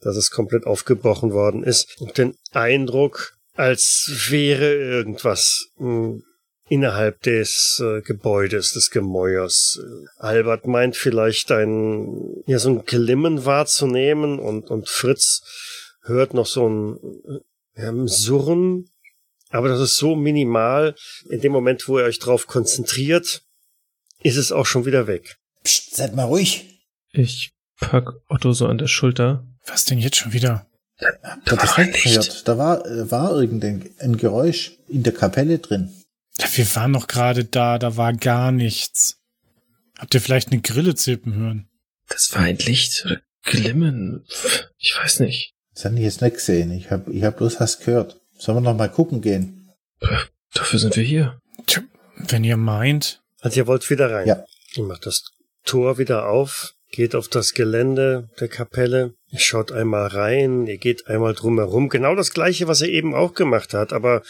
dass 0.02 0.16
es 0.16 0.32
komplett 0.32 0.66
aufgebrochen 0.66 1.32
worden 1.32 1.64
ist, 1.64 1.96
und 2.00 2.18
den 2.18 2.36
Eindruck, 2.54 3.37
als 3.58 4.28
wäre 4.30 4.74
irgendwas 4.74 5.68
mh, 5.78 6.22
innerhalb 6.70 7.22
des 7.22 7.82
äh, 7.84 8.02
Gebäudes, 8.02 8.74
des 8.74 8.92
Gemäuers. 8.92 9.80
Albert 10.18 10.68
meint 10.68 10.96
vielleicht 10.96 11.52
ein, 11.52 12.44
ja, 12.46 12.60
so 12.60 12.70
ein 12.70 12.86
Glimmen 12.86 13.46
wahrzunehmen 13.46 14.40
und, 14.40 14.70
und 14.70 14.88
Fritz 14.88 15.42
hört 16.04 16.34
noch 16.34 16.46
so 16.46 16.68
ein 16.70 17.42
ein 17.78 18.08
Surren, 18.08 18.90
aber 19.50 19.70
das 19.70 19.80
ist 19.80 19.96
so 19.96 20.16
minimal. 20.16 20.96
In 21.30 21.42
dem 21.42 21.52
Moment, 21.52 21.88
wo 21.88 22.00
ihr 22.00 22.06
euch 22.06 22.20
drauf 22.20 22.48
konzentriert, 22.48 23.44
ist 24.22 24.38
es 24.38 24.52
auch 24.52 24.66
schon 24.66 24.86
wieder 24.86 25.08
weg. 25.08 25.38
Psst, 25.64 25.96
seid 25.96 26.16
mal 26.16 26.24
ruhig. 26.24 26.82
Ich 27.12 27.52
pack 27.80 28.10
Otto 28.28 28.52
so 28.54 28.68
an 28.68 28.78
der 28.78 28.88
Schulter. 28.88 29.46
Was 29.66 29.86
denn 29.86 30.00
jetzt 30.00 30.18
schon 30.18 30.34
wieder? 30.34 30.68
Da, 31.00 31.12
das 31.56 31.76
gehört. 31.76 32.48
da 32.48 32.58
war, 32.58 32.86
äh, 32.86 33.12
war 33.12 33.40
irgendein 33.40 33.90
ein 34.00 34.18
Geräusch 34.18 34.78
in 34.88 35.04
der 35.04 35.14
Kapelle 35.14 35.60
drin. 35.60 35.94
Ja, 36.40 36.48
Wir 36.52 36.76
waren 36.76 36.92
noch 36.92 37.08
gerade 37.08 37.46
da, 37.46 37.78
da 37.78 37.98
war 37.98 38.14
gar 38.14 38.52
nichts. 38.52 39.18
Habt 39.98 40.14
ihr 40.14 40.22
vielleicht 40.22 40.52
eine 40.52 40.62
Grille 40.62 40.96
zirpen 40.96 41.36
hören? 41.36 41.70
Das 42.10 42.34
war 42.34 42.42
ein 42.42 42.58
Licht 42.58 43.06
oder 43.06 43.22
Glimmen. 43.44 44.26
Ich 44.78 44.96
weiß 44.98 45.20
nicht. 45.22 45.54
Das 45.74 45.86
habe 45.86 45.96
ich 45.96 46.02
jetzt 46.02 46.22
nicht 46.22 46.36
gesehen. 46.36 46.72
Ich 46.72 46.90
habe 46.92 47.12
ich 47.14 47.24
hab 47.24 47.38
bloß 47.38 47.60
was 47.60 47.80
gehört. 47.80 48.20
Sollen 48.38 48.58
wir 48.58 48.62
noch 48.62 48.78
mal 48.78 48.90
gucken 48.90 49.22
gehen? 49.22 49.70
Dafür 50.54 50.80
sind 50.80 50.96
wir 50.96 51.04
hier. 51.04 51.40
Tja, 51.66 51.84
wenn 52.16 52.44
ihr 52.44 52.58
meint. 52.58 53.22
Also 53.42 53.58
ihr 53.58 53.68
wollt 53.68 53.90
wieder 53.90 54.12
rein. 54.12 54.28
Ja. 54.28 54.44
Ihr 54.74 54.84
macht 54.84 55.06
das 55.06 55.24
Tor 55.64 55.98
wieder 55.98 56.28
auf, 56.30 56.74
geht 56.92 57.16
auf 57.16 57.28
das 57.28 57.54
Gelände 57.54 58.30
der 58.40 58.48
Kapelle, 58.48 59.14
ihr 59.30 59.40
schaut 59.40 59.72
einmal 59.72 60.08
rein, 60.08 60.68
ihr 60.68 60.78
geht 60.78 61.08
einmal 61.08 61.34
drumherum. 61.34 61.90
Genau 61.90 62.16
das 62.16 62.32
gleiche, 62.32 62.68
was 62.68 62.82
ihr 62.82 62.90
eben 62.90 63.14
auch 63.14 63.34
gemacht 63.34 63.74
habt, 63.74 63.94
aber 63.94 64.22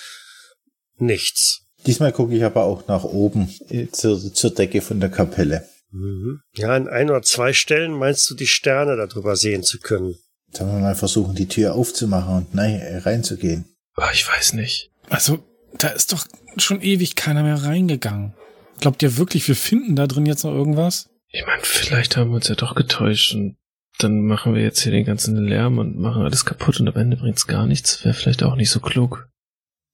nichts. 0.98 1.64
Diesmal 1.86 2.12
gucke 2.12 2.36
ich 2.36 2.44
aber 2.44 2.64
auch 2.64 2.88
nach 2.88 3.04
oben 3.04 3.50
äh, 3.70 3.88
zur, 3.88 4.20
zur 4.34 4.50
Decke 4.52 4.82
von 4.82 5.00
der 5.00 5.10
Kapelle. 5.10 5.68
Mhm. 5.92 6.42
Ja, 6.56 6.74
an 6.76 6.88
ein 6.88 7.10
oder 7.10 7.22
zwei 7.22 7.54
Stellen 7.54 7.94
meinst 7.94 8.30
du 8.30 8.36
die 8.36 8.48
Sterne 8.48 8.98
darüber 8.98 9.36
sehen 9.36 9.64
zu 9.64 9.80
können. 9.80 10.16
Sollen 10.52 10.72
wir 10.72 10.80
mal 10.80 10.96
versuchen, 10.96 11.36
die 11.36 11.48
Tür 11.48 11.76
aufzumachen 11.76 12.36
und 12.36 12.56
nein, 12.56 12.82
reinzugehen? 13.04 13.66
Ah, 13.96 14.12
ich 14.14 14.28
weiß 14.28 14.54
nicht. 14.54 14.90
Also, 15.10 15.40
da 15.78 15.90
ist 15.90 16.14
doch 16.14 16.26
schon 16.58 16.82
ewig 16.82 17.16
keiner 17.16 17.44
mehr 17.44 17.64
reingegangen. 17.64 18.34
Glaubt 18.80 19.02
ihr 19.04 19.18
wirklich, 19.18 19.48
wir 19.48 19.56
finden 19.56 19.96
da 19.96 20.08
drin 20.08 20.26
jetzt 20.26 20.44
noch 20.44 20.54
irgendwas? 20.54 21.10
Ich 21.38 21.46
meine, 21.46 21.62
vielleicht 21.62 22.18
haben 22.18 22.32
wir 22.32 22.38
uns 22.38 22.48
ja 22.48 22.56
doch 22.56 22.74
getäuscht 22.74 23.36
und 23.36 23.58
dann 24.00 24.22
machen 24.26 24.56
wir 24.56 24.64
jetzt 24.64 24.82
hier 24.82 24.92
den 24.92 25.06
ganzen 25.06 25.38
Lärm 25.38 25.78
und 25.78 25.96
machen 25.96 26.24
alles 26.24 26.46
kaputt 26.46 26.80
und 26.80 26.88
am 26.88 26.96
Ende 26.96 27.16
bringt's 27.16 27.46
gar 27.46 27.68
nichts. 27.68 28.04
Wäre 28.04 28.16
vielleicht 28.16 28.42
auch 28.42 28.56
nicht 28.56 28.72
so 28.72 28.80
klug. 28.80 29.30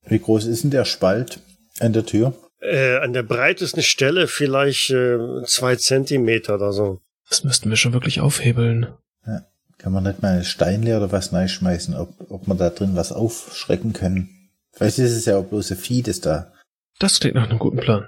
Wie 0.05 0.19
groß 0.19 0.45
ist 0.45 0.63
denn 0.63 0.71
der 0.71 0.85
Spalt 0.85 1.41
an 1.81 1.91
der 1.91 2.05
Tür? 2.05 2.33
Äh, 2.61 2.95
an 2.99 3.11
der 3.11 3.23
breitesten 3.23 3.83
Stelle 3.83 4.27
vielleicht 4.27 4.89
äh, 4.91 5.43
zwei 5.43 5.75
Zentimeter 5.75 6.55
oder 6.55 6.71
so. 6.71 7.01
Das 7.27 7.43
müssten 7.43 7.69
wir 7.69 7.75
schon 7.75 7.91
wirklich 7.91 8.21
aufhebeln. 8.21 8.87
Ja. 9.27 9.45
Kann 9.79 9.91
man 9.91 10.03
nicht 10.03 10.21
mal 10.21 10.35
eine 10.35 10.45
Steinleer 10.45 10.95
oder 10.95 11.11
was 11.11 11.33
reinschmeißen, 11.33 11.93
ob, 11.95 12.31
ob 12.31 12.47
man 12.47 12.57
da 12.57 12.69
drin 12.69 12.95
was 12.95 13.11
aufschrecken 13.11 13.91
können? 13.91 14.49
Vielleicht 14.71 14.97
ist 14.97 15.11
es 15.11 15.25
ja 15.25 15.35
auch 15.35 15.45
bloß 15.45 15.71
ein 15.71 15.77
Vieh, 15.77 16.03
das 16.03 16.21
da. 16.21 16.53
Das 16.99 17.19
klingt 17.19 17.35
nach 17.35 17.49
einem 17.49 17.59
guten 17.59 17.79
Plan. 17.79 18.07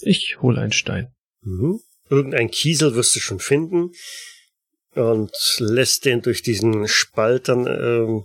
Ich 0.00 0.42
hole 0.42 0.60
einen 0.60 0.72
Stein. 0.72 1.14
Mhm. 1.42 1.78
Irgendein 2.12 2.50
Kiesel 2.50 2.94
wirst 2.94 3.16
du 3.16 3.20
schon 3.20 3.40
finden 3.40 3.92
und 4.94 5.32
lässt 5.58 6.04
den 6.04 6.20
durch 6.20 6.42
diesen 6.42 6.86
Spalt 6.86 7.48
dann 7.48 7.66
äh, 7.66 8.22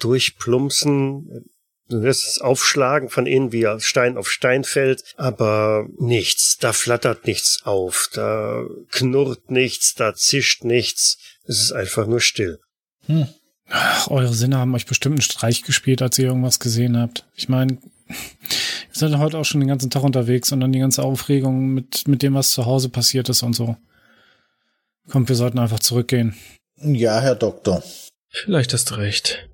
durchplumpsen. 0.00 1.44
Du 1.88 1.98
lässt 1.98 2.26
es 2.26 2.40
aufschlagen 2.40 3.10
von 3.10 3.26
innen, 3.26 3.52
wie 3.52 3.64
Stein 3.78 4.16
auf 4.16 4.28
Stein 4.28 4.64
fällt, 4.64 5.04
aber 5.16 5.86
nichts. 5.98 6.58
Da 6.58 6.72
flattert 6.72 7.28
nichts 7.28 7.60
auf, 7.62 8.10
da 8.12 8.64
knurrt 8.90 9.52
nichts, 9.52 9.94
da 9.94 10.16
zischt 10.16 10.64
nichts. 10.64 11.18
Es 11.44 11.60
ist 11.60 11.72
einfach 11.72 12.08
nur 12.08 12.20
still. 12.20 12.58
Hm. 13.06 13.28
Ach, 13.68 14.08
eure 14.08 14.34
Sinne 14.34 14.58
haben 14.58 14.74
euch 14.74 14.86
bestimmt 14.86 15.14
einen 15.14 15.22
Streich 15.22 15.62
gespielt, 15.62 16.02
als 16.02 16.18
ihr 16.18 16.26
irgendwas 16.26 16.58
gesehen 16.58 16.98
habt. 16.98 17.24
Ich 17.36 17.48
meine, 17.48 17.78
seid 18.98 19.16
heute 19.18 19.38
auch 19.38 19.44
schon 19.44 19.60
den 19.60 19.68
ganzen 19.68 19.90
Tag 19.90 20.02
unterwegs 20.02 20.52
und 20.52 20.60
dann 20.60 20.72
die 20.72 20.78
ganze 20.78 21.02
Aufregung 21.02 21.68
mit, 21.68 22.06
mit 22.08 22.22
dem, 22.22 22.34
was 22.34 22.52
zu 22.52 22.66
Hause 22.66 22.88
passiert 22.88 23.28
ist 23.28 23.42
und 23.42 23.54
so. 23.54 23.76
Kommt, 25.10 25.28
wir 25.28 25.36
sollten 25.36 25.58
einfach 25.58 25.80
zurückgehen. 25.80 26.34
Ja, 26.76 27.20
Herr 27.20 27.34
Doktor. 27.34 27.82
Vielleicht 28.28 28.72
hast 28.72 28.90
du 28.90 28.96
recht. 28.96 29.48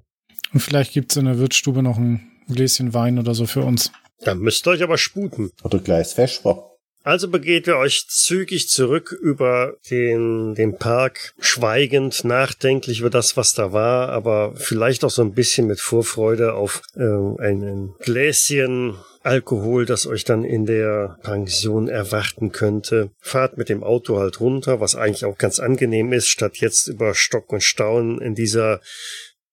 Und 0.53 0.61
vielleicht 0.61 0.93
gibt's 0.93 1.17
in 1.17 1.25
der 1.27 1.39
Wirtsstube 1.39 1.83
noch 1.83 1.97
ein 1.97 2.31
Gläschen 2.49 2.93
Wein 2.93 3.19
oder 3.19 3.35
so 3.35 3.47
für 3.47 3.63
uns. 3.63 3.91
Da 4.21 4.35
müsst 4.35 4.67
ihr 4.67 4.73
euch 4.73 4.83
aber 4.83 4.99
sputen. 4.99 5.51
Oder 5.63 5.79
Gleis 5.79 6.15
Vesper. 6.15 6.71
Also 7.03 7.29
begeht 7.29 7.67
ihr 7.67 7.77
euch 7.77 8.07
zügig 8.09 8.71
zurück 8.71 9.13
über 9.13 9.75
den, 9.91 10.55
den 10.55 10.79
Park, 10.79 11.35
schweigend, 11.39 12.25
nachdenklich 12.25 13.01
über 13.01 13.11
das, 13.11 13.37
was 13.37 13.53
da 13.53 13.73
war, 13.73 14.09
aber 14.09 14.55
vielleicht 14.57 15.05
auch 15.05 15.11
so 15.11 15.21
ein 15.21 15.35
bisschen 15.35 15.67
mit 15.67 15.81
Vorfreude 15.81 16.55
auf 16.55 16.81
äh, 16.97 17.03
ein 17.03 17.93
Gläschen 17.99 18.97
Alkohol, 19.25 19.87
das 19.87 20.07
euch 20.07 20.25
dann 20.25 20.45
in 20.45 20.67
der 20.67 21.19
Pension 21.23 21.89
erwarten 21.89 22.53
könnte. 22.53 23.11
Fahrt 23.21 23.57
mit 23.57 23.71
dem 23.71 23.83
Auto 23.83 24.19
halt 24.19 24.39
runter, 24.39 24.81
was 24.81 24.97
eigentlich 24.97 25.25
auch 25.25 25.39
ganz 25.39 25.61
angenehm 25.61 26.13
ist, 26.13 26.29
statt 26.29 26.59
jetzt 26.59 26.89
über 26.89 27.15
Stock 27.15 27.51
und 27.51 27.63
Stauen 27.63 28.21
in 28.21 28.35
dieser 28.35 28.81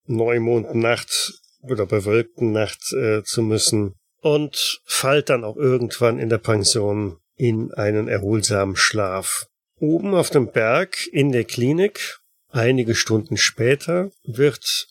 Neumondnacht 0.07 1.33
oder 1.61 1.85
bewölkten 1.85 2.51
Nacht 2.51 2.91
äh, 2.91 3.23
zu 3.23 3.41
müssen. 3.41 3.95
Und 4.21 4.81
fallt 4.85 5.29
dann 5.29 5.45
auch 5.45 5.55
irgendwann 5.55 6.19
in 6.19 6.29
der 6.29 6.37
Pension 6.37 7.17
in 7.35 7.73
einen 7.73 8.09
erholsamen 8.09 8.75
Schlaf. 8.75 9.47
Oben 9.79 10.13
auf 10.13 10.29
dem 10.29 10.51
Berg 10.51 11.07
in 11.07 11.31
der 11.31 11.45
Klinik, 11.45 12.19
einige 12.49 12.93
Stunden 12.93 13.37
später, 13.37 14.11
wird 14.23 14.89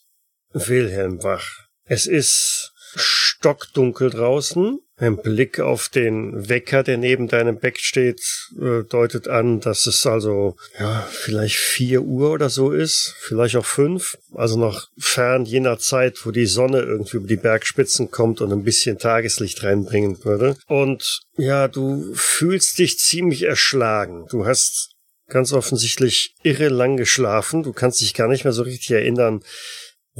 Wilhelm 0.53 1.23
wach. 1.23 1.67
Es 1.85 2.07
ist 2.07 2.73
stockdunkel 2.95 4.09
draußen. 4.09 4.79
Ein 4.97 5.17
Blick 5.17 5.59
auf 5.59 5.89
den 5.89 6.47
Wecker, 6.47 6.83
der 6.83 6.97
neben 6.97 7.27
deinem 7.27 7.57
Bett 7.57 7.79
steht, 7.79 8.21
äh, 8.61 8.83
deutet 8.83 9.27
an, 9.27 9.59
dass 9.59 9.87
es 9.87 10.05
also 10.05 10.57
ja 10.79 11.07
vielleicht 11.09 11.55
vier 11.55 12.03
Uhr 12.03 12.31
oder 12.31 12.49
so 12.49 12.71
ist, 12.71 13.15
vielleicht 13.19 13.55
auch 13.55 13.65
fünf, 13.65 14.19
also 14.35 14.59
noch 14.59 14.89
fern 14.99 15.45
jener 15.45 15.79
Zeit, 15.79 16.23
wo 16.23 16.29
die 16.29 16.45
Sonne 16.45 16.81
irgendwie 16.81 17.17
über 17.17 17.27
die 17.27 17.35
Bergspitzen 17.35 18.11
kommt 18.11 18.41
und 18.41 18.51
ein 18.51 18.63
bisschen 18.63 18.99
Tageslicht 18.99 19.63
reinbringen 19.63 20.23
würde. 20.23 20.55
Und 20.67 21.21
ja, 21.35 21.67
du 21.67 22.13
fühlst 22.13 22.77
dich 22.77 22.99
ziemlich 22.99 23.41
erschlagen. 23.41 24.27
Du 24.29 24.45
hast 24.45 24.91
ganz 25.31 25.51
offensichtlich 25.51 26.35
irre 26.43 26.69
lang 26.69 26.97
geschlafen. 26.97 27.63
Du 27.63 27.73
kannst 27.73 28.01
dich 28.01 28.13
gar 28.13 28.27
nicht 28.27 28.43
mehr 28.43 28.53
so 28.53 28.61
richtig 28.61 28.91
erinnern, 28.91 29.41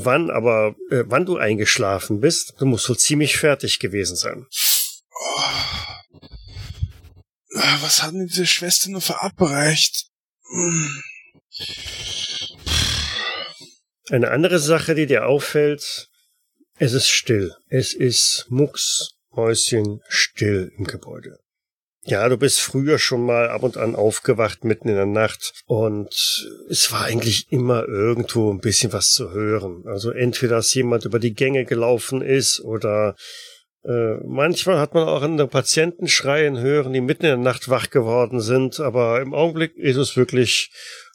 wann 0.06 0.30
aber, 0.30 0.76
äh, 0.90 1.04
wann 1.08 1.26
du 1.26 1.38
eingeschlafen 1.38 2.20
bist. 2.20 2.54
Du 2.60 2.66
musst 2.66 2.88
wohl 2.90 2.98
ziemlich 2.98 3.38
fertig 3.38 3.80
gewesen 3.80 4.16
sein. 4.16 4.46
Oh. 5.12 5.42
Was 7.82 8.02
hat 8.02 8.14
denn 8.14 8.28
diese 8.28 8.46
Schwester 8.46 8.90
nur 8.90 9.02
verabreicht? 9.02 10.08
Hm. 10.50 11.04
Eine 14.10 14.32
andere 14.32 14.60
Sache, 14.60 14.96
die 14.96 15.06
dir 15.06 15.26
auffällt, 15.26 16.10
es 16.78 16.94
ist 16.94 17.10
still. 17.10 17.56
Es 17.68 17.94
ist 17.94 18.48
mucksmäuschen 18.50 20.02
still 20.08 20.72
im 20.78 20.86
Gebäude. 20.86 21.40
Ja, 22.04 22.28
du 22.30 22.38
bist 22.38 22.62
früher 22.62 22.98
schon 22.98 23.26
mal 23.26 23.50
ab 23.50 23.62
und 23.62 23.78
an 23.78 23.96
aufgewacht 23.96 24.64
mitten 24.64 24.90
in 24.90 24.96
der 24.96 25.06
Nacht 25.06 25.54
und 25.68 26.10
es 26.68 26.92
war 26.92 27.06
eigentlich 27.06 27.52
immer 27.52 27.88
irgendwo 27.88 28.52
ein 28.52 28.60
bisschen 28.60 28.92
was 28.92 29.12
zu 29.12 29.32
hören. 29.32 29.84
Also 29.86 30.10
entweder, 30.10 30.56
dass 30.56 30.74
jemand 30.74 31.06
über 31.06 31.20
die 31.20 31.36
Gänge 31.36 31.64
gelaufen 31.64 32.24
ist 32.24 32.60
oder 32.62 33.16
äh, 33.84 34.16
manchmal 34.26 34.80
hat 34.80 34.96
man 34.96 35.08
auch 35.08 35.22
andere 35.22 35.48
Patienten 35.48 36.08
schreien 36.08 36.60
hören, 36.60 36.94
die 36.94 37.02
mitten 37.02 37.26
in 37.26 37.32
der 37.32 37.38
Nacht 37.38 37.70
wach 37.70 37.92
geworden 37.92 38.42
sind, 38.42 38.80
aber 38.80 39.22
im 39.22 39.36
Augenblick 39.36 39.76
ist 39.76 39.98
es 39.98 40.18
wirklich 40.18 40.72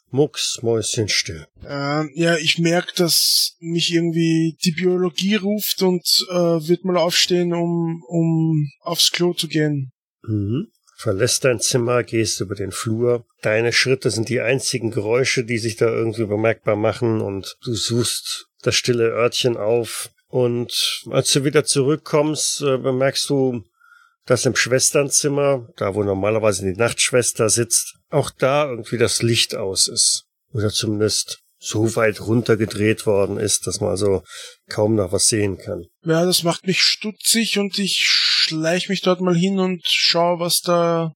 mucksmäuschenstill. 0.09 1.47
Ähm, 1.67 2.11
ja, 2.13 2.37
ich 2.37 2.59
merke, 2.59 2.93
dass 2.95 3.57
mich 3.59 3.93
irgendwie 3.93 4.57
die 4.63 4.71
Biologie 4.71 5.35
ruft 5.35 5.81
und 5.81 6.07
äh, 6.29 6.33
wird 6.33 6.85
mal 6.85 6.95
aufstehen, 6.95 7.53
um, 7.53 8.01
um 8.07 8.69
aufs 8.79 9.11
Klo 9.11 9.33
zu 9.33 9.49
gehen. 9.49 9.91
Mhm 10.23 10.69
verlässt 10.97 11.45
dein 11.45 11.59
Zimmer, 11.59 12.03
gehst 12.03 12.41
über 12.41 12.55
den 12.55 12.71
Flur. 12.71 13.25
Deine 13.41 13.71
Schritte 13.71 14.09
sind 14.09 14.29
die 14.29 14.41
einzigen 14.41 14.89
Geräusche, 14.89 15.43
die 15.43 15.59
sich 15.59 15.75
da 15.75 15.85
irgendwie 15.87 16.25
bemerkbar 16.25 16.75
machen 16.75 17.21
und 17.21 17.55
du 17.63 17.73
suchst 17.75 18.47
das 18.63 18.75
stille 18.75 19.09
Örtchen 19.11 19.57
auf. 19.57 20.09
Und 20.27 21.03
als 21.11 21.31
du 21.31 21.45
wieder 21.45 21.63
zurückkommst, 21.63 22.61
äh, 22.61 22.77
bemerkst 22.77 23.29
du, 23.29 23.63
dass 24.25 24.45
im 24.45 24.55
Schwesternzimmer, 24.55 25.69
da 25.77 25.93
wo 25.93 26.03
normalerweise 26.03 26.65
die 26.65 26.77
Nachtschwester 26.77 27.49
sitzt, 27.49 27.95
auch 28.09 28.31
da 28.31 28.67
irgendwie 28.67 28.97
das 28.97 29.21
Licht 29.21 29.55
aus 29.55 29.87
ist. 29.87 30.25
Oder 30.51 30.69
zumindest 30.69 31.39
so 31.59 31.95
weit 31.95 32.21
runtergedreht 32.21 33.05
worden 33.05 33.37
ist, 33.37 33.67
dass 33.67 33.79
man 33.81 33.91
also 33.91 34.23
kaum 34.67 34.95
noch 34.95 35.11
was 35.11 35.25
sehen 35.25 35.57
kann. 35.57 35.85
Ja, 36.03 36.25
das 36.25 36.43
macht 36.43 36.67
mich 36.67 36.81
stutzig 36.81 37.57
und 37.57 37.79
ich 37.79 38.05
schleich 38.47 38.89
mich 38.89 39.01
dort 39.01 39.21
mal 39.21 39.35
hin 39.35 39.59
und 39.59 39.81
schau, 39.85 40.39
was 40.39 40.61
da 40.61 41.13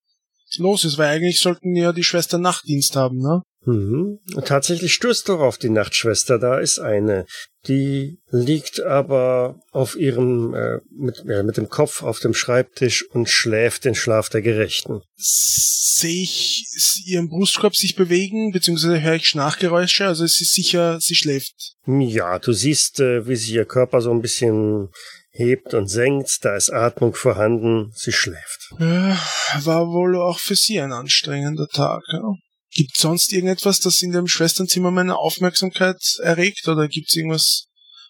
los 0.58 0.84
ist, 0.86 0.98
weil 0.98 1.10
eigentlich 1.10 1.40
sollten 1.40 1.76
ja 1.76 1.94
die 1.94 2.04
Schwester 2.04 2.38
Nachtdienst 2.38 2.96
haben, 2.96 3.18
ne? 3.18 3.42
Mhm. 3.64 4.20
Tatsächlich 4.44 4.94
stößt 4.94 5.28
du 5.28 5.36
auf 5.36 5.60
die 5.60 5.70
Nachtschwester. 5.70 6.40
Da 6.40 6.58
ist 6.58 6.80
eine. 6.80 7.26
Die 7.68 8.20
liegt 8.32 8.82
aber 8.82 9.60
auf 9.72 9.96
ihrem, 9.96 10.56
äh, 10.56 10.80
mit, 10.90 11.24
äh, 11.30 11.44
mit 11.44 11.58
dem 11.58 11.70
Kopf 11.70 12.02
auf 12.02 12.20
dem 12.20 12.34
Schreibtisch 12.34 13.08
und 13.12 13.30
schläft 13.30 13.86
den 13.86 13.94
Schlaf 13.94 14.30
der 14.30 14.42
Gerechten. 14.42 15.02
Sehe 15.16 16.24
ich 16.24 16.66
ihren 17.06 17.30
Brustkorb 17.30 17.76
sich 17.76 17.96
bewegen, 17.96 18.52
beziehungsweise 18.52 19.00
höre 19.00 19.16
ich 19.16 19.28
Schnarchgeräusche? 19.28 20.08
Also 20.08 20.24
es 20.24 20.42
ist 20.42 20.56
sicher, 20.56 21.00
sie 21.00 21.14
schläft. 21.14 21.76
Ja, 21.86 22.40
du 22.40 22.54
siehst, 22.54 23.00
äh, 23.00 23.28
wie 23.28 23.36
sich 23.36 23.52
ihr 23.52 23.66
Körper 23.66 24.02
so 24.02 24.12
ein 24.12 24.22
bisschen 24.22 24.90
hebt 25.32 25.74
und 25.74 25.88
senkt, 25.88 26.44
da 26.44 26.56
ist 26.56 26.72
Atmung 26.72 27.14
vorhanden, 27.14 27.92
sie 27.96 28.12
schläft. 28.12 28.74
Ja, 28.80 29.18
war 29.64 29.88
wohl 29.88 30.16
auch 30.18 30.40
für 30.40 30.56
sie 30.56 30.80
ein 30.80 30.92
anstrengender 30.92 31.68
Tag. 31.68 32.04
Ja. 32.12 32.34
Gibt 32.74 32.96
sonst 32.96 33.34
irgendetwas, 33.34 33.80
das 33.80 34.02
in 34.02 34.12
dem 34.12 34.28
Schwesternzimmer 34.28 34.92
meine 34.92 35.18
Aufmerksamkeit 35.18 36.02
erregt 36.22 36.68
oder 36.68 36.88
gibt 36.88 37.10
es 37.10 37.16
irgendwas, 37.16 37.66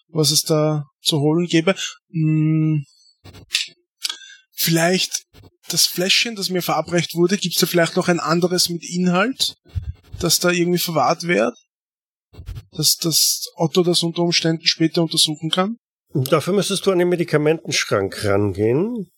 was 0.08 0.30
es 0.30 0.42
da 0.42 0.84
zu 1.02 1.20
holen 1.20 1.46
gäbe? 1.46 1.74
Hm, 2.12 2.84
vielleicht 4.52 5.24
das 5.68 5.86
Fläschchen, 5.86 6.36
das 6.36 6.50
mir 6.50 6.62
verabreicht 6.62 7.14
wurde, 7.14 7.38
gibt 7.38 7.54
es 7.56 7.60
da 7.60 7.66
vielleicht 7.66 7.96
noch 7.96 8.08
ein 8.08 8.20
anderes 8.20 8.68
mit 8.68 8.84
Inhalt, 8.84 9.54
das 10.20 10.38
da 10.38 10.50
irgendwie 10.50 10.78
verwahrt 10.78 11.24
wird? 11.24 11.56
Dass 12.70 12.96
das 12.96 13.46
Otto 13.56 13.82
das 13.82 14.02
unter 14.02 14.22
Umständen 14.22 14.66
später 14.66 15.02
untersuchen 15.02 15.50
kann? 15.50 15.76
Dafür 16.14 16.52
müsstest 16.52 16.86
du 16.86 16.90
an 16.90 16.98
den 16.98 17.08
Medikamentenschrank 17.08 18.24
rangehen. 18.24 19.10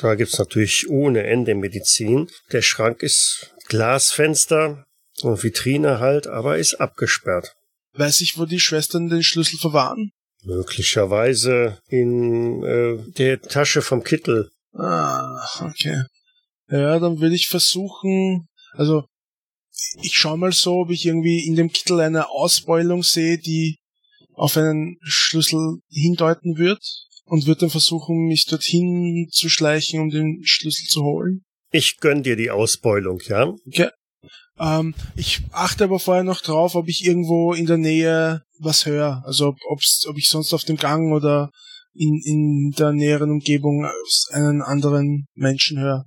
Da 0.00 0.14
gibt's 0.14 0.38
natürlich 0.38 0.88
ohne 0.88 1.24
Ende 1.24 1.54
Medizin. 1.54 2.30
Der 2.52 2.62
Schrank 2.62 3.02
ist 3.02 3.54
Glasfenster 3.68 4.84
und 5.22 5.42
Vitrine 5.42 5.98
halt, 5.98 6.26
aber 6.26 6.58
ist 6.58 6.74
abgesperrt. 6.74 7.54
Weiß 7.94 8.20
ich, 8.20 8.38
wo 8.38 8.44
die 8.44 8.60
Schwestern 8.60 9.08
den 9.08 9.22
Schlüssel 9.22 9.58
verwahren? 9.58 10.12
Möglicherweise 10.42 11.78
in 11.88 12.62
äh, 12.62 12.98
der 13.12 13.40
Tasche 13.40 13.82
vom 13.82 14.02
Kittel. 14.04 14.50
Ah, 14.72 15.44
okay. 15.60 16.04
Ja, 16.70 16.98
dann 16.98 17.20
würde 17.20 17.34
ich 17.34 17.48
versuchen, 17.48 18.46
also 18.72 19.04
ich 20.02 20.14
schau 20.14 20.36
mal 20.36 20.52
so, 20.52 20.76
ob 20.76 20.90
ich 20.90 21.04
irgendwie 21.04 21.46
in 21.46 21.56
dem 21.56 21.72
Kittel 21.72 22.00
eine 22.00 22.28
Ausbeulung 22.28 23.02
sehe, 23.02 23.38
die 23.38 23.79
auf 24.40 24.56
einen 24.56 24.96
Schlüssel 25.02 25.80
hindeuten 25.90 26.56
wird 26.56 26.82
und 27.24 27.46
würde 27.46 27.60
dann 27.60 27.70
versuchen, 27.70 28.26
mich 28.26 28.46
dorthin 28.46 29.28
zu 29.30 29.50
schleichen, 29.50 30.00
um 30.00 30.08
den 30.08 30.40
Schlüssel 30.44 30.86
zu 30.86 31.02
holen. 31.02 31.42
Ich 31.70 31.98
gönn 31.98 32.22
dir 32.22 32.36
die 32.36 32.50
Ausbeulung, 32.50 33.20
ja? 33.28 33.52
Okay. 33.66 33.90
Ähm, 34.58 34.94
ich 35.14 35.42
achte 35.52 35.84
aber 35.84 36.00
vorher 36.00 36.24
noch 36.24 36.40
drauf, 36.40 36.74
ob 36.74 36.88
ich 36.88 37.04
irgendwo 37.04 37.52
in 37.52 37.66
der 37.66 37.76
Nähe 37.76 38.40
was 38.58 38.86
höre. 38.86 39.22
Also 39.26 39.48
ob, 39.48 39.56
ob's, 39.68 40.06
ob 40.08 40.16
ich 40.16 40.28
sonst 40.28 40.54
auf 40.54 40.64
dem 40.64 40.76
Gang 40.76 41.12
oder 41.12 41.50
in, 41.92 42.18
in 42.24 42.70
der 42.78 42.92
näheren 42.92 43.30
Umgebung 43.30 43.86
einen 44.30 44.62
anderen 44.62 45.26
Menschen 45.34 45.78
höre. 45.78 46.06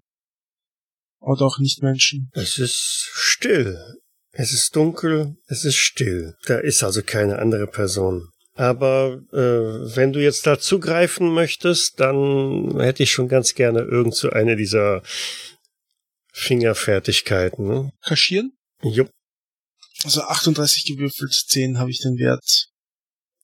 Oder 1.19 1.45
auch 1.45 1.59
nicht 1.59 1.83
Menschen. 1.83 2.31
Es 2.33 2.57
ist 2.57 3.09
still. 3.13 3.77
Es 4.35 4.51
ist 4.51 4.75
dunkel, 4.75 5.35
es 5.47 5.63
ist 5.63 5.77
still. 5.77 6.35
Da 6.45 6.57
ist 6.57 6.83
also 6.83 7.03
keine 7.03 7.37
andere 7.39 7.67
Person. 7.67 8.29
Aber 8.55 9.21
äh, 9.31 9.95
wenn 9.95 10.11
du 10.11 10.21
jetzt 10.21 10.45
da 10.45 10.59
zugreifen 10.59 11.31
möchtest, 11.31 11.99
dann 11.99 12.79
hätte 12.79 13.03
ich 13.03 13.11
schon 13.11 13.27
ganz 13.27 13.53
gerne 13.53 13.81
irgend 13.81 14.15
so 14.15 14.29
eine 14.29 14.55
dieser 14.55 15.01
Fingerfertigkeiten. 16.31 17.67
Ne? 17.67 17.91
Kaschieren? 18.01 18.53
Jupp. 18.81 19.09
Also 20.03 20.21
38 20.21 20.85
gewürfelt, 20.85 21.31
10 21.31 21.77
habe 21.77 21.91
ich 21.91 22.01
den 22.01 22.17
Wert. 22.17 22.67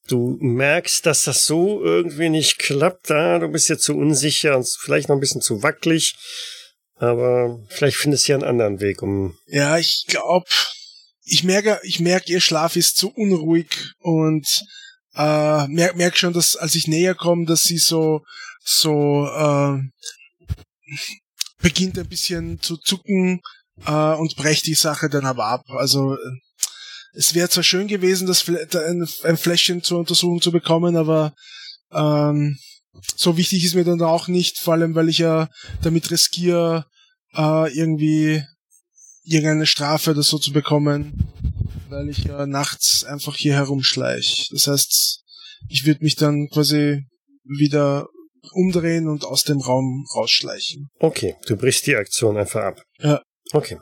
Du 0.08 0.38
merkst, 0.42 1.06
dass 1.06 1.24
das 1.24 1.46
so 1.46 1.84
irgendwie 1.84 2.30
nicht 2.30 2.58
klappt. 2.58 3.12
Da, 3.12 3.38
du 3.38 3.48
bist 3.48 3.70
jetzt 3.70 3.84
zu 3.84 3.96
unsicher 3.96 4.58
und 4.58 4.68
vielleicht 4.68 5.08
noch 5.08 5.16
ein 5.16 5.20
bisschen 5.20 5.42
zu 5.42 5.62
wackelig. 5.62 6.16
Aber 6.96 7.64
vielleicht 7.70 7.98
findest 7.98 8.28
du 8.28 8.32
ja 8.32 8.38
einen 8.38 8.48
anderen 8.48 8.82
Weg, 8.82 9.02
um. 9.02 9.38
Ja, 9.46 9.78
ich 9.78 10.06
glaube, 10.08 10.46
ich 11.30 11.44
merke, 11.44 11.80
ich 11.84 12.00
merke, 12.00 12.32
ihr 12.32 12.42
Schlaf 12.42 12.76
ist 12.76 12.98
zu 12.98 13.12
unruhig 13.12 13.94
und 14.00 14.48
äh, 15.16 15.68
merk, 15.68 15.96
merk 15.96 16.18
schon, 16.18 16.34
dass 16.34 16.56
als 16.56 16.76
ich 16.76 16.88
näher 16.88 17.16
komme, 17.16 17.46
dass 17.46 17.64
sie 17.64 17.78
so 17.78 18.24
so 18.64 19.28
äh, 19.28 19.80
beginnt 21.62 21.98
ein 21.98 22.08
bisschen 22.08 22.62
zu 22.62 22.78
zucken 22.78 23.42
äh, 23.86 24.14
und 24.14 24.36
brecht 24.36 24.66
die 24.66 24.76
Sache 24.76 25.10
dann 25.10 25.26
aber 25.26 25.46
ab. 25.46 25.64
Also 25.70 26.18
es 27.14 27.34
wäre 27.34 27.50
zwar 27.50 27.64
schön 27.64 27.88
gewesen, 27.88 28.28
das 28.28 28.48
ein, 28.48 29.08
ein 29.24 29.38
Fläschchen 29.38 29.84
zur 29.84 30.00
Untersuchung 30.00 30.42
zu 30.42 30.52
bekommen, 30.52 30.96
aber 30.96 31.34
ähm, 31.92 32.58
so 33.16 33.38
wichtig 33.38 33.64
ist 33.64 33.76
mir 33.76 33.84
dann 33.84 34.02
auch 34.02 34.28
nicht, 34.28 34.60
vor 34.60 34.74
allem 34.74 34.96
weil 34.96 35.10
ich 35.10 35.20
ja 35.20 35.50
damit 35.82 36.12
riskiere, 36.12 36.86
äh, 37.36 37.74
irgendwie 37.74 38.44
irgendeine 39.30 39.66
Strafe 39.66 40.12
oder 40.12 40.24
so 40.24 40.38
zu 40.38 40.52
bekommen, 40.52 41.28
weil 41.90 42.10
ich 42.10 42.24
ja 42.24 42.46
nachts 42.46 43.04
einfach 43.04 43.36
hier 43.36 43.54
herumschleich. 43.54 44.48
Das 44.52 44.68
heißt, 44.68 45.24
ich 45.70 45.86
würde 45.86 46.04
mich 46.04 46.16
dann 46.16 46.48
quasi 46.50 47.06
wieder 47.44 48.08
umdrehen 48.52 49.08
und 49.08 49.26
aus 49.26 49.44
dem 49.44 49.60
Raum 49.60 50.06
rausschleichen. 50.16 50.90
Okay, 51.00 51.36
du 51.48 51.58
brichst 51.58 51.88
die 51.88 51.96
Aktion 51.96 52.38
einfach 52.38 52.64
ab. 52.64 52.82
Ja. 53.00 53.22
Okay. 53.52 53.80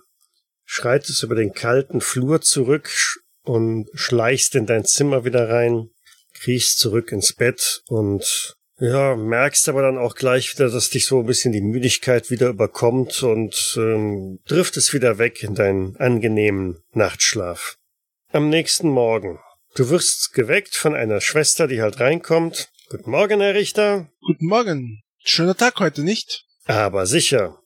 Schreitest 0.66 1.24
über 1.24 1.36
den 1.36 1.54
kalten 1.54 2.02
Flur 2.02 2.42
zurück 2.42 2.92
und 3.44 3.88
schleichst 3.94 4.56
in 4.56 4.66
dein 4.66 4.84
Zimmer 4.84 5.24
wieder 5.24 5.50
rein, 5.50 5.90
kriechst 6.34 6.80
zurück 6.80 7.12
ins 7.12 7.34
Bett 7.34 7.82
und 7.88 8.57
ja, 8.80 9.16
merkst 9.16 9.70
aber 9.70 9.82
dann 9.82 9.98
auch 9.98 10.16
gleich 10.16 10.54
wieder, 10.54 10.70
dass 10.70 10.90
dich 10.90 11.06
so 11.06 11.20
ein 11.20 11.26
bisschen 11.26 11.52
die 11.52 11.62
Müdigkeit 11.62 12.30
wieder 12.30 12.50
überkommt 12.50 13.24
und 13.24 13.76
ähm, 13.78 14.40
driftest 14.48 14.94
wieder 14.94 15.18
weg 15.18 15.44
in 15.44 15.56
deinen 15.56 15.96
angenehmen 15.98 16.80
Nachtschlaf. 16.94 17.78
Am 18.32 18.50
nächsten 18.50 18.90
Morgen. 18.90 19.40
Du 19.76 19.90
wirst 19.90 20.34
geweckt 20.34 20.76
von 20.76 20.96
einer 20.96 21.22
Schwester, 21.22 21.68
die 21.68 21.82
halt 21.82 22.00
reinkommt. 22.00 22.70
Guten 22.90 23.12
Morgen, 23.12 23.42
Herr 23.42 23.54
Richter. 23.54 24.10
Guten 24.22 24.48
Morgen. 24.48 25.02
Schöner 25.24 25.56
Tag 25.56 25.80
heute, 25.80 26.04
nicht? 26.04 26.46
Aber 26.66 27.06
sicher. 27.06 27.60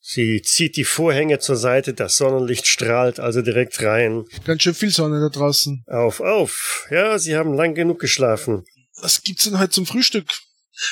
Sie 0.00 0.42
zieht 0.42 0.76
die 0.76 0.84
Vorhänge 0.84 1.38
zur 1.38 1.56
Seite, 1.56 1.94
das 1.94 2.16
Sonnenlicht 2.16 2.66
strahlt 2.66 3.18
also 3.20 3.40
direkt 3.40 3.82
rein. 3.82 4.24
Ganz 4.44 4.62
schön 4.62 4.74
viel 4.74 4.90
Sonne 4.90 5.20
da 5.20 5.30
draußen. 5.30 5.82
Auf, 5.86 6.20
auf. 6.20 6.86
Ja, 6.90 7.18
Sie 7.18 7.36
haben 7.36 7.54
lang 7.54 7.74
genug 7.74 8.00
geschlafen. 8.00 8.64
Was 9.00 9.22
gibt's 9.22 9.44
denn 9.44 9.58
heute 9.58 9.70
zum 9.70 9.86
Frühstück? 9.86 10.26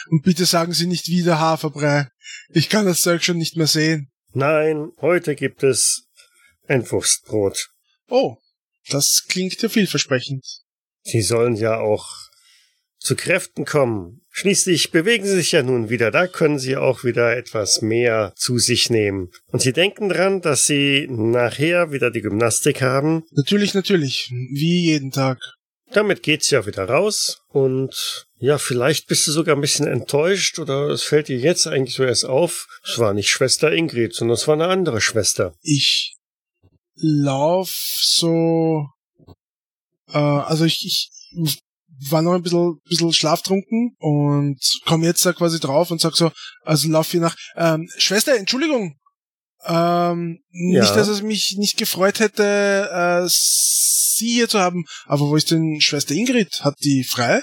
Und 0.08 0.22
bitte 0.22 0.44
sagen 0.44 0.72
Sie 0.72 0.86
nicht 0.86 1.08
wieder 1.08 1.38
Haferbrei. 1.38 2.08
Ich 2.50 2.68
kann 2.68 2.86
das 2.86 3.02
Zeug 3.02 3.22
schon 3.24 3.38
nicht 3.38 3.56
mehr 3.56 3.66
sehen. 3.66 4.10
Nein, 4.32 4.90
heute 5.00 5.34
gibt 5.34 5.62
es 5.62 6.08
ein 6.66 6.90
Wurstbrot. 6.90 7.68
Oh, 8.08 8.36
das 8.88 9.24
klingt 9.28 9.60
ja 9.60 9.68
vielversprechend. 9.68 10.44
Sie 11.02 11.22
sollen 11.22 11.56
ja 11.56 11.78
auch 11.78 12.06
zu 12.98 13.16
Kräften 13.16 13.64
kommen. 13.64 14.20
Schließlich 14.30 14.92
bewegen 14.92 15.26
Sie 15.26 15.34
sich 15.34 15.52
ja 15.52 15.62
nun 15.62 15.90
wieder, 15.90 16.10
da 16.10 16.26
können 16.26 16.58
Sie 16.58 16.76
auch 16.76 17.04
wieder 17.04 17.36
etwas 17.36 17.82
mehr 17.82 18.32
zu 18.36 18.58
sich 18.58 18.88
nehmen. 18.88 19.30
Und 19.48 19.60
Sie 19.60 19.72
denken 19.72 20.08
dran, 20.08 20.40
dass 20.40 20.66
Sie 20.66 21.06
nachher 21.10 21.92
wieder 21.92 22.10
die 22.10 22.22
Gymnastik 22.22 22.80
haben. 22.80 23.24
Natürlich, 23.32 23.74
natürlich, 23.74 24.30
wie 24.30 24.84
jeden 24.86 25.10
Tag. 25.10 25.38
Damit 25.93 26.22
geht's 26.22 26.51
ja 26.51 26.66
wieder 26.66 26.88
raus 26.88 27.43
und 27.49 28.26
ja, 28.38 28.59
vielleicht 28.59 29.07
bist 29.07 29.26
du 29.26 29.32
sogar 29.32 29.55
ein 29.55 29.61
bisschen 29.61 29.86
enttäuscht 29.86 30.59
oder 30.59 30.88
es 30.88 31.03
fällt 31.03 31.28
dir 31.28 31.38
jetzt 31.38 31.66
eigentlich 31.66 31.95
so 31.95 32.05
erst 32.05 32.24
auf. 32.24 32.66
Es 32.84 32.99
war 32.99 33.12
nicht 33.14 33.30
Schwester 33.30 33.72
Ingrid, 33.72 34.14
sondern 34.14 34.34
es 34.34 34.49
war 34.49 34.55
eine 34.55 34.68
andere 34.68 35.01
Schwester. 35.01 35.55
Ich 35.61 36.16
lauf 36.95 37.70
so, 37.70 38.86
äh, 40.12 40.18
also 40.18 40.64
ich, 40.64 41.11
ich 41.30 41.61
war 42.11 42.22
noch 42.22 42.32
ein 42.32 42.43
bisschen, 42.43 42.80
bisschen 42.88 43.12
schlaftrunken 43.12 43.95
und 43.99 44.59
komme 44.86 45.07
jetzt 45.07 45.24
da 45.24 45.32
quasi 45.32 45.61
drauf 45.61 45.90
und 45.90 46.01
sag 46.01 46.16
so, 46.16 46.32
also 46.64 46.88
lauf 46.88 47.11
hier 47.11 47.20
nach, 47.20 47.36
ähm, 47.57 47.88
Schwester, 47.97 48.36
Entschuldigung, 48.36 48.97
ähm, 49.64 50.40
ja. 50.51 50.80
nicht, 50.80 50.97
dass 50.97 51.09
es 51.09 51.22
mich 51.22 51.57
nicht 51.59 51.76
gefreut 51.76 52.18
hätte, 52.18 52.88
äh, 52.93 53.28
sie 54.14 54.32
hier 54.32 54.48
zu 54.48 54.58
haben, 54.58 54.84
aber 55.06 55.28
wo 55.28 55.36
ist 55.36 55.50
denn 55.50 55.80
Schwester 55.80 56.14
Ingrid? 56.14 56.60
Hat 56.62 56.76
die 56.82 57.04
frei? 57.04 57.42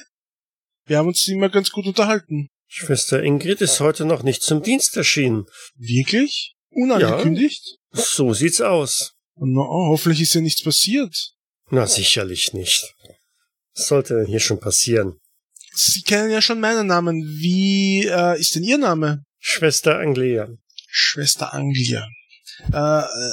Wir 0.85 0.97
haben 0.97 1.07
uns 1.07 1.27
immer 1.27 1.49
ganz 1.49 1.69
gut 1.69 1.85
unterhalten. 1.85 2.49
Schwester 2.67 3.21
Ingrid 3.23 3.61
ist 3.61 3.79
heute 3.79 4.05
noch 4.05 4.23
nicht 4.23 4.41
zum 4.43 4.61
Dienst 4.61 4.95
erschienen. 4.97 5.45
Wirklich? 5.75 6.55
Unangekündigt? 6.69 7.77
Ja, 7.93 8.01
so 8.01 8.33
sieht's 8.33 8.61
aus. 8.61 9.13
Na, 9.35 9.61
hoffentlich 9.61 10.21
ist 10.21 10.35
ja 10.35 10.41
nichts 10.41 10.63
passiert. 10.63 11.33
Na, 11.71 11.87
sicherlich 11.87 12.53
nicht. 12.53 12.93
Was 13.75 13.87
sollte 13.87 14.15
denn 14.15 14.27
hier 14.27 14.39
schon 14.39 14.59
passieren? 14.59 15.19
Sie 15.73 16.01
kennen 16.01 16.31
ja 16.31 16.41
schon 16.41 16.59
meinen 16.59 16.87
Namen. 16.87 17.21
Wie 17.39 18.05
äh, 18.05 18.39
ist 18.39 18.55
denn 18.55 18.63
Ihr 18.63 18.77
Name? 18.77 19.23
Schwester 19.39 19.99
Anglia. 19.99 20.49
Schwester 20.87 21.53
Anglia. 21.53 22.07
Äh, 22.73 22.99
äh, 22.99 23.31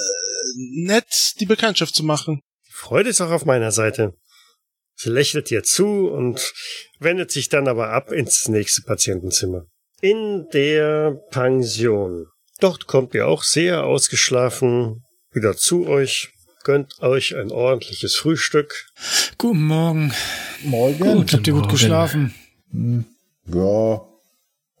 nett, 0.85 1.33
die 1.39 1.45
Bekanntschaft 1.45 1.95
zu 1.95 2.03
machen. 2.03 2.41
Freude 2.77 3.09
ist 3.09 3.21
auch 3.21 3.31
auf 3.31 3.43
meiner 3.43 3.71
Seite. 3.71 4.13
Sie 4.93 5.09
lächelt 5.09 5.49
dir 5.49 5.63
zu 5.63 6.09
und 6.09 6.53
wendet 6.99 7.31
sich 7.31 7.49
dann 7.49 7.67
aber 7.67 7.89
ab 7.89 8.11
ins 8.11 8.47
nächste 8.49 8.83
Patientenzimmer. 8.83 9.65
In 9.99 10.45
der 10.53 11.19
Pension. 11.31 12.27
Dort 12.59 12.85
kommt 12.85 13.15
ihr 13.15 13.27
auch 13.27 13.41
sehr 13.41 13.83
ausgeschlafen 13.83 15.03
wieder 15.31 15.57
zu 15.57 15.87
euch, 15.87 16.29
gönnt 16.63 17.01
euch 17.01 17.35
ein 17.35 17.51
ordentliches 17.51 18.15
Frühstück. 18.15 18.85
Guten 19.39 19.63
Morgen. 19.63 20.13
Morgen. 20.61 20.99
Gut, 20.99 21.33
habt 21.33 21.47
ihr 21.47 21.53
gut 21.53 21.69
geschlafen? 21.69 22.35
Hm, 22.69 23.05
ja, 23.47 24.01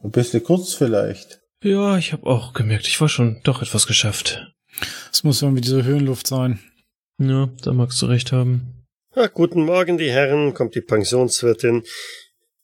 ein 0.03 0.11
bisschen 0.11 0.43
kurz 0.43 0.75
vielleicht. 0.75 1.39
Ja, 1.63 1.97
ich 1.97 2.13
habe 2.13 2.27
auch 2.27 2.53
gemerkt, 2.53 2.85
ich 2.85 3.01
war 3.01 3.09
schon 3.09 3.41
doch 3.43 3.63
etwas 3.63 3.87
geschafft. 3.87 4.53
Es 5.11 5.23
muss 5.23 5.41
irgendwie 5.41 5.61
diese 5.61 5.83
Höhenluft 5.83 6.27
sein. 6.27 6.59
Ja, 7.19 7.49
da 7.63 7.73
magst 7.73 8.01
du 8.01 8.05
recht 8.05 8.31
haben. 8.31 8.85
Ja, 9.15 9.27
guten 9.27 9.65
Morgen, 9.65 9.97
die 9.97 10.11
Herren, 10.11 10.53
kommt 10.53 10.75
die 10.75 10.81
Pensionswirtin. 10.81 11.83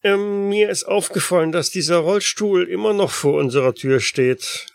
Ähm, 0.04 0.50
mir 0.50 0.70
ist 0.70 0.84
aufgefallen, 0.84 1.52
dass 1.52 1.72
dieser 1.72 1.98
Rollstuhl 1.98 2.64
immer 2.64 2.94
noch 2.94 3.10
vor 3.10 3.40
unserer 3.40 3.74
Tür 3.74 4.00
steht. 4.00 4.68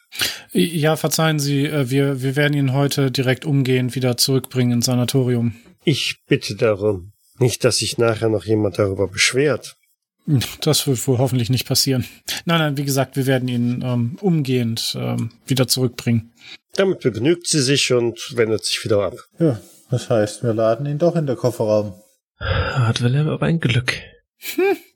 Ja, 0.53 0.97
verzeihen 0.97 1.39
Sie, 1.39 1.67
äh, 1.67 1.91
wir, 1.91 2.23
wir 2.23 2.35
werden 2.35 2.55
ihn 2.55 2.73
heute 2.73 3.11
direkt 3.11 3.45
umgehend 3.45 3.95
wieder 3.95 4.17
zurückbringen 4.17 4.73
ins 4.73 4.87
Sanatorium. 4.87 5.55
Ich 5.85 6.17
bitte 6.27 6.57
darum. 6.57 7.13
Nicht, 7.39 7.63
dass 7.63 7.79
sich 7.79 7.99
nachher 7.99 8.29
noch 8.29 8.45
jemand 8.45 8.79
darüber 8.79 9.07
beschwert. 9.07 9.77
Das 10.61 10.87
wird 10.87 11.07
wohl 11.07 11.19
hoffentlich 11.19 11.49
nicht 11.49 11.67
passieren. 11.67 12.05
Nein, 12.45 12.59
nein, 12.59 12.77
wie 12.77 12.85
gesagt, 12.85 13.17
wir 13.17 13.27
werden 13.27 13.49
ihn 13.49 13.83
ähm, 13.83 14.19
umgehend 14.21 14.97
ähm, 14.99 15.31
wieder 15.47 15.69
zurückbringen. 15.69 16.33
Damit 16.75 17.01
begnügt 17.01 17.47
sie 17.47 17.63
sich 17.63 17.93
und 17.93 18.37
wendet 18.37 18.65
sich 18.65 18.85
wieder 18.85 19.03
ab. 19.03 19.15
Ja, 19.39 19.59
das 19.91 20.11
heißt, 20.11 20.43
wir 20.43 20.53
laden 20.53 20.87
ihn 20.87 20.99
doch 20.99 21.17
in 21.17 21.27
der 21.27 21.37
Kofferraum. 21.37 21.95
Hat 22.39 23.03
Wilhelm 23.03 23.29
aber 23.29 23.47
ein 23.47 23.59
Glück. 23.59 23.95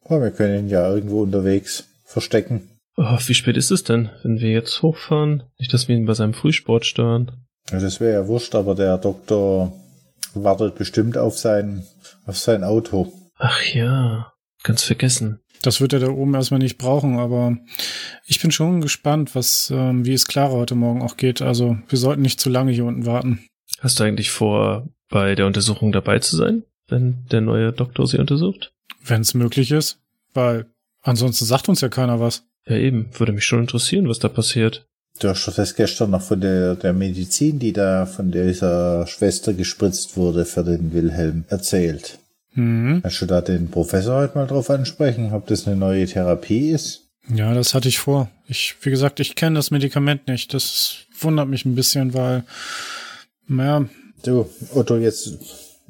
Aber 0.04 0.22
wir 0.22 0.30
können 0.30 0.66
ihn 0.66 0.68
ja 0.68 0.88
irgendwo 0.92 1.22
unterwegs 1.22 1.88
verstecken. 2.04 2.68
Oh, 2.96 3.18
wie 3.26 3.34
spät 3.34 3.56
ist 3.56 3.70
es 3.70 3.84
denn, 3.84 4.10
wenn 4.22 4.40
wir 4.40 4.50
jetzt 4.50 4.82
hochfahren? 4.82 5.44
Nicht, 5.58 5.72
dass 5.72 5.88
wir 5.88 5.96
ihn 5.96 6.04
bei 6.04 6.14
seinem 6.14 6.34
Frühsport 6.34 6.84
stören. 6.84 7.46
Ja, 7.70 7.80
das 7.80 8.00
wäre 8.00 8.12
ja 8.12 8.26
wurscht, 8.28 8.54
aber 8.54 8.74
der 8.74 8.98
Doktor 8.98 9.72
wartet 10.34 10.74
bestimmt 10.74 11.16
auf 11.16 11.38
sein, 11.38 11.86
auf 12.26 12.36
sein 12.36 12.64
Auto. 12.64 13.12
Ach 13.38 13.62
ja, 13.72 14.31
ganz 14.62 14.82
vergessen. 14.82 15.40
Das 15.62 15.80
wird 15.80 15.92
er 15.92 16.00
da 16.00 16.08
oben 16.08 16.34
erstmal 16.34 16.58
nicht 16.58 16.78
brauchen, 16.78 17.18
aber 17.18 17.56
ich 18.26 18.40
bin 18.40 18.50
schon 18.50 18.80
gespannt, 18.80 19.34
was, 19.34 19.72
ähm, 19.72 20.04
wie 20.04 20.12
es 20.12 20.26
Clara 20.26 20.52
heute 20.52 20.74
Morgen 20.74 21.02
auch 21.02 21.16
geht. 21.16 21.40
Also 21.40 21.78
wir 21.88 21.98
sollten 21.98 22.22
nicht 22.22 22.40
zu 22.40 22.50
lange 22.50 22.72
hier 22.72 22.84
unten 22.84 23.06
warten. 23.06 23.46
Hast 23.78 24.00
du 24.00 24.04
eigentlich 24.04 24.30
vor, 24.30 24.88
bei 25.08 25.34
der 25.34 25.46
Untersuchung 25.46 25.92
dabei 25.92 26.18
zu 26.18 26.36
sein, 26.36 26.64
wenn 26.88 27.24
der 27.30 27.40
neue 27.40 27.72
Doktor 27.72 28.06
sie 28.06 28.18
untersucht? 28.18 28.72
Wenn 29.04 29.20
es 29.20 29.34
möglich 29.34 29.70
ist, 29.70 30.00
weil 30.34 30.66
ansonsten 31.02 31.44
sagt 31.44 31.68
uns 31.68 31.80
ja 31.80 31.88
keiner 31.88 32.18
was. 32.18 32.44
Ja, 32.66 32.76
eben. 32.76 33.10
Würde 33.16 33.32
mich 33.32 33.44
schon 33.44 33.60
interessieren, 33.60 34.08
was 34.08 34.18
da 34.18 34.28
passiert. 34.28 34.86
Du 35.20 35.28
hast 35.28 35.40
schon 35.40 35.54
das 35.54 35.74
gestern 35.74 36.10
noch 36.10 36.22
von 36.22 36.40
der, 36.40 36.74
der 36.74 36.92
Medizin, 36.92 37.58
die 37.58 37.72
da 37.72 38.06
von 38.06 38.32
dieser 38.32 39.06
Schwester 39.06 39.52
gespritzt 39.52 40.16
wurde 40.16 40.44
für 40.44 40.64
den 40.64 40.92
Wilhelm 40.92 41.44
erzählt. 41.48 42.18
Mhm. 42.54 43.00
Hast 43.04 43.20
du 43.20 43.26
da 43.26 43.40
den 43.40 43.70
Professor 43.70 44.16
heute 44.16 44.36
mal 44.36 44.46
drauf 44.46 44.70
ansprechen, 44.70 45.32
ob 45.32 45.46
das 45.46 45.66
eine 45.66 45.76
neue 45.76 46.06
Therapie 46.06 46.70
ist? 46.70 47.08
Ja, 47.28 47.54
das 47.54 47.74
hatte 47.74 47.88
ich 47.88 47.98
vor. 47.98 48.30
Ich, 48.48 48.76
wie 48.82 48.90
gesagt, 48.90 49.20
ich 49.20 49.36
kenne 49.36 49.56
das 49.56 49.70
Medikament 49.70 50.26
nicht. 50.26 50.52
Das 50.52 50.96
wundert 51.18 51.48
mich 51.48 51.64
ein 51.64 51.74
bisschen, 51.74 52.14
weil, 52.14 52.44
naja, 53.46 53.86
Du, 54.22 54.48
Otto, 54.72 54.96
jetzt, 54.98 55.36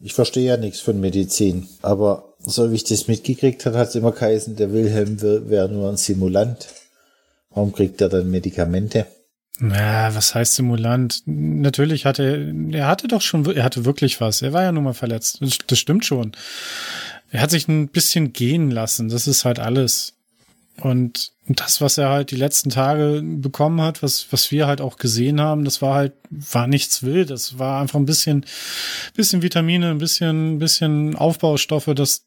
ich 0.02 0.14
verstehe 0.14 0.46
ja 0.46 0.56
nichts 0.56 0.80
von 0.80 0.98
Medizin, 0.98 1.68
aber 1.82 2.34
so 2.38 2.70
wie 2.70 2.76
ich 2.76 2.84
das 2.84 3.08
mitgekriegt 3.08 3.66
habe, 3.66 3.76
hat 3.76 3.88
es 3.88 3.94
immer 3.94 4.12
geheißen, 4.12 4.56
der 4.56 4.72
Wilhelm 4.72 5.20
wäre 5.20 5.68
nur 5.68 5.90
ein 5.90 5.98
Simulant. 5.98 6.68
Warum 7.50 7.72
kriegt 7.72 8.00
er 8.00 8.08
dann 8.08 8.30
Medikamente? 8.30 9.06
Na, 9.58 10.14
was 10.14 10.34
heißt 10.34 10.54
Simulant? 10.54 11.22
Natürlich 11.26 12.06
hatte 12.06 12.54
er 12.72 12.86
hatte 12.86 13.06
doch 13.06 13.20
schon, 13.20 13.44
er 13.54 13.64
hatte 13.64 13.84
wirklich 13.84 14.20
was. 14.20 14.42
Er 14.42 14.52
war 14.52 14.62
ja 14.62 14.72
nun 14.72 14.84
mal 14.84 14.94
verletzt. 14.94 15.40
Das, 15.66 15.78
stimmt 15.78 16.04
schon. 16.04 16.32
Er 17.30 17.42
hat 17.42 17.50
sich 17.50 17.68
ein 17.68 17.88
bisschen 17.88 18.32
gehen 18.32 18.70
lassen. 18.70 19.08
Das 19.08 19.26
ist 19.26 19.44
halt 19.44 19.58
alles. 19.58 20.14
Und 20.80 21.32
das, 21.46 21.80
was 21.80 21.98
er 21.98 22.08
halt 22.08 22.30
die 22.30 22.36
letzten 22.36 22.70
Tage 22.70 23.22
bekommen 23.22 23.80
hat, 23.82 24.02
was, 24.02 24.26
was 24.30 24.50
wir 24.50 24.66
halt 24.66 24.80
auch 24.80 24.96
gesehen 24.96 25.40
haben, 25.40 25.64
das 25.64 25.82
war 25.82 25.94
halt, 25.94 26.14
war 26.30 26.66
nichts 26.66 27.02
wild. 27.02 27.30
Das 27.30 27.58
war 27.58 27.80
einfach 27.80 27.98
ein 27.98 28.06
bisschen, 28.06 28.46
bisschen 29.14 29.42
Vitamine, 29.42 29.90
ein 29.90 29.98
bisschen, 29.98 30.58
bisschen 30.58 31.14
Aufbaustoffe, 31.14 31.90
das, 31.94 32.26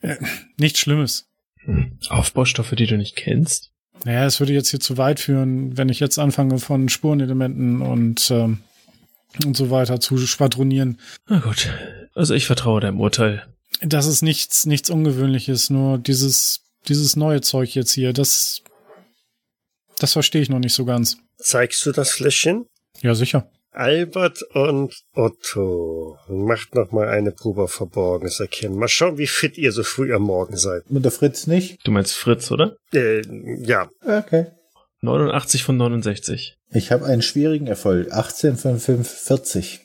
äh, 0.00 0.16
nichts 0.56 0.80
Schlimmes. 0.80 1.28
Hm. 1.64 1.98
Aufbaustoffe, 2.08 2.74
die 2.74 2.86
du 2.86 2.96
nicht 2.96 3.14
kennst? 3.14 3.72
Naja, 4.04 4.26
es 4.26 4.40
würde 4.40 4.52
jetzt 4.52 4.70
hier 4.70 4.80
zu 4.80 4.96
weit 4.96 5.20
führen, 5.20 5.76
wenn 5.76 5.88
ich 5.88 6.00
jetzt 6.00 6.18
anfange 6.18 6.58
von 6.58 6.88
Spurenelementen 6.88 7.82
und, 7.82 8.30
ähm, 8.30 8.60
und 9.44 9.56
so 9.56 9.70
weiter 9.70 10.00
zu 10.00 10.18
schwadronieren. 10.18 10.98
Na 11.28 11.40
gut. 11.40 11.68
Also 12.14 12.34
ich 12.34 12.46
vertraue 12.46 12.80
deinem 12.80 13.00
Urteil. 13.00 13.46
Das 13.80 14.06
ist 14.06 14.22
nichts, 14.22 14.66
nichts 14.66 14.90
Ungewöhnliches, 14.90 15.70
nur 15.70 15.98
dieses, 15.98 16.62
dieses 16.88 17.16
neue 17.16 17.40
Zeug 17.40 17.74
jetzt 17.74 17.92
hier, 17.92 18.12
das, 18.12 18.62
das 19.98 20.14
verstehe 20.14 20.42
ich 20.42 20.48
noch 20.48 20.58
nicht 20.58 20.74
so 20.74 20.84
ganz. 20.84 21.18
Zeigst 21.36 21.84
du 21.86 21.92
das 21.92 22.10
Fläschchen? 22.10 22.66
Ja, 23.00 23.14
sicher. 23.14 23.50
Albert 23.78 24.42
und 24.54 25.04
Otto. 25.14 26.18
Macht 26.28 26.74
noch 26.74 26.90
mal 26.90 27.08
eine 27.08 27.30
Probe 27.30 27.62
auf 27.62 27.72
Verborgenes 27.72 28.40
erkennen. 28.40 28.76
Mal 28.76 28.88
schauen, 28.88 29.18
wie 29.18 29.28
fit 29.28 29.56
ihr 29.56 29.70
so 29.70 29.84
früh 29.84 30.12
am 30.12 30.22
Morgen 30.22 30.56
seid. 30.56 30.90
Mit 30.90 31.04
der 31.04 31.12
Fritz 31.12 31.46
nicht? 31.46 31.78
Du 31.86 31.92
meinst 31.92 32.16
Fritz, 32.16 32.50
oder? 32.50 32.76
Äh, 32.92 33.22
ja. 33.60 33.88
Okay. 34.02 34.46
89 35.02 35.62
von 35.62 35.76
69. 35.76 36.56
Ich 36.72 36.90
habe 36.90 37.04
einen 37.06 37.22
schwierigen 37.22 37.68
Erfolg. 37.68 38.10
18 38.10 38.56
von 38.56 38.80
45. 38.80 39.80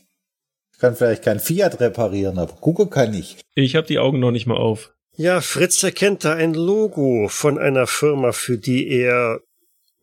Ich 0.74 0.80
kann 0.80 0.96
vielleicht 0.96 1.24
kein 1.24 1.40
Fiat 1.40 1.80
reparieren, 1.80 2.40
aber 2.40 2.54
gucken 2.54 2.90
kann 2.90 3.14
ich. 3.14 3.38
Ich 3.54 3.76
habe 3.76 3.86
die 3.86 4.00
Augen 4.00 4.20
noch 4.20 4.32
nicht 4.32 4.48
mal 4.48 4.58
auf. 4.58 4.92
Ja, 5.16 5.40
Fritz 5.40 5.84
erkennt 5.84 6.26
da 6.26 6.34
ein 6.34 6.56
Logo 6.56 7.28
von 7.30 7.60
einer 7.60 7.86
Firma, 7.86 8.32
für 8.32 8.58
die 8.58 8.88
er 8.90 9.40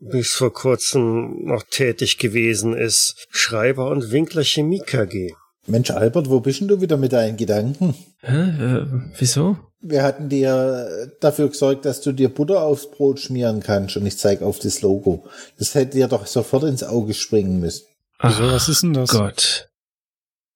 bis 0.01 0.33
vor 0.33 0.53
kurzem 0.53 1.45
noch 1.45 1.63
tätig 1.63 2.19
gewesen 2.19 2.77
ist. 2.77 3.27
Schreiber 3.31 3.91
und 3.91 4.11
Winkler 4.11 4.45
Chemie 4.45 4.81
KG. 4.81 5.33
Mensch, 5.67 5.91
Albert, 5.91 6.31
wo 6.31 6.41
bist 6.41 6.61
denn 6.61 6.69
du 6.69 6.81
wieder 6.81 6.97
mit 6.97 7.13
deinen 7.13 7.37
Gedanken? 7.37 7.95
Hä? 8.21 8.35
Äh, 8.35 8.87
wieso? 9.19 9.59
Wir 9.83 10.03
hatten 10.03 10.29
dir 10.29 11.11
dafür 11.21 11.49
gesorgt, 11.49 11.85
dass 11.85 12.01
du 12.01 12.13
dir 12.13 12.29
Butter 12.29 12.63
aufs 12.63 12.91
Brot 12.91 13.21
schmieren 13.21 13.61
kannst 13.61 13.97
und 13.97 14.05
ich 14.05 14.19
zeig 14.19 14.43
auf 14.43 14.59
das 14.59 14.83
Logo. 14.83 15.25
Das 15.59 15.75
hätte 15.75 15.97
dir 15.97 16.09
doch 16.09 16.27
sofort 16.27 16.65
ins 16.65 16.83
Auge 16.83 17.15
springen 17.15 17.61
müssen. 17.61 17.87
Wieso, 18.21 18.43
was 18.43 18.69
ist 18.69 18.83
denn 18.83 18.93
das? 18.93 19.11
Gott. 19.11 19.71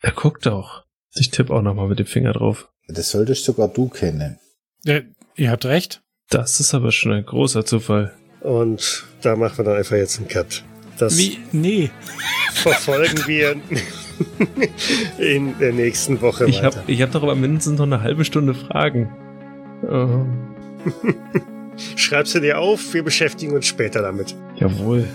Er 0.01 0.13
guckt 0.13 0.47
auch. 0.47 0.83
Ich 1.15 1.31
tippe 1.31 1.55
auch 1.55 1.63
noch 1.63 1.75
mal 1.75 1.89
mit 1.89 1.99
dem 1.99 2.07
Finger 2.07 2.33
drauf. 2.33 2.69
Das 2.89 3.11
solltest 3.11 3.45
sogar 3.45 3.69
du 3.69 3.89
kennen. 3.89 4.39
Ja, 4.85 5.01
ihr 5.37 5.51
habt 5.51 5.65
recht. 5.65 6.03
Das 6.29 6.61
ist 6.61 6.75
aber 6.75 6.93
schon 6.93 7.13
ein 7.13 7.25
großer 7.25 7.65
Zufall. 7.65 8.15
Und 8.45 9.05
da 9.23 9.35
machen 9.37 9.59
wir 9.59 9.65
dann 9.65 9.77
einfach 9.79 9.97
jetzt 9.97 10.19
einen 10.19 10.29
Cut. 10.29 10.63
Das 10.99 11.19
Wie? 11.19 11.39
Nee. 11.51 11.91
verfolgen 12.53 13.19
wir 13.27 13.57
in 15.19 15.59
der 15.59 15.73
nächsten 15.73 16.21
Woche 16.21 16.45
Ich 16.47 16.59
weiter. 16.59 16.67
habe 16.67 16.77
ich 16.87 17.03
hab 17.03 17.11
doch 17.11 17.23
aber 17.25 17.35
mindestens 17.35 17.79
noch 17.79 17.87
eine 17.87 18.01
halbe 18.03 18.25
Stunde 18.25 18.55
Fragen. 18.55 19.11
Oh, 19.87 20.25
Schreib 21.97 22.27
sie 22.29 22.41
dir 22.41 22.59
auf, 22.59 22.95
wir 22.95 23.03
beschäftigen 23.03 23.55
uns 23.55 23.67
später 23.67 24.01
damit. 24.01 24.35
jawohl. 24.57 25.07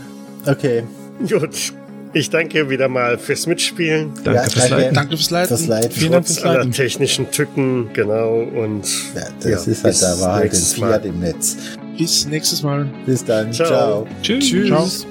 Okay. 0.46 0.84
Gut. 1.28 1.74
Ich 2.14 2.30
danke 2.30 2.70
wieder 2.70 2.88
mal 2.88 3.18
fürs 3.18 3.48
Mitspielen. 3.48 4.12
Danke 4.24 4.32
Ja, 4.34 4.44
fürs 4.44 4.54
danke. 4.70 4.76
Leiten. 4.76 4.94
Danke 4.96 5.18
fürs 5.18 5.30
Leiten. 5.32 5.50
Das 5.50 5.68
Leid. 5.68 5.94
Vielen 5.94 6.12
Dank 6.12 6.26
fürs 6.28 6.44
aller 6.44 6.58
Leiten. 6.60 6.72
technischen 6.72 7.32
Tücken, 7.32 7.90
genau. 7.94 8.40
Und 8.42 8.86
Ja, 9.16 9.22
das 9.40 9.66
Ja, 9.66 9.72
ist 9.72 9.84
halt 9.84 9.94
bis 9.94 10.00
da 10.02 10.20
war 10.20 10.36
halt 10.36 10.54
ein. 10.54 10.60
Fiat 10.60 11.06
im 11.06 11.20
Netz. 11.20 11.58
Bis 12.00 12.26
nächstes 12.26 12.64
Mal. 12.64 12.88
Bis 13.06 13.24
dann. 13.26 13.52
Ciao. 13.52 13.68
Ciao. 13.68 14.08
Tschüss. 14.22 14.48
Tschüss. 14.48 15.06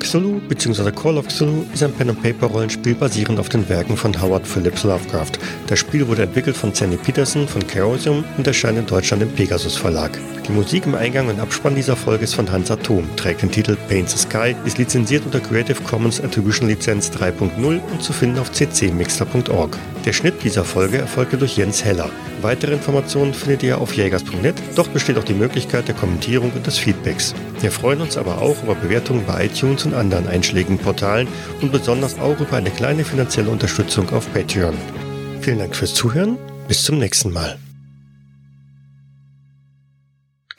Cthulhu 0.00 0.40
bzw. 0.48 0.90
Call 0.92 1.18
of 1.18 1.28
Cthulhu 1.28 1.64
ist 1.72 1.82
ein 1.82 1.92
Pen-and-Paper-Rollenspiel 1.92 2.94
basierend 2.94 3.38
auf 3.38 3.48
den 3.48 3.68
Werken 3.68 3.96
von 3.96 4.20
Howard 4.20 4.46
Phillips 4.46 4.84
Lovecraft. 4.84 5.32
Das 5.66 5.78
Spiel 5.78 6.06
wurde 6.06 6.22
entwickelt 6.22 6.56
von 6.56 6.74
Sandy 6.74 6.96
Peterson 6.96 7.48
von 7.48 7.66
Chaosium 7.66 8.24
und 8.36 8.46
erscheint 8.46 8.78
in 8.78 8.86
Deutschland 8.86 9.22
im 9.22 9.30
Pegasus 9.30 9.76
Verlag. 9.76 10.18
Die 10.46 10.52
Musik 10.52 10.86
im 10.86 10.94
Eingang 10.94 11.28
und 11.28 11.40
Abspann 11.40 11.74
dieser 11.74 11.96
Folge 11.96 12.24
ist 12.24 12.34
von 12.34 12.50
Hans 12.50 12.70
Atom, 12.70 13.04
trägt 13.16 13.42
den 13.42 13.50
Titel 13.50 13.76
Paint 13.88 14.10
the 14.10 14.18
Sky, 14.18 14.54
ist 14.64 14.78
lizenziert 14.78 15.24
unter 15.24 15.40
Creative 15.40 15.82
Commons 15.82 16.20
Attribution 16.20 16.68
Lizenz 16.68 17.10
3.0 17.10 17.80
und 17.80 18.02
zu 18.02 18.12
finden 18.12 18.38
auf 18.38 18.52
ccmixter.org. 18.52 19.76
Der 20.04 20.12
Schnitt 20.12 20.44
dieser 20.44 20.64
Folge 20.64 20.98
erfolgte 20.98 21.36
durch 21.36 21.56
Jens 21.56 21.84
Heller. 21.84 22.10
Weitere 22.42 22.74
Informationen 22.74 23.34
findet 23.34 23.62
ihr 23.64 23.80
auf 23.80 23.94
jägers.net, 23.94 24.54
dort 24.76 24.92
besteht 24.92 25.18
auch 25.18 25.24
die 25.24 25.34
Möglichkeit 25.34 25.88
der 25.88 25.94
Kommentierung 25.96 26.52
und 26.54 26.66
des 26.66 26.78
Feedbacks. 26.78 27.34
Wir 27.60 27.72
freuen 27.72 28.02
uns 28.02 28.16
aber 28.16 28.42
auch 28.42 28.62
über 28.62 28.74
Bewertungen 28.74 29.24
bei 29.26 29.46
iTunes 29.46 29.85
und 29.86 29.94
anderen 29.94 30.28
einschlägigen 30.28 30.78
und 31.60 31.72
besonders 31.72 32.18
auch 32.18 32.38
über 32.40 32.56
eine 32.56 32.70
kleine 32.70 33.04
finanzielle 33.04 33.50
Unterstützung 33.50 34.10
auf 34.10 34.32
Patreon. 34.32 34.76
Vielen 35.40 35.58
Dank 35.58 35.76
fürs 35.76 35.94
Zuhören, 35.94 36.38
bis 36.68 36.82
zum 36.82 36.98
nächsten 36.98 37.32
Mal. 37.32 37.58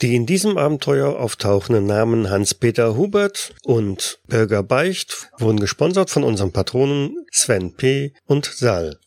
Die 0.01 0.15
in 0.15 0.28
diesem 0.28 0.59
Abenteuer 0.59 1.19
auftauchenden 1.19 1.88
Namen 1.88 2.30
Hans-Peter 2.30 2.95
Hubert 2.95 3.55
und 3.63 4.19
Bürger 4.28 4.61
Beicht 4.61 5.32
wurden 5.39 5.59
gesponsert 5.59 6.11
von 6.11 6.23
unseren 6.23 6.51
Patronen 6.51 7.25
Sven 7.32 7.73
P. 7.73 8.13
und 8.25 8.45
Sal. 8.45 8.99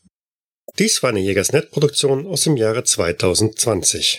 Dies 0.80 1.02
war 1.04 1.10
eine 1.10 1.20
Jägersnet-Produktion 1.20 2.26
aus 2.26 2.42
dem 2.42 2.56
Jahre 2.56 2.82
2020. 2.82 4.18